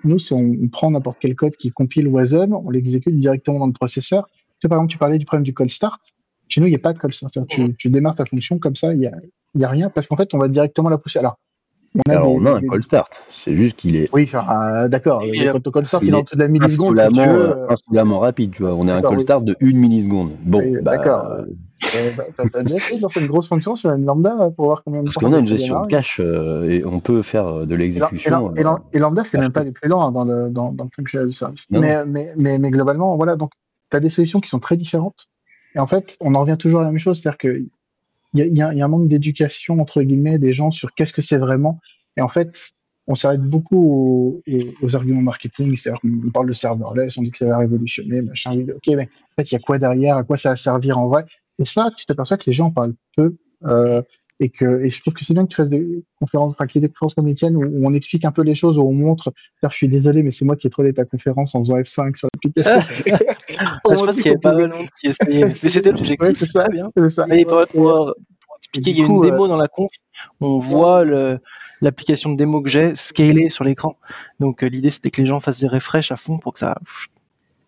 Nous, 0.03 0.17
c'est 0.17 0.33
on, 0.33 0.55
on 0.63 0.67
prend 0.69 0.89
n'importe 0.91 1.17
quel 1.19 1.35
code 1.35 1.55
qui 1.55 1.71
compile 1.71 2.07
Wasm, 2.07 2.53
on 2.53 2.69
l'exécute 2.69 3.15
directement 3.19 3.59
dans 3.59 3.67
le 3.67 3.73
processeur. 3.73 4.27
Tu 4.27 4.43
sais, 4.61 4.67
par 4.69 4.77
exemple, 4.77 4.91
tu 4.91 4.97
parlais 4.97 5.17
du 5.19 5.25
problème 5.25 5.43
du 5.43 5.53
call 5.53 5.69
start. 5.69 6.01
Chez 6.47 6.61
nous, 6.61 6.67
il 6.67 6.71
n'y 6.71 6.75
a 6.75 6.79
pas 6.79 6.93
de 6.93 6.99
call 6.99 7.11
start. 7.13 7.33
Tu, 7.49 7.73
tu 7.75 7.89
démarres 7.89 8.15
ta 8.15 8.25
fonction 8.25 8.57
comme 8.59 8.75
ça, 8.75 8.93
il 8.93 8.99
n'y 8.99 9.07
a, 9.07 9.13
y 9.55 9.63
a 9.63 9.69
rien, 9.69 9.89
parce 9.89 10.07
qu'en 10.07 10.15
fait, 10.15 10.33
on 10.33 10.37
va 10.37 10.47
directement 10.47 10.89
la 10.89 10.97
pousser. 10.97 11.19
Alors, 11.19 11.37
on 11.95 12.09
a 12.09 12.15
Alors, 12.15 12.27
des- 12.27 12.37
on 12.39 12.45
a 12.45 12.51
un 12.51 12.59
des- 12.61 12.67
call 12.67 12.83
start. 12.83 13.13
C'est 13.29 13.55
juste 13.55 13.75
qu'il 13.77 13.95
est 13.95 14.09
Oui, 14.13 14.23
enfin, 14.23 14.45
euh, 14.49 14.87
d'accord. 14.87 15.21
Le 15.23 15.49
protocole 15.49 15.85
start, 15.85 16.03
il 16.03 16.07
il 16.09 16.13
est 16.13 16.17
en 16.17 16.21
dessous 16.21 16.35
de 16.35 16.39
la 16.41 16.47
milliseconde, 16.47 16.97
si 16.97 17.07
tu 17.09 17.19
veux. 17.19 17.49
euh, 17.51 17.67
insolemment 17.69 18.19
rapide, 18.19 18.51
tu 18.51 18.63
vois. 18.63 18.73
On 18.75 18.87
est 18.87 18.91
un 18.91 19.01
call 19.01 19.17
oui. 19.17 19.21
start 19.21 19.43
de 19.43 19.55
une 19.59 19.77
milliseconde. 19.77 20.31
Bon, 20.41 20.59
Oui, 20.59 20.77
bah, 20.81 20.97
d'accord. 20.97 21.25
euh, 21.31 21.45
bah, 22.15 22.23
T'as 22.51 22.63
déjà 22.63 22.75
essayé 22.77 22.97
de 22.97 23.01
lancer 23.01 23.19
une 23.19 23.27
grosse 23.27 23.47
fonction 23.47 23.75
sur 23.75 23.91
une 23.91 24.05
lambda 24.05 24.51
pour 24.55 24.65
voir 24.67 24.83
combien 24.83 24.99
de 25.01 25.05
parce 25.05 25.15
temps 25.15 25.21
qu'on 25.21 25.31
ça 25.31 25.37
a 25.37 25.39
une 25.39 25.47
gestion 25.47 25.81
de 25.81 25.87
cache 25.87 26.21
euh, 26.23 26.69
et 26.69 26.85
on 26.85 26.99
peut 26.99 27.21
faire 27.23 27.47
euh, 27.47 27.65
de 27.65 27.73
et, 27.73 27.77
l'exécution. 27.77 28.53
et, 28.55 28.63
la- 28.63 28.79
et 28.93 28.99
lambda, 28.99 29.23
c'est 29.23 29.37
même 29.39 29.51
pas 29.51 29.63
les 29.63 29.71
plus 29.71 29.89
lents 29.89 30.01
hein, 30.05 30.11
dans 30.11 30.23
le, 30.23 30.49
dans, 30.49 30.71
dans 30.71 30.83
le 30.85 30.89
functional 30.95 31.31
service. 31.33 31.65
Mais, 31.71 32.05
mais, 32.05 32.33
mais, 32.37 32.57
mais 32.59 32.69
globalement, 32.69 33.15
voilà, 33.17 33.35
donc 33.35 33.51
tu 33.89 33.97
as 33.97 33.99
des 33.99 34.09
solutions 34.09 34.39
qui 34.39 34.49
sont 34.49 34.59
très 34.59 34.77
différentes. 34.77 35.27
Et 35.75 35.79
en 35.79 35.87
fait, 35.87 36.17
on 36.21 36.35
en 36.35 36.41
revient 36.41 36.57
toujours 36.57 36.81
à 36.81 36.83
la 36.83 36.91
même 36.91 36.99
chose, 36.99 37.19
c'est-à-dire 37.19 37.37
a, 37.37 37.65
il 38.33 38.39
y, 38.45 38.47
il 38.49 38.57
y 38.57 38.61
a 38.61 38.69
un 38.85 38.87
manque 38.87 39.07
d'éducation, 39.07 39.79
entre 39.79 40.01
guillemets, 40.03 40.37
des 40.39 40.53
gens 40.53 40.71
sur 40.71 40.93
qu'est-ce 40.93 41.13
que 41.13 41.21
c'est 41.21 41.37
vraiment. 41.37 41.79
Et 42.17 42.21
en 42.21 42.27
fait, 42.27 42.71
on 43.07 43.15
s'arrête 43.15 43.41
beaucoup 43.41 43.77
aux, 43.77 44.43
aux- 44.81 44.95
arguments 44.95 45.21
marketing, 45.21 45.75
c'est-à-dire 45.75 45.99
qu'on 46.01 46.31
parle 46.31 46.47
de 46.47 46.53
serverless, 46.53 47.17
on 47.17 47.23
dit 47.23 47.31
que 47.31 47.37
ça 47.37 47.47
va 47.47 47.57
révolutionner, 47.57 48.21
machin, 48.21 48.53
ok, 48.75 48.87
mais 48.95 49.03
en 49.03 49.35
fait, 49.41 49.51
il 49.51 49.55
y 49.55 49.57
a 49.57 49.59
quoi 49.59 49.79
derrière, 49.79 50.17
à 50.17 50.23
quoi 50.23 50.37
ça 50.37 50.49
va 50.49 50.55
servir 50.55 50.97
en 50.97 51.07
vrai? 51.07 51.25
Et 51.59 51.65
ça, 51.65 51.89
tu 51.95 52.05
t'aperçois 52.05 52.37
que 52.37 52.43
les 52.47 52.53
gens 52.53 52.67
en 52.67 52.71
parlent 52.71 52.95
peu. 53.15 53.35
Euh, 53.65 54.01
et 54.43 54.49
que 54.49 54.81
et 54.83 54.89
je 54.89 54.99
trouve 55.01 55.13
que 55.13 55.23
c'est 55.23 55.33
bien 55.33 55.43
que 55.45 55.49
tu 55.49 55.55
fasses 55.55 55.69
des 55.69 56.03
conférences, 56.19 56.51
enfin 56.53 56.65
qu'il 56.67 56.81
y 56.81 56.83
ait 56.83 56.87
des 56.87 56.91
conférences 56.93 57.13
comme 57.13 57.27
les 57.27 57.35
tiennes 57.35 57.55
où, 57.55 57.63
où 57.63 57.87
on 57.87 57.93
explique 57.93 58.25
un 58.25 58.31
peu 58.31 58.41
les 58.41 58.55
choses, 58.55 58.77
où 58.77 58.81
on 58.81 58.91
montre. 58.91 59.31
D'ailleurs, 59.61 59.71
je 59.71 59.77
suis 59.77 59.87
désolé, 59.87 60.23
mais 60.23 60.31
c'est 60.31 60.43
moi 60.45 60.55
qui 60.55 60.67
ai 60.67 60.69
trollé 60.69 60.91
ta 60.93 61.05
conférence 61.05 61.53
en 61.55 61.59
faisant 61.59 61.77
F5 61.77 62.15
sur 62.17 62.27
l'application. 62.33 62.81
je 63.47 63.81
pense 63.83 64.15
qu'il 64.15 64.25
y 64.25 64.29
avait 64.29 64.37
pas 64.39 64.53
mal 64.53 64.69
de 64.69 64.75
monde 64.75 64.87
qui 64.99 65.07
essayait 65.07 65.45
mais 65.45 65.53
c'était 65.69 65.91
l'objectif 65.91 66.19
Ouais, 66.27 66.33
c'est 66.33 66.47
ça. 66.47 66.67
bien 66.69 66.89
ça. 67.09 67.27
mais 67.27 67.45
pour, 67.45 67.65
pour- 67.67 68.13
pour 68.15 68.55
expliquer 68.57 68.91
il 68.91 68.97
y 68.97 69.01
a 69.03 69.05
une 69.05 69.21
démo 69.21 69.47
dans 69.47 69.57
la 69.57 69.67
conf 69.67 69.91
on 70.39 70.57
voit 70.57 71.03
le 71.05 71.39
l'application 71.81 72.31
de 72.31 72.37
démo 72.37 72.61
que 72.61 72.69
j'ai 72.69 72.95
scalée 72.95 73.49
sur 73.49 73.63
l'écran 73.63 73.97
donc 74.39 74.63
euh, 74.63 74.67
l'idée 74.67 74.91
c'était 74.91 75.09
que 75.11 75.21
les 75.21 75.27
gens 75.27 75.39
fassent 75.39 75.59
des 75.61 75.67
refresh 75.67 76.11
à 76.11 76.15
fond 76.15 76.37
pour 76.37 76.53
que 76.53 76.59
ça 76.59 76.75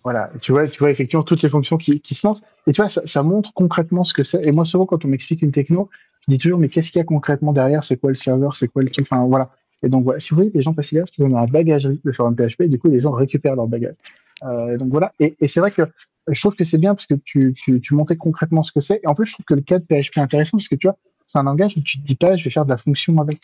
Voilà, 0.03 0.31
tu 0.41 0.51
vois, 0.51 0.67
tu 0.67 0.79
vois 0.79 0.91
effectivement 0.91 1.23
toutes 1.23 1.41
les 1.41 1.49
fonctions 1.49 1.77
qui, 1.77 2.01
qui 2.01 2.13
se 2.13 2.27
lancent. 2.27 2.43
Et 2.67 2.73
tu 2.73 2.81
vois, 2.81 2.89
ça, 2.89 3.01
ça 3.05 3.23
montre 3.23 3.53
concrètement 3.53 4.03
ce 4.03 4.13
que 4.13 4.23
c'est. 4.23 4.45
Et 4.45 4.51
moi, 4.51 4.65
souvent, 4.65 4.85
quand 4.85 5.05
on 5.05 5.07
m'explique 5.07 5.41
une 5.41 5.51
techno, 5.53 5.89
je 6.27 6.33
dis 6.33 6.37
toujours, 6.37 6.59
mais 6.59 6.69
qu'est-ce 6.69 6.91
qu'il 6.91 6.99
y 6.99 7.01
a 7.01 7.05
concrètement 7.05 7.51
derrière? 7.51 7.83
C'est 7.83 7.97
quoi 7.97 8.09
le 8.09 8.15
serveur? 8.15 8.53
C'est 8.53 8.67
quoi 8.67 8.81
le 8.81 8.89
truc? 8.89 9.07
Enfin, 9.11 9.25
voilà. 9.25 9.51
Et 9.83 9.89
donc, 9.89 10.03
voilà. 10.05 10.19
Si 10.19 10.29
vous 10.29 10.37
voyez 10.37 10.51
des 10.51 10.61
gens 10.61 10.73
passer 10.73 10.95
derrière, 10.95 11.07
c'est 11.13 11.21
qu'on 11.21 11.35
a 11.35 11.41
un 11.41 11.45
bagagerie 11.45 11.99
de 12.03 12.11
forum 12.11 12.35
PHP, 12.35 12.61
et 12.61 12.67
du 12.67 12.79
coup, 12.79 12.87
les 12.87 13.01
gens 13.01 13.11
récupèrent 13.11 13.55
leur 13.55 13.67
bagage. 13.67 13.95
Euh, 14.43 14.77
donc, 14.77 14.89
voilà. 14.89 15.13
Et, 15.19 15.35
et 15.39 15.47
c'est 15.47 15.59
vrai 15.59 15.71
que 15.71 15.81
je 16.29 16.39
trouve 16.39 16.55
que 16.55 16.63
c'est 16.63 16.77
bien 16.77 16.95
parce 16.95 17.05
que 17.05 17.15
tu, 17.15 17.53
tu, 17.53 17.81
tu 17.81 17.93
montrais 17.93 18.15
concrètement 18.15 18.63
ce 18.63 18.71
que 18.71 18.79
c'est. 18.79 19.01
Et 19.03 19.07
en 19.07 19.15
plus, 19.15 19.25
je 19.25 19.33
trouve 19.33 19.45
que 19.45 19.53
le 19.53 19.61
cas 19.61 19.79
de 19.79 19.83
PHP 19.83 20.17
est 20.17 20.21
intéressant 20.21 20.57
parce 20.57 20.69
que 20.69 20.75
tu 20.75 20.87
vois, 20.87 20.97
c'est 21.25 21.37
un 21.37 21.43
langage 21.43 21.75
où 21.77 21.81
tu 21.81 21.99
te 21.99 22.05
dis 22.05 22.15
pas, 22.15 22.37
je 22.37 22.43
vais 22.45 22.49
faire 22.49 22.65
de 22.65 22.69
la 22.69 22.77
fonction 22.77 23.17
avec. 23.19 23.39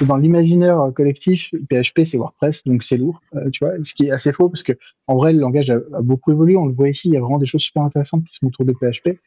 Dans 0.00 0.16
l'imaginaire 0.16 0.90
collectif, 0.92 1.54
PHP 1.70 2.00
c'est 2.04 2.16
WordPress, 2.16 2.64
donc 2.64 2.82
c'est 2.82 2.96
lourd, 2.96 3.20
euh, 3.36 3.48
tu 3.50 3.64
vois. 3.64 3.74
Ce 3.84 3.94
qui 3.94 4.08
est 4.08 4.10
assez 4.10 4.32
faux 4.32 4.48
parce 4.48 4.64
que 4.64 4.72
en 5.06 5.14
vrai, 5.14 5.32
le 5.32 5.38
langage 5.38 5.70
a, 5.70 5.76
a 5.94 6.02
beaucoup 6.02 6.32
évolué. 6.32 6.56
On 6.56 6.66
le 6.66 6.72
voit 6.72 6.88
ici, 6.88 7.08
il 7.08 7.14
y 7.14 7.16
a 7.16 7.20
vraiment 7.20 7.38
des 7.38 7.46
choses 7.46 7.60
super 7.60 7.84
intéressantes 7.84 8.24
qui 8.24 8.34
sont 8.34 8.48
autour 8.48 8.64
de 8.64 8.72
PHP. 8.72 9.20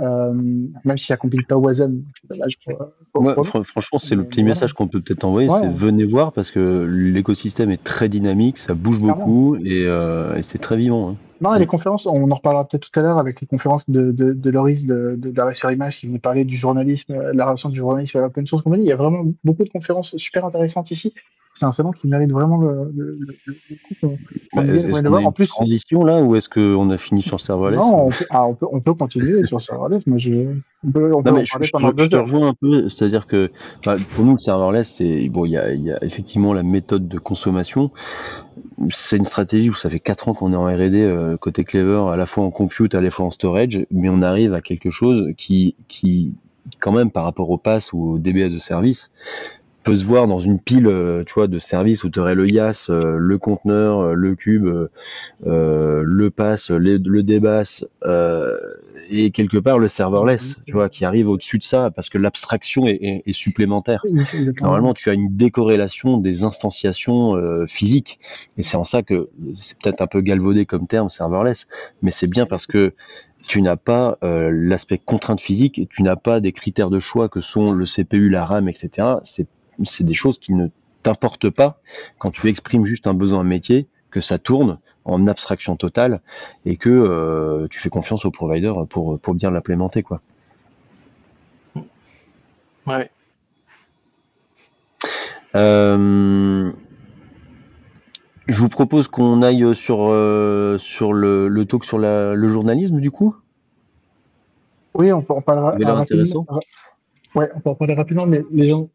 Euh, 0.00 0.32
même 0.32 0.96
si 0.96 1.06
ça 1.06 1.16
compile 1.18 1.44
pas 1.46 1.56
Wasm, 1.56 2.02
c'est 2.22 2.30
dommage 2.36 2.56
pour, 2.64 2.78
pour- 3.12 3.22
Ouais, 3.22 3.34
pour- 3.34 3.44
fr- 3.46 3.62
franchement, 3.62 3.98
c'est 3.98 4.14
le 4.14 4.24
petit 4.24 4.42
message 4.42 4.72
qu'on 4.72 4.88
peut 4.88 5.00
peut-être 5.00 5.24
envoyer, 5.24 5.50
Ouais. 5.50 5.58
c'est 5.60 5.68
venez 5.68 6.06
voir 6.06 6.32
parce 6.32 6.50
que 6.50 6.84
l'écosystème 6.88 7.70
est 7.70 7.82
très 7.82 8.08
dynamique, 8.08 8.56
ça 8.56 8.72
bouge 8.74 8.98
beaucoup 9.00 9.56
et, 9.56 9.84
euh, 9.86 10.34
et 10.36 10.42
c'est 10.42 10.58
très 10.58 10.76
vivant. 10.78 11.10
hein. 11.10 11.16
Non, 11.42 11.54
et 11.54 11.58
les 11.58 11.66
conférences, 11.66 12.06
on 12.06 12.30
en 12.30 12.34
reparlera 12.36 12.66
peut-être 12.68 12.88
tout 12.90 13.00
à 13.00 13.02
l'heure 13.02 13.18
avec 13.18 13.40
les 13.40 13.46
conférences 13.48 13.88
de, 13.90 14.12
de, 14.12 14.32
de 14.32 14.50
Loris 14.50 14.86
de, 14.86 15.16
de, 15.18 15.30
d'Arrêt 15.30 15.54
sur 15.54 15.70
Image 15.72 15.98
qui 15.98 16.06
venait 16.06 16.20
parler 16.20 16.44
du 16.44 16.56
journalisme, 16.56 17.12
euh, 17.14 17.32
la 17.34 17.44
relation 17.44 17.68
du 17.68 17.76
journalisme 17.76 18.16
à 18.18 18.20
l'open 18.20 18.46
source 18.46 18.62
company. 18.62 18.84
Il 18.84 18.88
y 18.88 18.92
a 18.92 18.96
vraiment 18.96 19.24
beaucoup 19.44 19.64
de 19.64 19.68
conférences 19.68 20.16
super 20.16 20.44
intéressantes 20.46 20.90
ici. 20.92 21.14
C'est 21.62 21.66
un 21.68 21.70
salon 21.72 21.92
qui 21.92 22.08
mérite 22.08 22.32
vraiment 22.32 22.56
le, 22.56 22.92
le, 22.92 23.18
le, 23.20 23.36
le 23.70 23.76
coup 23.76 23.94
qu'on 24.00 24.18
Bah, 24.52 24.64
qu'on 24.64 25.08
voir. 25.08 25.20
une 25.20 25.26
En 25.28 25.30
plus, 25.32 25.46
transition 25.46 26.04
là 26.04 26.20
ou 26.20 26.34
est-ce 26.34 26.48
qu'on 26.48 26.90
a 26.90 26.96
fini 26.96 27.22
sur 27.22 27.38
serverless 27.40 27.76
non, 27.76 28.06
on 28.06 28.08
peut, 28.10 28.24
ah, 28.30 28.46
on 28.48 28.54
peut, 28.54 28.66
on 28.72 28.80
peut 28.80 28.94
continuer 28.94 29.44
sur 29.44 29.60
serverless. 29.60 30.04
Moi, 30.08 30.18
je, 30.18 30.30
on 30.82 30.90
peut, 30.90 31.14
on 31.14 31.22
Non, 31.22 31.30
en 31.30 31.34
mais 31.34 31.44
je, 31.44 31.50
parler 31.52 31.66
je 31.66 31.70
pendant 31.70 31.92
te, 31.92 32.02
je 32.02 32.04
deux 32.04 32.08
te 32.08 32.16
heures. 32.16 32.24
rejoins 32.24 32.48
un 32.48 32.54
peu, 32.54 32.88
c'est-à-dire 32.88 33.28
que 33.28 33.52
bah, 33.84 33.94
pour 34.10 34.24
nous 34.24 34.32
le 34.32 34.38
serverless, 34.38 34.94
c'est 34.96 35.28
bon, 35.28 35.44
il 35.44 35.52
y 35.52 35.56
a, 35.56 35.72
il 35.72 35.82
y 35.84 35.92
a 35.92 36.02
effectivement 36.04 36.52
la 36.52 36.64
méthode 36.64 37.06
de 37.06 37.18
consommation. 37.20 37.92
C'est 38.90 39.16
une 39.16 39.24
stratégie 39.24 39.70
où 39.70 39.74
ça 39.74 39.88
fait 39.88 40.00
quatre 40.00 40.28
ans 40.28 40.34
qu'on 40.34 40.52
est 40.52 40.56
en 40.56 40.64
R&D 40.64 40.94
euh, 41.02 41.36
côté 41.36 41.64
Clever, 41.64 42.10
à 42.10 42.16
la 42.16 42.26
fois 42.26 42.44
en 42.44 42.50
compute, 42.50 42.94
à 42.96 43.00
la 43.00 43.10
fois 43.10 43.26
en 43.26 43.30
storage, 43.30 43.86
mais 43.92 44.08
on 44.08 44.22
arrive 44.22 44.52
à 44.54 44.60
quelque 44.60 44.90
chose 44.90 45.32
qui, 45.36 45.76
qui 45.88 46.34
quand 46.80 46.92
même 46.92 47.10
par 47.10 47.24
rapport 47.24 47.50
au 47.50 47.58
pass 47.58 47.92
ou 47.92 48.12
au 48.12 48.18
DBS 48.18 48.52
de 48.52 48.58
service 48.58 49.10
peut 49.82 49.96
se 49.96 50.04
voir 50.04 50.26
dans 50.26 50.38
une 50.38 50.60
pile, 50.60 50.86
euh, 50.86 51.24
tu 51.24 51.34
vois, 51.34 51.48
de 51.48 51.58
services 51.58 52.04
où 52.04 52.10
tu 52.10 52.20
aurais 52.20 52.34
le 52.34 52.48
YAS, 52.48 52.86
euh, 52.90 53.16
le 53.18 53.38
conteneur, 53.38 54.00
euh, 54.00 54.14
le 54.14 54.34
cube, 54.36 54.66
euh, 55.46 56.02
le 56.04 56.30
pass, 56.30 56.70
le, 56.70 56.98
le 56.98 57.22
euh, 58.04 58.58
et 59.10 59.30
quelque 59.30 59.58
part 59.58 59.78
le 59.78 59.88
serverless, 59.88 60.56
tu 60.66 60.72
vois, 60.74 60.88
qui 60.88 61.04
arrive 61.04 61.28
au-dessus 61.28 61.58
de 61.58 61.64
ça 61.64 61.90
parce 61.90 62.08
que 62.08 62.18
l'abstraction 62.18 62.86
est, 62.86 62.98
est- 63.02 63.22
est 63.26 63.32
supplémentaire. 63.32 64.02
Oui. 64.04 64.22
Normalement, 64.60 64.94
tu 64.94 65.10
as 65.10 65.14
une 65.14 65.36
décorrélation 65.36 66.18
des 66.18 66.44
instantiations 66.44 67.36
euh, 67.36 67.66
physiques, 67.66 68.20
et 68.58 68.62
c'est 68.62 68.76
en 68.76 68.84
ça 68.84 69.02
que 69.02 69.28
c'est 69.56 69.76
peut-être 69.78 70.00
un 70.02 70.06
peu 70.06 70.20
galvaudé 70.20 70.66
comme 70.66 70.86
terme 70.86 71.08
serverless, 71.08 71.66
mais 72.02 72.10
c'est 72.10 72.28
bien 72.28 72.46
parce 72.46 72.66
que 72.66 72.94
tu 73.46 73.62
n'as 73.62 73.76
pas 73.76 74.18
euh, 74.22 74.50
l'aspect 74.52 74.98
contrainte 74.98 75.40
physique, 75.40 75.78
et 75.78 75.86
tu 75.86 76.02
n'as 76.02 76.16
pas 76.16 76.40
des 76.40 76.52
critères 76.52 76.90
de 76.90 77.00
choix 77.00 77.28
que 77.28 77.40
sont 77.40 77.72
le 77.72 77.84
CPU, 77.86 78.28
la 78.28 78.44
RAM, 78.44 78.68
etc. 78.68 79.16
C'est 79.24 80.04
des 80.04 80.14
choses 80.14 80.38
qui 80.38 80.54
ne 80.54 80.68
t'importe 81.02 81.50
pas 81.50 81.80
quand 82.18 82.30
tu 82.30 82.48
exprimes 82.48 82.84
juste 82.84 83.06
un 83.06 83.14
besoin 83.14 83.42
métier 83.42 83.88
que 84.10 84.20
ça 84.20 84.38
tourne 84.38 84.78
en 85.04 85.26
abstraction 85.26 85.76
totale 85.76 86.20
et 86.64 86.76
que 86.76 86.90
euh, 86.90 87.66
tu 87.68 87.80
fais 87.80 87.88
confiance 87.88 88.24
au 88.24 88.30
provider 88.30 88.72
pour, 88.88 89.18
pour 89.18 89.34
bien 89.34 89.50
l'implémenter 89.50 90.02
quoi. 90.02 90.20
Ouais. 92.86 93.10
Euh, 95.54 96.72
je 98.48 98.58
vous 98.58 98.68
propose 98.68 99.08
qu'on 99.08 99.42
aille 99.42 99.74
sur, 99.74 100.08
euh, 100.10 100.78
sur 100.78 101.12
le, 101.12 101.48
le 101.48 101.64
talk 101.64 101.84
sur 101.84 101.98
la, 101.98 102.34
le 102.34 102.48
journalisme 102.48 103.00
du 103.00 103.10
coup? 103.10 103.36
Oui, 104.94 105.12
on 105.12 105.22
peut 105.22 105.34
en 105.34 105.40
parler 105.40 105.84
rapidement. 105.84 106.46
Ouais, 107.34 107.50
on 107.54 107.60
peut 107.60 107.70
en 107.70 107.74
parler 107.74 107.94
rapidement, 107.94 108.26
mais 108.26 108.42
les 108.52 108.68
gens, 108.68 108.90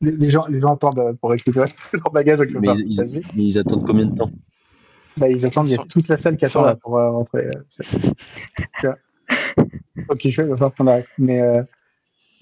les, 0.00 0.12
les 0.12 0.30
gens, 0.30 0.46
les 0.46 0.60
gens 0.60 0.74
attendent 0.74 0.98
euh, 0.98 1.12
pour 1.14 1.30
récupérer 1.30 1.72
leur 1.92 2.12
bagage. 2.12 2.40
Mais 2.60 2.74
faire 2.74 3.04
ils, 3.36 3.58
attendent 3.58 3.86
combien 3.86 4.06
de 4.06 4.16
temps? 4.16 4.30
Bah, 5.16 5.28
ils 5.28 5.44
attendent, 5.44 5.68
il 5.68 5.72
y 5.72 5.74
a 5.74 5.84
toute 5.84 6.08
la 6.08 6.16
salle 6.16 6.36
qui 6.36 6.44
attend 6.44 6.62
là, 6.62 6.76
pour 6.76 6.96
euh, 6.96 7.10
rentrer. 7.10 7.48
euh, 8.84 8.92
ok, 10.08 10.28
je 10.30 10.42
vais 10.42 10.48
va 10.48 10.56
falloir 10.56 10.74
qu'on 10.74 10.86
arrête. 10.86 11.08
Mais, 11.18 11.40
euh, 11.40 11.62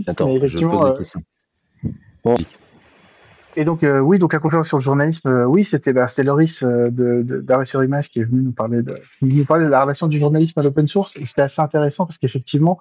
Attends, 0.07 0.27
Mais 0.27 0.35
je 0.35 0.39
effectivement, 0.39 0.79
pose 0.79 0.91
la 0.91 0.99
question. 0.99 1.23
Et 3.59 3.65
donc, 3.65 3.83
euh, 3.83 3.99
oui, 3.99 4.21
donc 4.21 4.33
la 4.33 4.39
conférence 4.39 4.69
sur 4.69 4.77
le 4.77 4.83
journalisme, 4.83 5.29
euh, 5.29 5.45
oui, 5.45 5.65
c'était 5.65 5.93
bah, 5.93 6.07
Loris 6.19 6.63
euh, 6.63 6.91
d'Arrêt 6.93 7.65
sur 7.65 7.83
Image 7.83 8.09
qui 8.09 8.21
est 8.21 8.25
venu 8.25 8.41
nous 8.41 8.53
parler 8.53 8.83
de, 8.83 9.01
nous 9.21 9.45
parler 9.45 9.65
de 9.65 9.71
la 9.71 9.83
relation 9.83 10.07
du 10.07 10.17
journalisme 10.21 10.61
à 10.61 10.63
l'open 10.63 10.87
source. 10.87 11.17
Et 11.17 11.27
c'était 11.27 11.43
assez 11.43 11.61
intéressant 11.61 12.07
parce 12.07 12.19
qu'effectivement, 12.19 12.79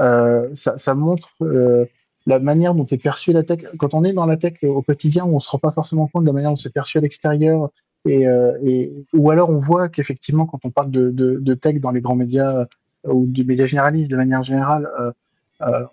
euh, 0.00 0.50
ça, 0.52 0.76
ça 0.76 0.94
montre 0.94 1.30
euh, 1.40 1.86
la 2.26 2.40
manière 2.40 2.74
dont 2.74 2.84
est 2.84 3.02
perçue 3.02 3.32
la 3.32 3.42
tech. 3.42 3.60
Quand 3.78 3.94
on 3.94 4.04
est 4.04 4.12
dans 4.12 4.26
la 4.26 4.36
tech 4.36 4.62
au 4.64 4.82
quotidien, 4.82 5.24
on 5.24 5.38
se 5.40 5.48
rend 5.48 5.58
pas 5.58 5.72
forcément 5.72 6.08
compte 6.08 6.24
de 6.24 6.26
la 6.26 6.34
manière 6.34 6.50
dont 6.50 6.56
c'est 6.56 6.74
perçu 6.74 6.98
à 6.98 7.00
l'extérieur. 7.00 7.70
Et, 8.04 8.28
euh, 8.28 8.52
et, 8.62 8.92
ou 9.14 9.30
alors 9.30 9.48
on 9.48 9.58
voit 9.58 9.88
qu'effectivement, 9.88 10.44
quand 10.44 10.60
on 10.64 10.70
parle 10.70 10.90
de, 10.90 11.10
de, 11.10 11.38
de 11.40 11.54
tech 11.54 11.80
dans 11.80 11.90
les 11.90 12.02
grands 12.02 12.16
médias 12.16 12.66
ou 13.04 13.24
du 13.24 13.46
média 13.46 13.64
généraliste 13.64 14.10
de 14.10 14.16
manière 14.16 14.42
générale, 14.42 14.90
euh, 15.00 15.84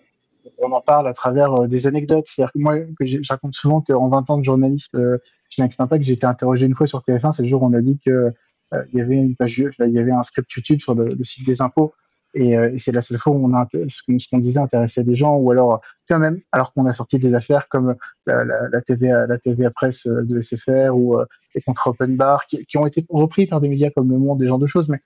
on 0.58 0.72
en 0.72 0.82
parle 0.82 1.08
à 1.08 1.14
travers 1.14 1.54
euh, 1.54 1.68
des 1.68 1.88
anecdotes. 1.88 2.26
C'est-à-dire 2.28 2.52
que 2.54 2.60
moi, 2.60 2.80
que 3.00 3.06
je 3.06 3.20
raconte 3.30 3.54
souvent 3.54 3.82
qu'en 3.82 4.08
20 4.08 4.30
ans 4.30 4.38
de 4.38 4.44
journalisme 4.44 4.98
euh, 4.98 5.18
chez 5.50 5.62
Next 5.62 5.80
Impact, 5.80 6.04
j'ai 6.04 6.14
été 6.14 6.26
interrogé 6.26 6.66
une 6.66 6.76
fois 6.76 6.88
sur 6.88 7.02
TF1, 7.02 7.32
c'est 7.32 7.44
le 7.44 7.50
jour 7.50 7.64
où 7.64 7.68
on 7.68 7.74
a 7.74 7.82
dit 7.82 8.00
que 8.04 8.34
euh, 8.74 8.84
il 8.92 9.00
y 9.00 9.02
avait 9.02 9.16
une 9.16 9.36
page, 9.36 9.58
il 9.58 9.94
y 9.94 10.00
avait 10.00 10.12
un 10.12 10.24
script 10.24 10.52
YouTube 10.52 10.80
sur 10.80 10.96
le, 10.96 11.16
site 11.24 11.46
des 11.46 11.62
impôts. 11.62 11.94
Et, 12.38 12.58
c'est 12.78 12.92
la 12.92 13.02
seule 13.02 13.18
fois 13.18 13.32
où 13.32 13.46
on 13.46 13.56
a 13.56 13.66
ce 13.88 14.02
qu'on 14.30 14.40
disait 14.40 14.60
intéressait 14.60 15.06
des 15.06 15.16
gens, 15.16 15.36
ou 15.36 15.52
alors 15.52 15.80
quand 16.10 16.20
même, 16.20 16.42
alors 16.52 16.74
qu'on 16.74 16.86
a 16.86 16.92
sorti 16.92 17.18
des 17.18 17.34
affaires 17.34 17.70
comme 17.70 17.96
la, 18.26 18.82
TVA, 18.82 19.26
la 19.26 19.38
TVA 19.38 19.72
presse 19.72 20.06
de 20.06 20.42
SFR 20.42 20.94
ou 20.94 21.16
les 21.54 21.62
contrats 21.62 21.92
open 21.92 22.18
bar, 22.18 22.46
qui, 22.48 22.66
qui 22.66 22.78
ont 22.78 22.86
été 22.86 23.06
repris 23.08 23.48
par 23.48 23.62
des 23.62 23.70
médias 23.70 23.90
comme 23.90 24.12
Le 24.12 24.18
Monde, 24.18 24.40
des 24.40 24.48
genres 24.48 24.60
de 24.60 24.66
choses, 24.66 24.90
mais 24.90 25.00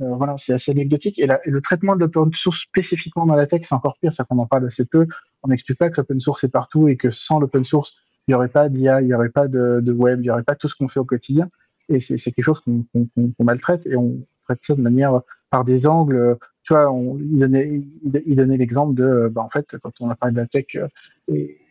euh, 0.00 0.14
voilà, 0.14 0.34
c'est 0.36 0.52
assez 0.52 0.70
anecdotique. 0.70 1.18
Et, 1.18 1.26
la- 1.26 1.40
le 1.44 1.60
traitement 1.60 1.94
de 1.94 2.00
l'open 2.00 2.32
source 2.32 2.60
spécifiquement 2.62 3.26
dans 3.26 3.34
la 3.34 3.46
tech, 3.46 3.62
c'est 3.64 3.74
encore 3.74 3.96
pire, 4.00 4.12
ça 4.12 4.24
qu'on 4.24 4.38
en 4.38 4.46
parle 4.46 4.66
assez 4.66 4.84
peu. 4.84 5.06
On 5.42 5.48
n'explique 5.48 5.78
pas 5.78 5.90
que 5.90 5.96
l'open 6.00 6.20
source 6.20 6.44
est 6.44 6.48
partout 6.50 6.88
et 6.88 6.96
que 6.96 7.10
sans 7.10 7.40
l'open 7.40 7.64
source, 7.64 7.94
il 8.26 8.30
n'y 8.32 8.34
aurait 8.34 8.48
pas 8.48 8.68
d'IA, 8.68 9.00
il 9.00 9.06
n'y 9.06 9.14
aurait 9.14 9.30
pas 9.30 9.48
de, 9.48 9.92
web, 9.92 10.20
il 10.20 10.24
n'y 10.24 10.30
aurait 10.30 10.42
pas 10.44 10.54
tout 10.54 10.68
ce 10.68 10.74
qu'on 10.74 10.88
fait 10.88 11.00
au 11.00 11.04
quotidien. 11.04 11.48
Et 11.88 11.98
c'est 12.00 12.16
quelque 12.32 12.44
chose 12.44 12.60
qu'on 12.60 12.84
qu'on- 12.92 13.08
qu'on 13.36 13.44
maltraite 13.44 13.84
et 13.86 13.96
on 13.96 14.18
traite 14.44 14.60
ça 14.62 14.74
de 14.76 14.80
manière 14.80 15.20
par 15.50 15.64
des 15.64 15.86
angles. 15.86 16.16
euh, 16.16 16.34
Tu 16.62 16.72
vois, 16.74 16.90
on, 16.92 17.18
il 17.18 17.38
donnait, 17.38 17.82
il, 18.26 18.36
donnait 18.36 18.56
l'exemple 18.58 18.94
de, 18.94 19.02
euh, 19.04 19.28
bah, 19.28 19.42
en 19.42 19.48
fait, 19.48 19.76
quand 19.82 19.92
on 20.00 20.10
a 20.10 20.14
parlé 20.14 20.34
de 20.34 20.40
la 20.40 20.46
tech, 20.46 20.66
euh, 20.76 20.86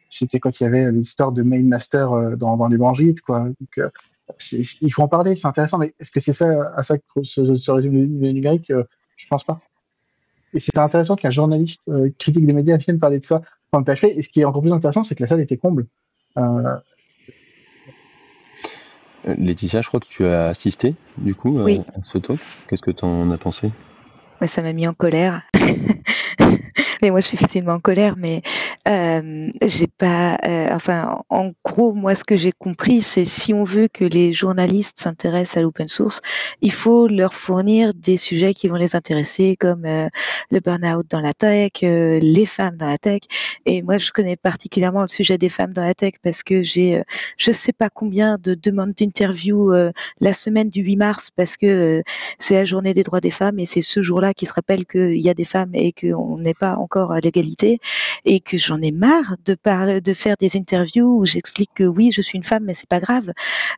c'était 0.10 0.40
quand 0.40 0.60
il 0.60 0.64
y 0.64 0.66
avait 0.66 0.92
l'histoire 0.92 1.32
de 1.32 1.44
Main 1.44 1.64
Master 1.64 2.12
euh, 2.14 2.36
dans, 2.36 2.58
dans 2.58 2.68
les 2.68 2.78
branchites, 2.78 3.22
quoi. 3.22 3.48
Euh, 3.78 3.90
il 4.82 4.90
faut 4.94 5.02
en 5.04 5.08
parler, 5.08 5.36
c'est 5.36 5.48
intéressant, 5.48 5.78
mais 5.78 5.94
est-ce 6.00 6.12
que 6.12 6.20
c'est 6.20 6.34
ça, 6.34 6.72
à 6.76 6.84
ça 6.84 6.98
que 6.98 7.04
se, 7.24 7.56
se 7.56 7.72
résume 7.72 7.94
le, 7.94 8.02
le 8.28 8.32
numérique? 8.32 8.72
Euh, 8.72 8.84
Je 9.18 9.28
pense 9.28 9.44
pas. 9.44 9.60
Et 10.54 10.60
c'est 10.60 10.78
intéressant 10.78 11.16
qu'un 11.16 11.30
journaliste 11.32 11.82
euh, 11.90 12.10
critique 12.18 12.46
des 12.46 12.54
médias 12.54 12.78
vienne 12.78 12.98
parler 13.00 13.20
de 13.20 13.26
ça 13.26 13.42
dans 13.72 13.80
le 13.80 13.86
PHP. 13.86 14.06
Et 14.16 14.22
ce 14.24 14.30
qui 14.30 14.42
est 14.42 14.46
encore 14.46 14.62
plus 14.62 14.74
intéressant, 14.74 15.04
c'est 15.04 15.14
que 15.16 15.22
la 15.24 15.28
salle 15.28 15.42
était 15.42 15.58
comble. 15.58 15.86
Euh, 16.38 16.78
Laetitia, 19.26 19.82
je 19.82 19.88
crois 19.90 20.00
que 20.00 20.08
tu 20.08 20.26
as 20.26 20.48
assisté 20.48 20.96
du 21.18 21.36
coup 21.36 21.60
à- 21.60 21.64
Oui. 21.64 21.82
à 21.94 22.04
ce 22.04 22.18
talk. 22.18 22.40
Qu'est-ce 22.68 22.82
que 22.82 22.92
tu 22.92 23.04
en 23.06 23.30
as 23.32 23.38
pensé? 23.38 23.70
Mais 24.42 24.48
ça 24.48 24.62
m'a 24.62 24.72
mis 24.74 24.88
en 24.88 24.94
colère. 24.94 25.42
mais 27.02 27.12
moi, 27.12 27.20
je 27.20 27.28
suis 27.28 27.38
facilement 27.38 27.74
en 27.74 27.80
colère, 27.80 28.16
mais 28.18 28.38
euh, 28.38 28.69
j'ai 28.86 29.88
pas. 29.88 30.38
euh, 30.46 30.70
enfin, 30.72 31.22
en 31.30 31.52
gros, 31.64 31.94
moi, 31.94 32.16
ce 32.16 32.24
que 32.24 32.38
j'ai 32.38 32.52
compris, 32.52 33.02
c'est 33.02 33.26
si 33.26 33.54
on 33.54 33.64
veut 33.64 33.88
que 33.88 34.06
les 34.06 34.34
journalistes 34.34 34.98
s'intéressent 35.00 35.58
à 35.58 35.62
l'open 35.62 35.88
source, 35.88 36.22
il 36.62 36.72
faut 36.72 37.08
leur 37.08 37.34
fournir 37.34 37.94
des 37.94 38.18
sujets 38.18 38.54
qui 38.54 38.68
vont 38.68 38.76
les 38.76 38.96
intéresser, 38.96 39.56
comme 39.60 39.86
euh, 39.86 40.08
le 40.52 40.60
burn-out 40.60 41.06
dans 41.10 41.22
la 41.22 41.34
tech, 41.34 41.72
euh, 41.84 42.20
les 42.20 42.46
femmes 42.46 42.78
dans 42.78 42.88
la 42.88 42.98
tech. 42.98 43.22
Et 43.66 43.82
moi, 43.82 43.98
je 43.98 44.12
connais 44.12 44.36
particulièrement 44.36 45.02
le 45.04 45.08
sujet 45.08 45.38
des 45.38 45.50
femmes 45.50 45.74
dans 45.74 45.84
la 45.84 45.94
tech 45.94 46.14
parce 46.24 46.44
que 46.44 46.64
j'ai, 46.64 47.04
je 47.38 47.52
sais 47.52 47.74
pas 47.74 47.90
combien 47.90 48.38
de 48.42 48.56
demandes 48.56 48.94
d'interview 48.94 49.72
la 50.20 50.34
semaine 50.34 50.70
du 50.70 50.82
8 50.82 50.96
mars 50.96 51.30
parce 51.36 51.58
que 51.58 52.02
c'est 52.40 52.56
la 52.56 52.66
journée 52.66 52.94
des 52.94 53.04
droits 53.04 53.22
des 53.22 53.32
femmes 53.32 53.60
et 53.60 53.66
c'est 53.66 53.82
ce 53.82 54.02
jour-là 54.02 54.34
qui 54.34 54.46
se 54.46 54.54
rappelle 54.54 54.86
qu'il 54.86 55.20
y 55.20 55.30
a 55.30 55.34
des 55.34 55.46
femmes 55.46 55.72
et 55.74 55.92
qu'on 55.94 56.38
n'est 56.38 56.54
pas 56.54 56.76
encore 56.76 57.12
à 57.12 57.20
l'égalité 57.20 57.80
et 58.26 58.40
que 58.40 58.58
j'en 58.58 58.79
ai 58.82 58.92
marre 58.92 59.36
de 59.46 60.14
faire 60.14 60.36
des 60.40 60.58
interviews 60.58 61.20
où 61.20 61.26
j'explique 61.26 61.72
que 61.76 61.84
oui, 61.84 62.12
je 62.12 62.22
suis 62.22 62.38
une 62.38 62.44
femme, 62.44 62.64
mais 62.66 62.74
c'est 62.74 62.90
pas 62.90 63.00
grave, 63.00 63.32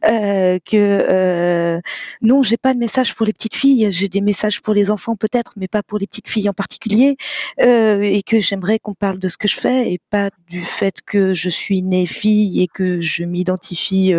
euh, 0.06 0.60
que 0.66 0.76
euh, 0.76 1.80
non, 2.22 2.44
j'ai 2.44 2.58
pas 2.58 2.74
de 2.74 2.80
message 2.80 3.16
pour 3.16 3.26
les 3.26 3.34
petites 3.34 3.56
filles, 3.56 3.88
j'ai 3.92 4.08
des 4.08 4.22
messages 4.22 4.62
pour 4.62 4.74
les 4.74 4.92
enfants 4.92 5.16
peut-être, 5.16 5.54
mais 5.58 5.68
pas 5.68 5.84
pour 5.84 5.98
les 5.98 6.08
petites 6.08 6.30
filles 6.30 6.50
en 6.50 6.54
particulier, 6.54 7.18
euh, 7.62 8.02
et 8.02 8.22
que 8.24 8.40
j'aimerais 8.40 8.80
qu'on 8.80 8.94
parle 8.94 9.20
de 9.20 9.30
ce 9.30 9.38
que 9.38 9.48
je 9.48 9.56
fais 9.56 9.92
et 9.92 10.00
pas 10.10 10.30
du 10.50 10.62
fait 10.62 10.96
que 11.06 11.34
je 11.34 11.50
suis 11.50 11.82
née 11.82 12.06
fille 12.06 12.62
et 12.62 12.68
que 12.68 13.00
je 13.00 13.24
m'identifie 13.24 14.14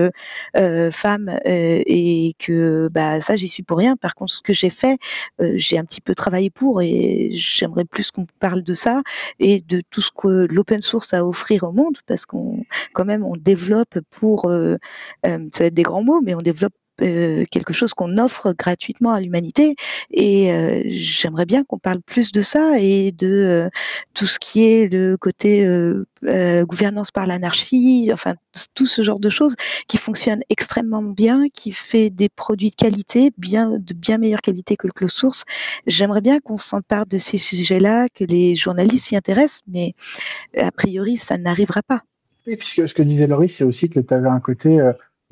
euh, 0.56 0.90
femme 0.90 1.38
et 1.44 2.34
que 2.38 2.88
bah 2.92 3.20
ça 3.20 3.36
j'y 3.36 3.48
suis 3.48 3.62
pour 3.62 3.78
rien. 3.78 3.96
Par 3.96 4.14
contre, 4.14 4.32
ce 4.32 4.42
que 4.42 4.52
j'ai 4.52 4.70
fait, 4.70 4.98
j'ai 5.40 5.78
un 5.78 5.84
petit 5.84 6.00
peu 6.00 6.14
travaillé 6.14 6.50
pour 6.50 6.82
et 6.82 7.30
j'aimerais 7.32 7.84
plus 7.84 8.10
qu'on 8.10 8.26
parle 8.40 8.62
de 8.62 8.74
ça 8.74 9.02
et 9.38 9.60
de 9.60 9.82
tout 9.90 10.00
ce 10.00 10.10
que 10.10 10.46
l'open 10.62 10.80
source 10.80 11.12
à 11.12 11.26
offrir 11.26 11.64
au 11.64 11.72
monde 11.72 11.98
parce 12.06 12.24
qu'on 12.24 12.64
quand 12.92 13.04
même 13.04 13.24
on 13.24 13.36
développe 13.36 13.98
pour 14.10 14.48
euh, 14.48 14.76
euh, 15.26 15.48
ça 15.52 15.64
va 15.64 15.66
être 15.66 15.74
des 15.74 15.82
grands 15.82 16.04
mots, 16.04 16.20
mais 16.22 16.36
on 16.36 16.42
développe 16.42 16.74
euh, 17.02 17.44
quelque 17.50 17.72
chose 17.72 17.94
qu'on 17.94 18.16
offre 18.18 18.52
gratuitement 18.56 19.12
à 19.12 19.20
l'humanité 19.20 19.74
et 20.10 20.52
euh, 20.52 20.82
j'aimerais 20.86 21.46
bien 21.46 21.64
qu'on 21.64 21.78
parle 21.78 22.00
plus 22.00 22.32
de 22.32 22.42
ça 22.42 22.78
et 22.78 23.12
de 23.12 23.28
euh, 23.28 23.70
tout 24.14 24.26
ce 24.26 24.38
qui 24.38 24.64
est 24.64 24.92
le 24.92 25.16
côté 25.16 25.66
gouvernance 26.22 27.10
par 27.10 27.26
l'anarchie, 27.26 28.10
enfin 28.12 28.34
tout 28.74 28.86
ce 28.86 29.02
genre 29.02 29.18
de 29.18 29.28
choses 29.28 29.54
qui 29.88 29.98
fonctionne 29.98 30.40
extrêmement 30.48 31.02
bien, 31.02 31.46
qui 31.52 31.72
fait 31.72 32.10
des 32.10 32.28
produits 32.28 32.70
de 32.70 32.76
qualité, 32.76 33.32
bien 33.36 33.78
de 33.78 33.94
bien 33.94 34.18
meilleure 34.18 34.40
qualité 34.40 34.76
que 34.76 34.86
le 34.86 34.92
close 34.92 35.12
source. 35.12 35.44
J'aimerais 35.86 36.20
bien 36.20 36.38
qu'on 36.38 36.56
s'empare 36.56 37.06
de 37.06 37.18
ces 37.18 37.38
sujets-là, 37.38 38.08
que 38.08 38.24
les 38.24 38.54
journalistes 38.54 39.06
s'y 39.06 39.16
intéressent, 39.16 39.62
mais 39.66 39.94
a 40.56 40.70
priori 40.70 41.16
ça 41.16 41.38
n'arrivera 41.38 41.82
pas. 41.82 42.02
Oui, 42.46 42.56
puisque 42.56 42.88
ce 42.88 42.94
que 42.94 43.02
disait 43.02 43.26
Laurie, 43.26 43.48
c'est 43.48 43.64
aussi 43.64 43.88
que 43.88 44.00
tu 44.00 44.14
avais 44.14 44.28
un 44.28 44.40
côté 44.40 44.80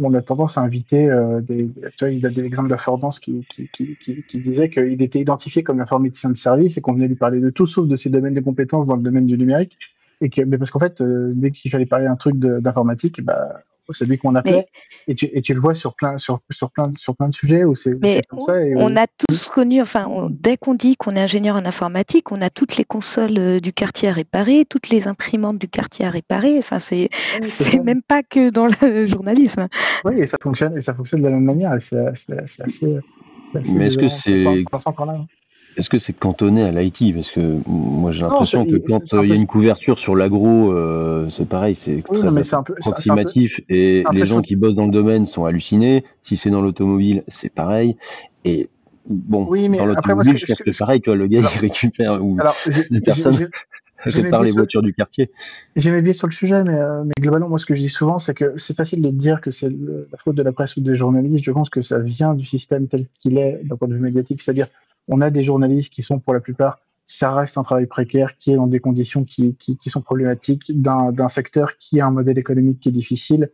on 0.05 0.15
a 0.15 0.23
tendance 0.23 0.59
à 0.59 0.63
inviter 0.63 1.11
euh, 1.11 1.41
des. 1.41 1.69
Tu 1.97 2.05
vois, 2.05 2.11
il 2.11 2.21
donné 2.21 2.43
l'exemple 2.43 2.69
d'Affordance 2.69 3.21
qui, 3.21 3.47
qui, 3.49 3.69
qui, 3.69 3.97
qui, 3.97 4.41
disait 4.41 4.71
qu'il 4.71 5.03
était 5.03 5.21
identifié 5.21 5.63
comme 5.63 5.81
informaticien 5.81 6.31
de 6.31 6.37
service 6.37 6.77
et 6.77 6.81
qu'on 6.81 6.95
venait 6.95 7.09
lui 7.09 7.17
parler 7.17 7.41
de 7.41 7.51
tout 7.51 7.67
sauf 7.67 7.87
de 7.87 7.97
ses 7.97 8.11
domaines 8.11 8.35
de 8.35 8.41
compétences 8.41 8.87
dans 8.87 8.97
le 8.97 9.03
domaine 9.03 9.27
du 9.27 9.37
numérique. 9.37 9.79
Et 10.21 10.29
que, 10.29 10.43
mais 10.43 10.59
parce 10.59 10.71
qu'en 10.71 10.79
fait, 10.79 11.01
euh, 11.01 11.33
dès 11.35 11.51
qu'il 11.51 11.71
fallait 11.71 11.87
parler 11.87 12.07
d'un 12.07 12.17
truc 12.17 12.37
d'informatique, 12.37 13.23
bah, 13.23 13.63
c'est 13.93 14.05
lui 14.07 14.19
qu'on 14.19 14.35
appelait. 14.35 14.53
Mais- 14.53 14.67
Et, 15.09 15.15
tu, 15.15 15.27
et 15.33 15.41
tu 15.43 15.55
le 15.55 15.61
vois 15.61 15.75
sur 15.75 15.95
plein, 15.95 16.17
sur, 16.17 16.41
sur 16.51 16.71
plein, 16.71 16.93
sur 16.97 17.17
plein 17.17 17.29
de 17.29 17.35
sujets 17.35 17.65
où 17.65 17.75
c'est 17.75 17.95
comme 18.29 18.41
ça. 18.41 18.63
Et 18.63 18.75
où- 18.75 18.79
on 18.81 18.97
a 18.97 19.07
tous 19.07 19.49
connu, 19.49 19.81
enfin, 19.83 20.07
on- 20.09 20.29
dès 20.31 20.57
qu'on 20.57 20.75
dit 20.75 20.97
qu'on 20.97 21.17
est 21.17 21.21
ingénieur 21.21 21.57
en 21.57 21.65
informatique, 21.65 22.31
on 22.33 22.41
a 22.43 22.51
toutes 22.51 22.77
les 22.77 22.85
consoles 22.85 23.39
euh, 23.39 23.61
du 23.61 23.73
quartier 23.73 24.09
à 24.09 24.13
réparer, 24.13 24.65
toutes 24.69 24.89
les 24.91 25.09
imprimantes 25.09 25.59
du 25.59 25.69
quartier 25.69 26.05
à 26.05 26.11
réparer. 26.11 26.59
Enfin, 26.59 26.79
c'est 26.79 27.09
ça. 27.65 27.83
même 27.83 28.03
pas 28.03 28.23
que 28.23 28.51
dans 28.51 28.67
le 28.67 29.07
journalisme. 29.07 29.67
Oui, 30.05 30.21
et 30.21 30.27
ça 30.27 30.37
fonctionne, 30.41 30.77
et 30.77 30.81
ça 30.81 30.95
fonctionne 30.95 31.21
de 31.23 31.27
la 31.29 31.35
même 31.35 31.45
manière. 31.45 31.77
C'est 31.81 31.97
assez. 32.61 32.99
Mais 33.75 33.87
est-ce 33.87 33.99
que 33.99 34.09
c'est- 34.09 34.65
Est-ce 35.81 35.89
que 35.89 35.99
c'est 35.99 36.13
cantonné 36.13 36.63
à 36.63 36.71
l'IT 36.71 37.15
Parce 37.15 37.31
que 37.31 37.41
moi 37.67 38.13
j'ai 38.13 38.21
l'impression 38.21 38.67
que 38.67 38.77
quand 38.77 39.15
euh, 39.15 39.25
il 39.25 39.31
y 39.31 39.33
a 39.33 39.35
une 39.35 39.47
couverture 39.47 39.99
sur 39.99 40.15
l'agro, 40.15 40.73
euh, 40.75 41.27
c'est 41.31 41.49
pareil, 41.49 41.75
c'est 41.75 42.03
Oui, 42.11 42.19
très 42.19 42.27
un 42.27 42.31
peu. 42.31 42.35
c'est- 42.35 42.45
c'est 42.45 42.55
un 42.57 42.63
peu- 42.63 42.75
approximatif 42.85 43.61
et 43.71 44.05
les 44.13 44.27
gens 44.27 44.43
qui 44.43 44.57
bossent 44.57 44.75
dans 44.75 44.85
le 44.85 44.93
domaine 44.93 45.25
sont 45.25 45.47
hallucinés. 45.47 46.05
Si 46.21 46.37
c'est 46.37 46.51
dans 46.51 46.61
l'automobile, 46.61 47.23
c'est 47.29 47.49
pareil. 47.49 47.97
Et 48.45 48.69
bon, 49.09 49.47
Oui, 49.49 49.71
mais 49.71 49.79
dans 49.79 49.87
l'automobile, 49.87 50.37
je 50.37 50.45
que- 50.45 50.53
pense 50.53 50.59
que 50.59 50.65
que- 50.65 50.71
c'est 50.71 50.79
pareil, 50.81 51.01
tu 51.01 51.09
vois, 51.09 51.17
le 51.17 51.27
gars 51.29 51.39
Alors- 51.39 51.53
il 51.57 51.61
récupère 51.61 52.23
ou 52.23 52.39
les 52.91 53.01
personnes- 53.01 53.49
J'aimais 54.07 54.31
que 54.31 54.37
bien 54.37 54.43
les 54.45 54.53
voitures 54.53 54.81
du 54.83 54.93
quartier. 54.95 55.31
J'ai 55.77 55.91
mes 55.91 56.01
biais 56.03 56.15
sur 56.15 56.27
le 56.27 56.33
sujet, 56.33 56.63
mais, 56.67 56.75
euh, 56.75 57.05
mais 57.05 57.13
globalement, 57.21 57.51
moi, 57.51 57.59
ce 57.59 57.67
que 57.67 57.75
je 57.75 57.81
dis 57.83 57.91
souvent, 57.91 58.17
c'est 58.19 58.33
que 58.35 58.53
c'est 58.57 58.75
facile 58.75 59.03
de 59.03 59.11
dire 59.11 59.43
que 59.43 59.51
c'est 59.51 59.69
la 59.69 60.17
faute 60.19 60.37
de 60.37 60.43
la 60.43 60.53
presse 60.53 60.77
ou 60.79 60.81
des 60.83 60.97
journalistes. 60.97 61.45
Je 61.45 61.51
pense 61.53 61.69
que 61.69 61.83
ça 61.83 61.99
vient 61.99 62.33
du 62.35 62.47
système 62.47 62.87
tel 62.89 63.05
qu'il 63.19 63.37
est 63.37 63.61
d'un 63.65 63.77
point 63.77 63.89
de 63.89 63.95
vue 63.95 64.01
médiatique. 64.01 64.41
C'est-à-dire, 64.41 64.69
on 65.09 65.21
a 65.21 65.31
des 65.31 65.45
journalistes 65.45 65.93
qui 65.93 66.03
sont, 66.03 66.19
pour 66.19 66.35
la 66.35 66.41
plupart, 66.41 66.79
ça 67.05 67.35
reste 67.35 67.59
un 67.59 67.63
travail 67.63 67.87
précaire 67.87 68.37
qui 68.37 68.53
est 68.53 68.57
dans 68.57 68.69
des 68.69 68.79
conditions 68.79 69.25
qui, 69.25 69.57
qui, 69.57 69.77
qui 69.77 69.91
sont 69.91 70.03
problématiques, 70.03 70.71
d'un 70.81 71.29
secteur 71.29 71.77
qui 71.77 72.01
a 72.01 72.07
un 72.07 72.11
modèle 72.11 72.39
économique 72.39 72.81
qui 72.81 72.89
est 72.89 72.93
difficile, 72.93 73.51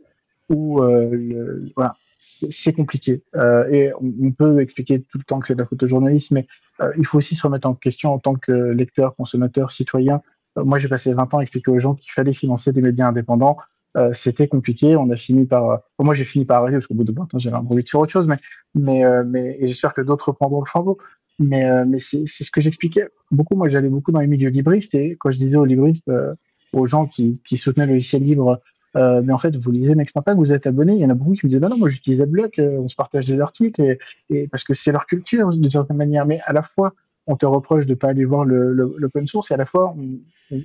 où 0.51 0.83
euh, 0.83 1.73
voilà, 1.75 1.97
c'est 2.19 2.73
compliqué. 2.73 3.23
Euh, 3.35 3.69
et 3.71 3.93
on, 4.01 4.33
peut 4.33 4.61
expliquer 4.61 5.03
tout 5.03 5.19
le 5.19 5.25
temps 5.25 5.39
que 5.39 5.47
c'est 5.47 5.55
de 5.55 5.63
la 5.63 5.87
journaliste, 5.87 6.31
mais 6.31 6.47
euh, 6.81 6.93
il 6.99 7.07
faut 7.07 7.19
aussi 7.19 7.37
se 7.37 7.43
remettre 7.43 7.69
en 7.69 7.75
question 7.75 8.13
en 8.13 8.19
tant 8.19 8.35
que 8.35 8.53
lecteur, 8.53 9.15
consommateur, 9.17 9.71
citoyen. 9.71 10.23
Euh, 10.59 10.65
Moi, 10.65 10.79
j'ai 10.79 10.89
passé 10.89 11.13
20 11.13 11.35
ans 11.35 11.39
à 11.39 11.43
expliquer 11.43 11.71
aux 11.71 11.79
gens 11.79 11.95
qu'il 11.95 12.13
fallait 12.13 12.33
financer 12.33 12.73
des 12.73 12.83
médias 12.83 13.09
indépendants. 13.09 13.59
Euh, 13.97 14.13
C'était 14.13 14.49
compliqué. 14.49 14.97
On 14.97 15.11
a 15.11 15.17
fini 15.17 15.47
par. 15.47 15.81
moi, 15.99 16.15
j'ai 16.15 16.25
fini 16.25 16.45
par 16.45 16.63
arrêter 16.63 16.77
parce 16.77 16.87
qu'au 16.87 16.95
bout 16.95 17.05
de 17.05 17.13
20 17.13 17.35
ans, 17.35 17.39
j'avais 17.39 17.57
un 17.57 17.63
bruit 17.63 17.87
sur 17.87 18.01
autre 18.01 18.13
chose. 18.13 18.27
Mais, 18.29 18.39
mais, 18.75 19.03
mais 19.25 19.59
j'espère 19.61 19.95
que 19.95 20.01
d'autres 20.03 20.29
reprendront 20.29 20.61
le 20.61 20.67
flambeau. 20.67 20.99
Mais, 21.39 21.65
euh, 21.69 21.85
mais 21.87 21.99
c'est 21.99 22.27
ce 22.27 22.51
que 22.51 22.61
j'expliquais 22.61 23.09
beaucoup. 23.31 23.57
Moi, 23.57 23.69
j'allais 23.69 23.89
beaucoup 23.91 24.11
dans 24.13 24.21
les 24.21 24.27
milieux 24.27 24.49
libristes 24.49 24.95
et 24.95 25.17
quand 25.19 25.31
je 25.31 25.39
disais 25.39 25.57
aux 25.57 25.65
libristes, 25.67 26.09
euh, 26.09 26.35
aux 26.73 26.87
gens 26.87 27.07
qui, 27.07 27.41
qui 27.45 27.59
soutenaient 27.59 27.87
le 27.87 27.93
logiciel 27.93 28.23
libre, 28.23 28.61
euh, 28.97 29.21
mais 29.23 29.33
en 29.35 29.39
fait, 29.39 29.55
vous 29.57 29.71
lisez 29.71 29.95
Next 29.95 30.17
Impact, 30.17 30.39
vous 30.39 30.53
êtes 30.53 30.67
abonné. 30.67 30.95
Il 30.95 31.01
y 31.01 31.05
en 31.05 31.11
a 31.11 31.15
beaucoup 31.15 31.35
qui 31.35 31.45
me 31.45 31.51
disaient 31.51 31.61
non, 31.61 31.69
non, 31.69 31.77
moi, 31.79 31.89
j'utilise 31.91 32.21
AdBlock, 32.23 32.59
euh, 32.59 32.79
on 32.79 32.89
se 32.89 32.97
partage 32.97 33.27
des 33.27 33.41
articles 33.41 33.81
et, 33.83 33.99
et 34.31 34.49
parce 34.49 34.65
que 34.65 34.73
c'est 34.73 34.93
leur 34.93 35.05
culture 35.07 35.51
d'une 35.51 35.69
certaine 35.69 35.99
manière. 35.99 36.25
Mais 36.27 36.41
à 36.47 36.53
la 36.55 36.63
fois, 36.63 36.95
on 37.27 37.37
te 37.37 37.45
reproche 37.45 37.85
de 37.87 37.95
pas 37.95 38.09
aller 38.09 38.25
voir 38.25 38.45
le- 38.47 38.73
le- 38.73 38.95
l'open 38.97 39.27
source 39.27 39.51
et 39.51 39.55
à 39.55 39.57
la 39.59 39.67
fois, 39.67 39.95
on, 39.99 40.21
on, 40.57 40.63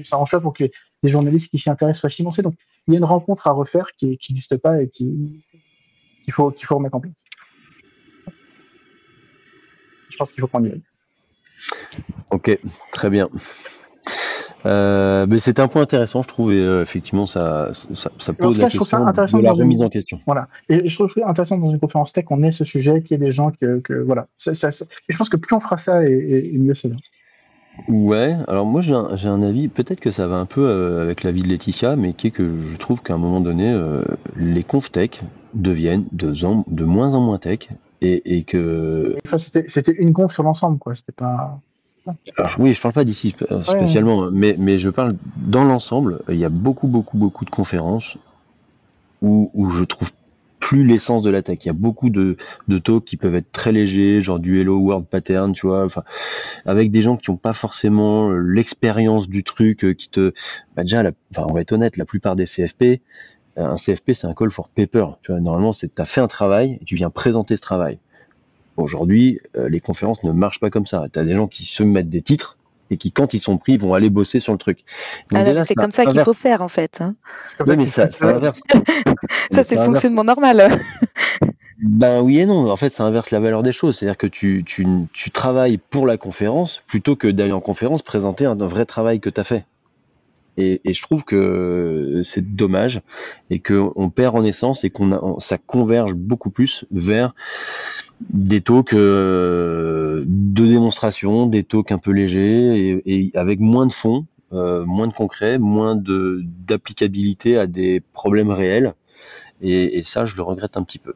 on 0.00 0.04
s'arrange 0.04 0.30
pas 0.32 0.40
pour 0.40 0.52
que 0.52 0.64
les, 1.02 1.10
journalistes 1.10 1.50
qui 1.50 1.58
s'y 1.58 1.70
intéressent 1.70 2.00
soient 2.00 2.10
financés. 2.10 2.42
Donc, 2.42 2.54
il 2.88 2.94
y 2.94 2.96
a 2.96 2.98
une 2.98 3.04
rencontre 3.04 3.46
à 3.46 3.52
refaire 3.52 3.92
qui 3.96 4.18
qui 4.18 4.32
n'existe 4.32 4.56
pas 4.56 4.82
et 4.82 4.88
qui 4.88 5.44
qu'il 6.24 6.32
faut 6.32 6.50
qu'il 6.50 6.66
faut 6.66 6.76
remettre 6.76 6.96
en 6.96 7.00
place. 7.00 7.24
Je 10.14 10.18
pense 10.18 10.30
qu'il 10.30 10.40
faut 10.40 10.46
qu'on 10.46 10.62
y 10.64 10.70
aille. 10.70 10.82
Ok, 12.30 12.56
très 12.92 13.10
bien. 13.10 13.28
Euh, 14.64 15.26
mais 15.28 15.40
c'est 15.40 15.58
un 15.58 15.66
point 15.66 15.82
intéressant, 15.82 16.22
je 16.22 16.28
trouve, 16.28 16.52
et 16.52 16.60
euh, 16.60 16.82
effectivement, 16.82 17.26
ça, 17.26 17.70
ça, 17.74 18.10
ça 18.18 18.32
pose 18.32 18.56
la 18.56 18.64
cas, 18.66 18.70
ça 18.70 18.78
question 18.78 19.06
intéressant 19.06 19.38
de 19.38 19.42
la 19.42 19.50
une- 19.52 19.60
remise 19.60 19.82
en 19.82 19.88
question. 19.88 20.20
Voilà. 20.24 20.46
Et 20.68 20.88
je 20.88 20.94
trouve 20.94 21.12
ça 21.12 21.28
intéressant 21.28 21.58
dans 21.58 21.70
une 21.70 21.80
conférence 21.80 22.12
tech 22.12 22.24
qu'on 22.24 22.42
ait 22.44 22.52
ce 22.52 22.64
sujet, 22.64 23.02
qu'il 23.02 23.16
y 23.20 23.22
ait 23.22 23.26
des 23.26 23.32
gens 23.32 23.50
que, 23.50 23.80
que 23.80 23.92
voilà. 23.92 24.28
Ça, 24.36 24.54
ça, 24.54 24.70
ça- 24.70 24.84
Et 25.08 25.12
je 25.12 25.18
pense 25.18 25.28
que 25.28 25.36
plus 25.36 25.54
on 25.56 25.60
fera 25.60 25.76
ça, 25.78 26.08
et, 26.08 26.12
et- 26.12 26.54
et 26.54 26.58
mieux 26.58 26.74
c'est. 26.74 26.92
Ouais, 27.88 28.36
alors 28.46 28.66
moi 28.66 28.82
j'ai 28.82 28.94
un, 28.94 29.42
avis, 29.42 29.66
peut-être 29.66 29.98
que 29.98 30.12
ça 30.12 30.28
va 30.28 30.36
un 30.36 30.46
peu 30.46 30.64
euh, 30.64 31.02
avec 31.02 31.24
l'avis 31.24 31.42
de 31.42 31.48
Laetitia, 31.48 31.96
mais 31.96 32.12
qui 32.12 32.28
est 32.28 32.30
que 32.30 32.48
je 32.72 32.76
trouve 32.76 33.02
qu'à 33.02 33.14
un 33.14 33.18
moment 33.18 33.40
donné, 33.40 33.76
les 34.36 34.62
conf 34.62 34.92
tech 34.92 35.10
deviennent 35.54 36.04
de, 36.12 36.44
en- 36.46 36.64
de 36.68 36.84
moins 36.84 37.14
en 37.14 37.20
moins 37.20 37.38
tech, 37.38 37.68
et, 38.04 38.36
et 38.38 38.42
que 38.44 39.16
Enfin, 39.26 39.38
c'était 39.38 39.92
une 39.92 40.12
conf 40.12 40.32
sur 40.32 40.42
l'ensemble, 40.42 40.78
quoi. 40.78 40.94
C'était 40.94 41.12
pas. 41.12 41.60
Alors, 42.38 42.54
oui, 42.58 42.74
je 42.74 42.80
parle 42.82 42.92
pas 42.94 43.04
d'ici 43.04 43.30
spé- 43.30 43.62
spécialement, 43.62 44.30
mais, 44.30 44.56
mais 44.58 44.78
je 44.78 44.90
parle 44.90 45.16
dans 45.36 45.64
l'ensemble. 45.64 46.20
Il 46.28 46.36
y 46.36 46.44
a 46.44 46.50
beaucoup, 46.50 46.86
beaucoup, 46.86 47.16
beaucoup 47.16 47.44
de 47.46 47.50
conférences 47.50 48.16
où, 49.22 49.50
où 49.54 49.70
je 49.70 49.84
trouve 49.84 50.10
plus 50.60 50.84
l'essence 50.86 51.22
de 51.22 51.30
la 51.30 51.42
tech. 51.42 51.58
Il 51.62 51.66
y 51.66 51.70
a 51.70 51.74
beaucoup 51.74 52.08
de, 52.10 52.36
de 52.68 52.78
talks 52.78 53.04
qui 53.04 53.16
peuvent 53.16 53.34
être 53.34 53.52
très 53.52 53.70
légers, 53.72 54.22
genre 54.22 54.38
du 54.38 54.60
Hello 54.60 54.78
World 54.78 55.06
Pattern, 55.06 55.52
tu 55.52 55.66
vois, 55.66 55.84
enfin, 55.84 56.02
avec 56.64 56.90
des 56.90 57.02
gens 57.02 57.16
qui 57.16 57.30
n'ont 57.30 57.36
pas 57.36 57.52
forcément 57.52 58.30
l'expérience 58.30 59.28
du 59.28 59.44
truc, 59.44 59.84
euh, 59.84 59.92
qui 59.94 60.08
te, 60.08 60.32
bah 60.74 60.82
déjà, 60.82 61.02
la- 61.02 61.12
enfin, 61.30 61.46
on 61.50 61.54
va 61.54 61.60
être 61.60 61.72
honnête, 61.72 61.96
la 61.98 62.04
plupart 62.06 62.34
des 62.36 62.46
CFP, 62.46 63.00
un 63.56 63.76
CFP 63.76 64.12
c'est 64.14 64.26
un 64.26 64.34
call 64.34 64.50
for 64.50 64.68
paper. 64.68 65.06
Tu 65.22 65.32
vois, 65.32 65.40
normalement, 65.40 65.72
c'est 65.72 65.94
t'as 65.94 66.04
fait 66.04 66.20
un 66.20 66.28
travail 66.28 66.78
et 66.80 66.84
tu 66.84 66.94
viens 66.96 67.10
présenter 67.10 67.56
ce 67.56 67.62
travail. 67.62 67.98
Aujourd'hui, 68.76 69.40
euh, 69.56 69.68
les 69.68 69.80
conférences 69.80 70.22
ne 70.24 70.32
marchent 70.32 70.58
pas 70.60 70.70
comme 70.70 70.86
ça. 70.86 71.04
Tu 71.12 71.18
as 71.18 71.24
des 71.24 71.34
gens 71.36 71.46
qui 71.46 71.64
se 71.64 71.82
mettent 71.84 72.10
des 72.10 72.22
titres 72.22 72.56
et 72.90 72.96
qui, 72.96 73.12
quand 73.12 73.32
ils 73.32 73.40
sont 73.40 73.56
pris, 73.56 73.76
vont 73.76 73.94
aller 73.94 74.10
bosser 74.10 74.40
sur 74.40 74.52
le 74.52 74.58
truc. 74.58 74.80
Ah, 75.32 75.44
c'est 75.64 75.74
comme 75.74 75.90
ça 75.92 76.04
qu'il 76.06 76.20
faut 76.20 76.34
faire 76.34 76.60
en 76.60 76.68
fait. 76.68 77.00
hein. 77.00 77.14
C'est 77.46 77.56
comme 77.56 77.68
Oui, 77.70 77.86
ça 77.86 78.04
mais 78.04 78.08
ça, 78.10 78.18
ça 78.18 78.26
faire. 78.26 78.36
inverse. 78.36 78.60
Ça, 79.52 79.62
c'est 79.62 79.76
le 79.76 79.82
fonctionnement 79.84 80.24
normal. 80.24 80.78
Ben 81.82 82.22
oui 82.22 82.38
et 82.38 82.46
non. 82.46 82.70
En 82.70 82.76
fait, 82.76 82.88
ça 82.88 83.04
inverse 83.04 83.30
la 83.30 83.40
valeur 83.40 83.62
des 83.62 83.72
choses. 83.72 83.98
C'est-à-dire 83.98 84.16
que 84.16 84.26
tu, 84.28 84.62
tu, 84.64 84.86
tu 85.12 85.30
travailles 85.30 85.76
pour 85.78 86.06
la 86.06 86.16
conférence 86.16 86.82
plutôt 86.86 87.16
que 87.16 87.26
d'aller 87.28 87.52
en 87.52 87.60
conférence 87.60 88.00
présenter 88.02 88.46
un, 88.46 88.58
un 88.60 88.66
vrai 88.68 88.86
travail 88.86 89.20
que 89.20 89.28
tu 89.28 89.40
as 89.40 89.44
fait. 89.44 89.64
Et, 90.56 90.80
et 90.84 90.94
je 90.94 91.02
trouve 91.02 91.24
que 91.24 92.22
c'est 92.24 92.54
dommage 92.54 93.02
et 93.50 93.58
qu'on 93.58 94.10
perd 94.10 94.36
en 94.36 94.44
essence 94.44 94.84
et 94.84 94.90
qu'on 94.90 95.40
ça 95.40 95.58
converge 95.58 96.14
beaucoup 96.14 96.50
plus 96.50 96.84
vers 96.92 97.34
des 98.30 98.60
talks 98.60 98.94
euh, 98.94 100.24
de 100.26 100.66
démonstration, 100.66 101.46
des 101.46 101.64
talks 101.64 101.92
un 101.92 101.98
peu 101.98 102.12
légers 102.12 103.02
et, 103.04 103.30
avec 103.34 103.60
moins 103.60 103.86
de 103.86 103.92
fond, 103.92 104.26
euh, 104.52 104.84
moins 104.84 105.08
de 105.08 105.12
concret, 105.12 105.58
moins 105.58 105.96
d'applicabilité 105.96 107.58
à 107.58 107.66
des 107.66 108.00
problèmes 108.12 108.50
réels. 108.50 108.94
Et, 109.60 110.02
ça, 110.02 110.26
je 110.26 110.36
le 110.36 110.42
regrette 110.42 110.76
un 110.76 110.82
petit 110.82 110.98
peu. 110.98 111.14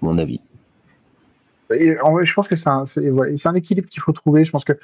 Mon 0.00 0.18
avis. 0.18 0.40
Je 1.70 2.34
pense 2.34 2.48
que 2.48 2.56
c'est 2.56 2.68
un, 2.68 2.84
un 3.44 3.54
équilibre 3.54 3.88
qu'il 3.88 4.02
faut 4.02 4.12
trouver. 4.12 4.44
Je 4.44 4.50
pense 4.50 4.64
que 4.64 4.72
euh, 4.72 4.76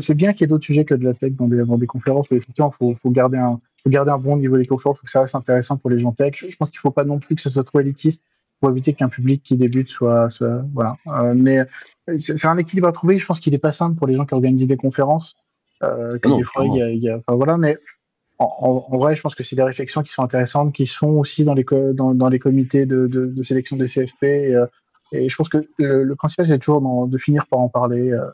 c'est 0.00 0.14
bien 0.14 0.32
qu'il 0.32 0.42
y 0.42 0.44
ait 0.44 0.48
d'autres 0.48 0.64
sujets 0.64 0.84
que 0.84 0.94
de 0.94 1.04
la 1.04 1.14
tech 1.14 1.32
dans 1.32 1.48
des, 1.48 1.64
dans 1.64 1.78
des 1.78 1.86
conférences. 1.86 2.30
Mais 2.30 2.36
effectivement, 2.38 2.70
faut, 2.70 2.94
faut 2.94 3.10
garder 3.10 3.38
un, 3.38 3.60
faut 3.82 3.90
garder 3.90 4.10
un 4.10 4.18
bon 4.18 4.36
niveau 4.36 4.56
des 4.56 4.66
conférences. 4.66 4.98
Faut 4.98 5.04
que 5.04 5.10
ça 5.10 5.20
reste 5.20 5.34
intéressant 5.34 5.76
pour 5.76 5.90
les 5.90 5.98
gens 5.98 6.12
tech. 6.12 6.34
Je, 6.36 6.50
je 6.50 6.56
pense 6.56 6.70
qu'il 6.70 6.80
faut 6.80 6.90
pas 6.90 7.04
non 7.04 7.18
plus 7.18 7.34
que 7.34 7.40
ce 7.42 7.50
soit 7.50 7.64
trop 7.64 7.80
élitiste 7.80 8.22
pour 8.60 8.70
éviter 8.70 8.92
qu'un 8.94 9.08
public 9.08 9.42
qui 9.42 9.56
débute 9.56 9.88
soit, 9.90 10.30
soit 10.30 10.64
voilà. 10.72 10.96
Euh, 11.08 11.34
mais 11.36 11.58
euh, 11.60 12.18
c'est 12.18 12.46
un 12.46 12.56
équilibre 12.56 12.88
à 12.88 12.92
trouver. 12.92 13.18
Je 13.18 13.26
pense 13.26 13.40
qu'il 13.40 13.52
est 13.54 13.58
pas 13.58 13.72
simple 13.72 13.96
pour 13.96 14.06
les 14.06 14.14
gens 14.14 14.24
qui 14.26 14.34
organisent 14.34 14.66
des 14.66 14.76
conférences. 14.76 15.36
Euh, 15.82 16.18
que 16.18 16.28
Non, 16.28 16.38
des 16.38 16.44
fois, 16.44 16.64
il 16.64 16.76
y 16.76 16.82
a, 16.82 16.90
il 16.90 17.02
y 17.02 17.10
a, 17.10 17.18
enfin, 17.18 17.34
voilà. 17.36 17.56
Mais 17.58 17.78
en, 18.38 18.96
vrai, 18.98 19.14
je 19.14 19.22
pense 19.22 19.34
que 19.34 19.42
c'est 19.42 19.56
des 19.56 19.62
réflexions 19.62 20.02
qui 20.02 20.12
sont 20.12 20.22
intéressantes, 20.22 20.72
qui 20.72 20.86
sont 20.86 21.08
aussi 21.10 21.44
dans 21.44 21.54
les, 21.54 21.64
co- 21.64 21.92
dans, 21.92 22.14
dans 22.14 22.28
les 22.28 22.38
comités 22.38 22.86
de, 22.86 23.06
de, 23.06 23.26
de 23.26 23.42
sélection 23.42 23.76
des 23.76 23.86
CFP. 23.86 24.22
Et, 24.24 24.54
euh, 24.54 24.66
et 25.12 25.28
je 25.28 25.36
pense 25.36 25.48
que 25.48 25.58
le, 25.78 26.02
le 26.04 26.16
principal, 26.16 26.48
c'est 26.48 26.58
toujours 26.58 26.80
dans- 26.80 27.06
de 27.06 27.18
finir 27.18 27.46
par 27.46 27.60
en 27.60 27.68
parler 27.68 28.12
euh, 28.12 28.24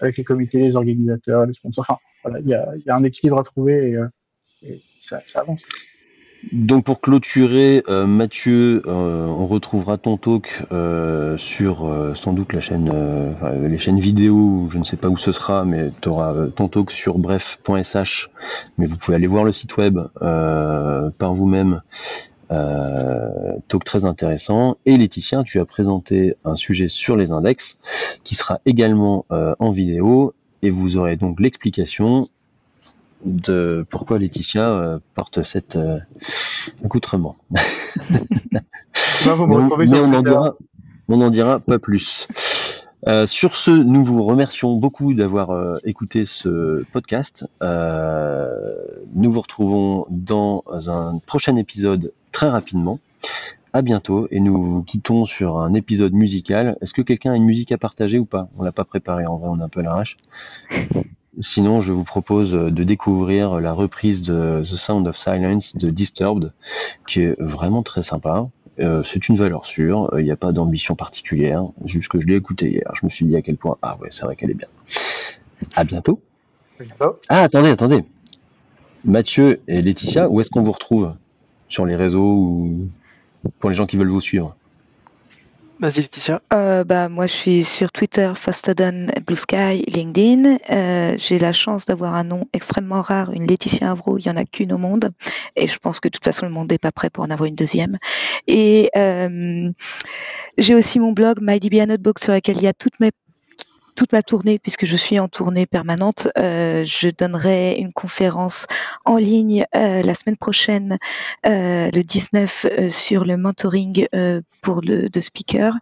avec 0.00 0.16
les 0.16 0.24
comités, 0.24 0.58
les 0.58 0.76
organisateurs, 0.76 1.46
les 1.46 1.52
sponsors. 1.52 1.84
Enfin, 1.88 1.98
voilà, 2.24 2.40
il 2.40 2.48
y 2.48 2.54
a, 2.90 2.94
un 2.94 3.04
équilibre 3.04 3.38
à 3.38 3.42
trouver 3.42 3.90
et, 3.90 3.96
euh, 3.96 4.76
ça, 4.98 5.20
avance. 5.34 5.62
Donc 6.52 6.84
pour 6.84 7.02
clôturer, 7.02 7.82
euh, 7.88 8.06
Mathieu, 8.06 8.82
euh, 8.86 9.26
on 9.26 9.46
retrouvera 9.46 9.98
ton 9.98 10.16
talk 10.16 10.62
sur 11.36 12.12
sans 12.14 12.32
doute 12.32 12.52
la 12.54 12.60
chaîne, 12.60 12.90
les 13.68 13.78
chaînes 13.78 14.00
vidéo, 14.00 14.68
je 14.70 14.78
ne 14.78 14.84
sais 14.84 14.96
pas 14.96 15.08
où 15.08 15.18
ce 15.18 15.32
sera, 15.32 15.64
mais 15.64 15.90
tu 16.00 16.08
auras 16.08 16.46
ton 16.56 16.68
talk 16.68 16.90
sur 16.90 17.18
bref.sh, 17.18 18.30
mais 18.78 18.86
vous 18.86 18.96
pouvez 18.96 19.16
aller 19.16 19.26
voir 19.26 19.44
le 19.44 19.52
site 19.52 19.76
web 19.76 19.98
par 20.18 21.34
vous-même. 21.34 21.82
Euh, 22.52 23.56
talk 23.68 23.84
très 23.84 24.04
intéressant. 24.04 24.76
Et 24.84 24.96
Laetitia, 24.96 25.44
tu 25.44 25.60
as 25.60 25.64
présenté 25.64 26.34
un 26.44 26.56
sujet 26.56 26.88
sur 26.88 27.16
les 27.16 27.30
index 27.30 27.78
qui 28.24 28.34
sera 28.34 28.60
également 28.66 29.24
euh, 29.30 29.54
en 29.60 29.70
vidéo 29.70 30.34
et 30.62 30.70
vous 30.70 30.96
aurez 30.96 31.16
donc 31.16 31.40
l'explication 31.40 32.28
de 33.24 33.86
pourquoi 33.90 34.18
Laetitia 34.18 34.70
euh, 34.70 34.98
porte 35.14 35.42
cet 35.42 35.76
euh, 35.76 35.98
accoutrement. 36.84 37.36
Là, 39.24 39.34
vous 39.34 39.46
me 39.46 39.76
Mais 39.76 39.86
mais 39.86 39.98
on 40.00 40.12
en 40.14 40.22
dira, 40.22 40.56
on 41.08 41.20
en 41.20 41.30
dira 41.30 41.60
pas 41.60 41.78
plus. 41.78 42.26
Euh, 43.06 43.26
sur 43.26 43.56
ce, 43.56 43.70
nous 43.70 44.04
vous 44.04 44.24
remercions 44.24 44.76
beaucoup 44.76 45.14
d'avoir 45.14 45.50
euh, 45.50 45.78
écouté 45.84 46.26
ce 46.26 46.84
podcast. 46.92 47.46
Euh, 47.62 48.50
nous 49.14 49.32
vous 49.32 49.40
retrouvons 49.40 50.06
dans 50.10 50.64
un 50.68 51.18
prochain 51.18 51.56
épisode 51.56 52.12
très 52.32 52.48
rapidement. 52.48 52.98
À 53.72 53.82
bientôt 53.82 54.26
et 54.32 54.40
nous 54.40 54.60
vous 54.62 54.82
quittons 54.82 55.24
sur 55.24 55.58
un 55.58 55.74
épisode 55.74 56.12
musical. 56.12 56.76
Est-ce 56.80 56.92
que 56.92 57.02
quelqu'un 57.02 57.32
a 57.32 57.36
une 57.36 57.44
musique 57.44 57.70
à 57.70 57.78
partager 57.78 58.18
ou 58.18 58.24
pas? 58.24 58.48
On 58.58 58.64
l'a 58.64 58.72
pas 58.72 58.84
préparé 58.84 59.26
en 59.26 59.36
vrai, 59.36 59.48
on 59.48 59.60
est 59.60 59.62
un 59.62 59.68
peu 59.68 59.80
l'arrache. 59.80 60.16
Sinon, 61.38 61.80
je 61.80 61.92
vous 61.92 62.02
propose 62.02 62.50
de 62.50 62.84
découvrir 62.84 63.60
la 63.60 63.72
reprise 63.72 64.22
de 64.22 64.60
The 64.62 64.76
Sound 64.76 65.06
of 65.06 65.16
Silence 65.16 65.76
de 65.76 65.88
Disturbed, 65.88 66.52
qui 67.06 67.20
est 67.20 67.40
vraiment 67.40 67.84
très 67.84 68.02
sympa. 68.02 68.48
Euh, 68.80 69.02
c'est 69.04 69.28
une 69.28 69.36
valeur 69.36 69.66
sûre, 69.66 70.10
il 70.16 70.24
n'y 70.24 70.30
a 70.30 70.36
pas 70.36 70.52
d'ambition 70.52 70.94
particulière, 70.94 71.64
juste 71.84 72.08
que 72.08 72.18
je 72.18 72.26
l'ai 72.26 72.36
écouté 72.36 72.70
hier. 72.70 72.90
Je 72.94 73.04
me 73.04 73.10
suis 73.10 73.26
dit 73.26 73.36
à 73.36 73.42
quel 73.42 73.56
point, 73.56 73.76
ah 73.82 73.98
ouais, 74.00 74.08
c'est 74.10 74.24
vrai 74.24 74.36
qu'elle 74.36 74.50
est 74.50 74.54
bien. 74.54 74.68
À 75.76 75.84
bientôt. 75.84 76.20
À 76.78 76.84
bientôt. 76.84 77.20
Ah, 77.28 77.42
attendez, 77.42 77.68
attendez. 77.68 78.04
Mathieu 79.04 79.60
et 79.68 79.82
Laetitia, 79.82 80.28
où 80.30 80.40
est-ce 80.40 80.50
qu'on 80.50 80.62
vous 80.62 80.72
retrouve? 80.72 81.12
Sur 81.68 81.86
les 81.86 81.94
réseaux 81.94 82.34
ou 82.36 82.88
pour 83.58 83.70
les 83.70 83.76
gens 83.76 83.86
qui 83.86 83.96
veulent 83.96 84.10
vous 84.10 84.20
suivre? 84.20 84.56
Vas-y 85.80 86.02
Laetitia. 86.02 86.42
Euh, 86.52 86.84
bah, 86.84 87.08
moi, 87.08 87.26
je 87.26 87.32
suis 87.32 87.64
sur 87.64 87.90
Twitter, 87.90 88.30
Fastodon, 88.36 89.06
Blue 89.26 89.34
Sky, 89.34 89.82
LinkedIn. 89.88 90.58
Euh, 90.68 91.14
j'ai 91.16 91.38
la 91.38 91.52
chance 91.52 91.86
d'avoir 91.86 92.14
un 92.14 92.24
nom 92.24 92.46
extrêmement 92.52 93.00
rare, 93.00 93.32
une 93.32 93.46
Laetitia 93.46 93.90
Avro. 93.90 94.18
Il 94.18 94.26
y 94.26 94.30
en 94.30 94.36
a 94.36 94.44
qu'une 94.44 94.74
au 94.74 94.78
monde, 94.78 95.10
et 95.56 95.66
je 95.66 95.78
pense 95.78 95.98
que 95.98 96.08
de 96.08 96.12
toute 96.12 96.24
façon, 96.24 96.44
le 96.44 96.52
monde 96.52 96.70
n'est 96.70 96.78
pas 96.78 96.92
prêt 96.92 97.08
pour 97.08 97.24
en 97.24 97.30
avoir 97.30 97.48
une 97.48 97.54
deuxième. 97.54 97.96
Et 98.46 98.90
euh, 98.94 99.70
j'ai 100.58 100.74
aussi 100.74 101.00
mon 101.00 101.12
blog 101.12 101.38
MyDBA 101.40 101.86
Notebook 101.86 102.18
sur 102.18 102.34
lequel 102.34 102.58
il 102.58 102.64
y 102.64 102.68
a 102.68 102.74
toutes 102.74 103.00
mes 103.00 103.10
toute 104.00 104.12
ma 104.12 104.22
tournée, 104.22 104.58
puisque 104.58 104.86
je 104.86 104.96
suis 104.96 105.20
en 105.20 105.28
tournée 105.28 105.66
permanente, 105.66 106.28
euh, 106.38 106.84
je 106.86 107.10
donnerai 107.10 107.74
une 107.74 107.92
conférence 107.92 108.66
en 109.04 109.18
ligne 109.18 109.66
euh, 109.76 110.00
la 110.00 110.14
semaine 110.14 110.38
prochaine, 110.38 110.96
euh, 111.44 111.90
le 111.92 112.02
19, 112.02 112.64
euh, 112.64 112.88
sur 112.88 113.26
le 113.26 113.36
mentoring 113.36 114.06
pour 114.62 114.80
le 114.80 115.10
de 115.10 115.20
speaker. 115.20 115.74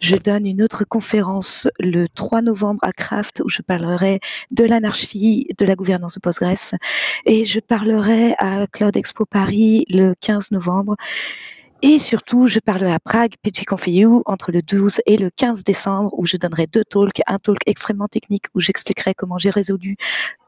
Je 0.00 0.16
donne 0.16 0.46
une 0.46 0.62
autre 0.62 0.84
conférence 0.84 1.68
le 1.78 2.06
3 2.08 2.40
novembre 2.40 2.80
à 2.80 2.92
Craft 2.92 3.42
où 3.44 3.50
je 3.50 3.60
parlerai 3.60 4.20
de 4.52 4.64
l'anarchie 4.64 5.46
de 5.58 5.66
la 5.66 5.74
gouvernance 5.74 6.14
de 6.14 6.20
Postgres 6.20 6.78
et 7.26 7.44
je 7.44 7.60
parlerai 7.60 8.36
à 8.38 8.66
Cloud 8.72 8.96
Expo 8.96 9.26
Paris 9.26 9.84
le 9.90 10.14
15 10.18 10.50
novembre. 10.52 10.96
Et 11.88 12.00
surtout, 12.00 12.48
je 12.48 12.58
parlerai 12.58 12.92
à 12.92 12.98
Prague, 12.98 13.34
PGConf.eu, 13.44 14.20
entre 14.26 14.50
le 14.50 14.60
12 14.60 15.02
et 15.06 15.16
le 15.16 15.30
15 15.30 15.62
décembre, 15.62 16.10
où 16.18 16.26
je 16.26 16.36
donnerai 16.36 16.66
deux 16.66 16.82
talks. 16.82 17.22
Un 17.28 17.38
talk 17.38 17.58
extrêmement 17.64 18.08
technique, 18.08 18.46
où 18.56 18.60
j'expliquerai 18.60 19.14
comment 19.14 19.38
j'ai 19.38 19.50
résolu 19.50 19.96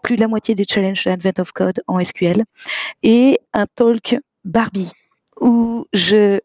plus 0.03 0.17
de 0.17 0.21
la 0.21 0.27
moitié 0.27 0.57
des 0.57 0.65
challenges 0.69 1.05
de 1.05 1.11
Advent 1.13 1.39
of 1.39 1.53
Code 1.53 1.81
en 1.87 2.05
SQL. 2.05 2.43
Et 3.05 3.39
un 3.53 3.67
talk 3.73 4.19
Barbie, 4.45 4.91
où 5.41 5.87
euh, 5.95 6.41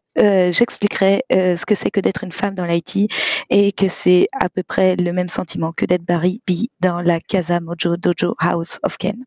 j'expliquerai 0.51 1.23
euh, 1.31 1.57
ce 1.57 1.65
que 1.65 1.73
c'est 1.73 1.89
que 1.89 1.99
d'être 1.99 2.23
une 2.23 2.31
femme 2.31 2.53
dans 2.53 2.65
l'IT 2.65 3.11
et 3.49 3.71
que 3.71 3.87
c'est 3.87 4.27
à 4.31 4.47
peu 4.47 4.61
près 4.61 4.95
le 4.95 5.11
même 5.11 5.27
sentiment 5.27 5.71
que 5.71 5.85
d'être 5.85 6.05
Barbie 6.05 6.69
dans 6.81 7.01
la 7.01 7.19
Casa 7.19 7.59
Mojo 7.59 7.97
Dojo 7.97 8.35
House 8.37 8.77
of 8.83 8.97
Ken. 8.99 9.25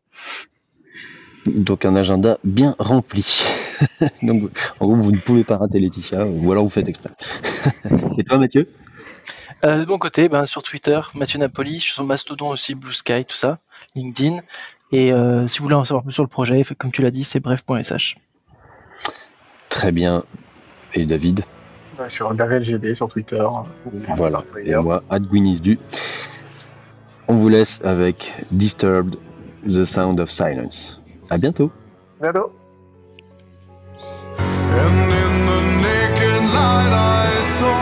Donc 1.55 1.85
un 1.85 1.95
agenda 1.95 2.37
bien 2.43 2.75
rempli. 2.79 3.43
Donc 4.21 4.51
en 4.79 4.85
gros, 4.85 4.95
vous 4.95 5.11
ne 5.11 5.19
pouvez 5.19 5.43
pas 5.43 5.57
rater 5.57 5.79
Laetitia, 5.79 6.25
ou 6.25 6.51
alors 6.51 6.63
vous 6.63 6.69
faites 6.69 6.87
exprès. 6.87 7.11
Et 8.17 8.23
toi 8.23 8.37
Mathieu? 8.37 8.67
Euh, 9.65 9.85
de 9.85 9.89
mon 9.89 9.97
côté, 9.97 10.29
ben, 10.29 10.45
sur 10.45 10.61
Twitter, 10.61 10.99
Mathieu 11.15 11.39
Napoli, 11.39 11.79
je 11.79 11.85
suis 11.85 11.93
sur 11.93 12.03
Mastodon 12.03 12.49
aussi, 12.49 12.75
Blue 12.75 12.93
Sky, 12.93 13.25
tout 13.25 13.35
ça, 13.35 13.59
LinkedIn. 13.95 14.41
Et 14.91 15.11
euh, 15.11 15.47
si 15.47 15.59
vous 15.59 15.63
voulez 15.63 15.75
en 15.75 15.83
savoir 15.83 16.03
plus 16.03 16.13
sur 16.13 16.23
le 16.23 16.29
projet, 16.29 16.63
comme 16.77 16.91
tu 16.91 17.01
l'as 17.01 17.11
dit, 17.11 17.23
c'est 17.23 17.39
bref.sh. 17.39 18.17
Très 19.69 19.91
bien. 19.91 20.23
Et 20.93 21.05
David? 21.05 21.43
Ouais, 21.99 22.09
sur 22.09 22.33
DavelGD 22.33 22.93
sur 22.93 23.07
Twitter. 23.07 23.43
Voilà. 24.15 24.43
Et 24.63 24.75
moi, 24.75 25.03
Adguinisdu. 25.09 25.79
On 27.27 27.33
vous 27.33 27.49
laisse 27.49 27.81
avec 27.83 28.33
Disturbed, 28.51 29.17
The 29.67 29.83
Sound 29.83 30.19
of 30.19 30.31
Silence. 30.31 30.96
À 31.29 31.37
bientôt. 31.37 31.71
Bientôt. 32.21 32.51
And 34.79 35.11
in 35.23 35.45
the 35.49 35.59
naked 35.83 36.43
light 36.53 36.93
I 36.93 37.41
saw 37.57 37.79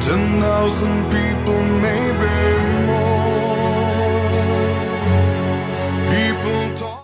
ten 0.00 0.40
thousand 0.40 1.10
people, 1.10 1.60
maybe 1.82 2.05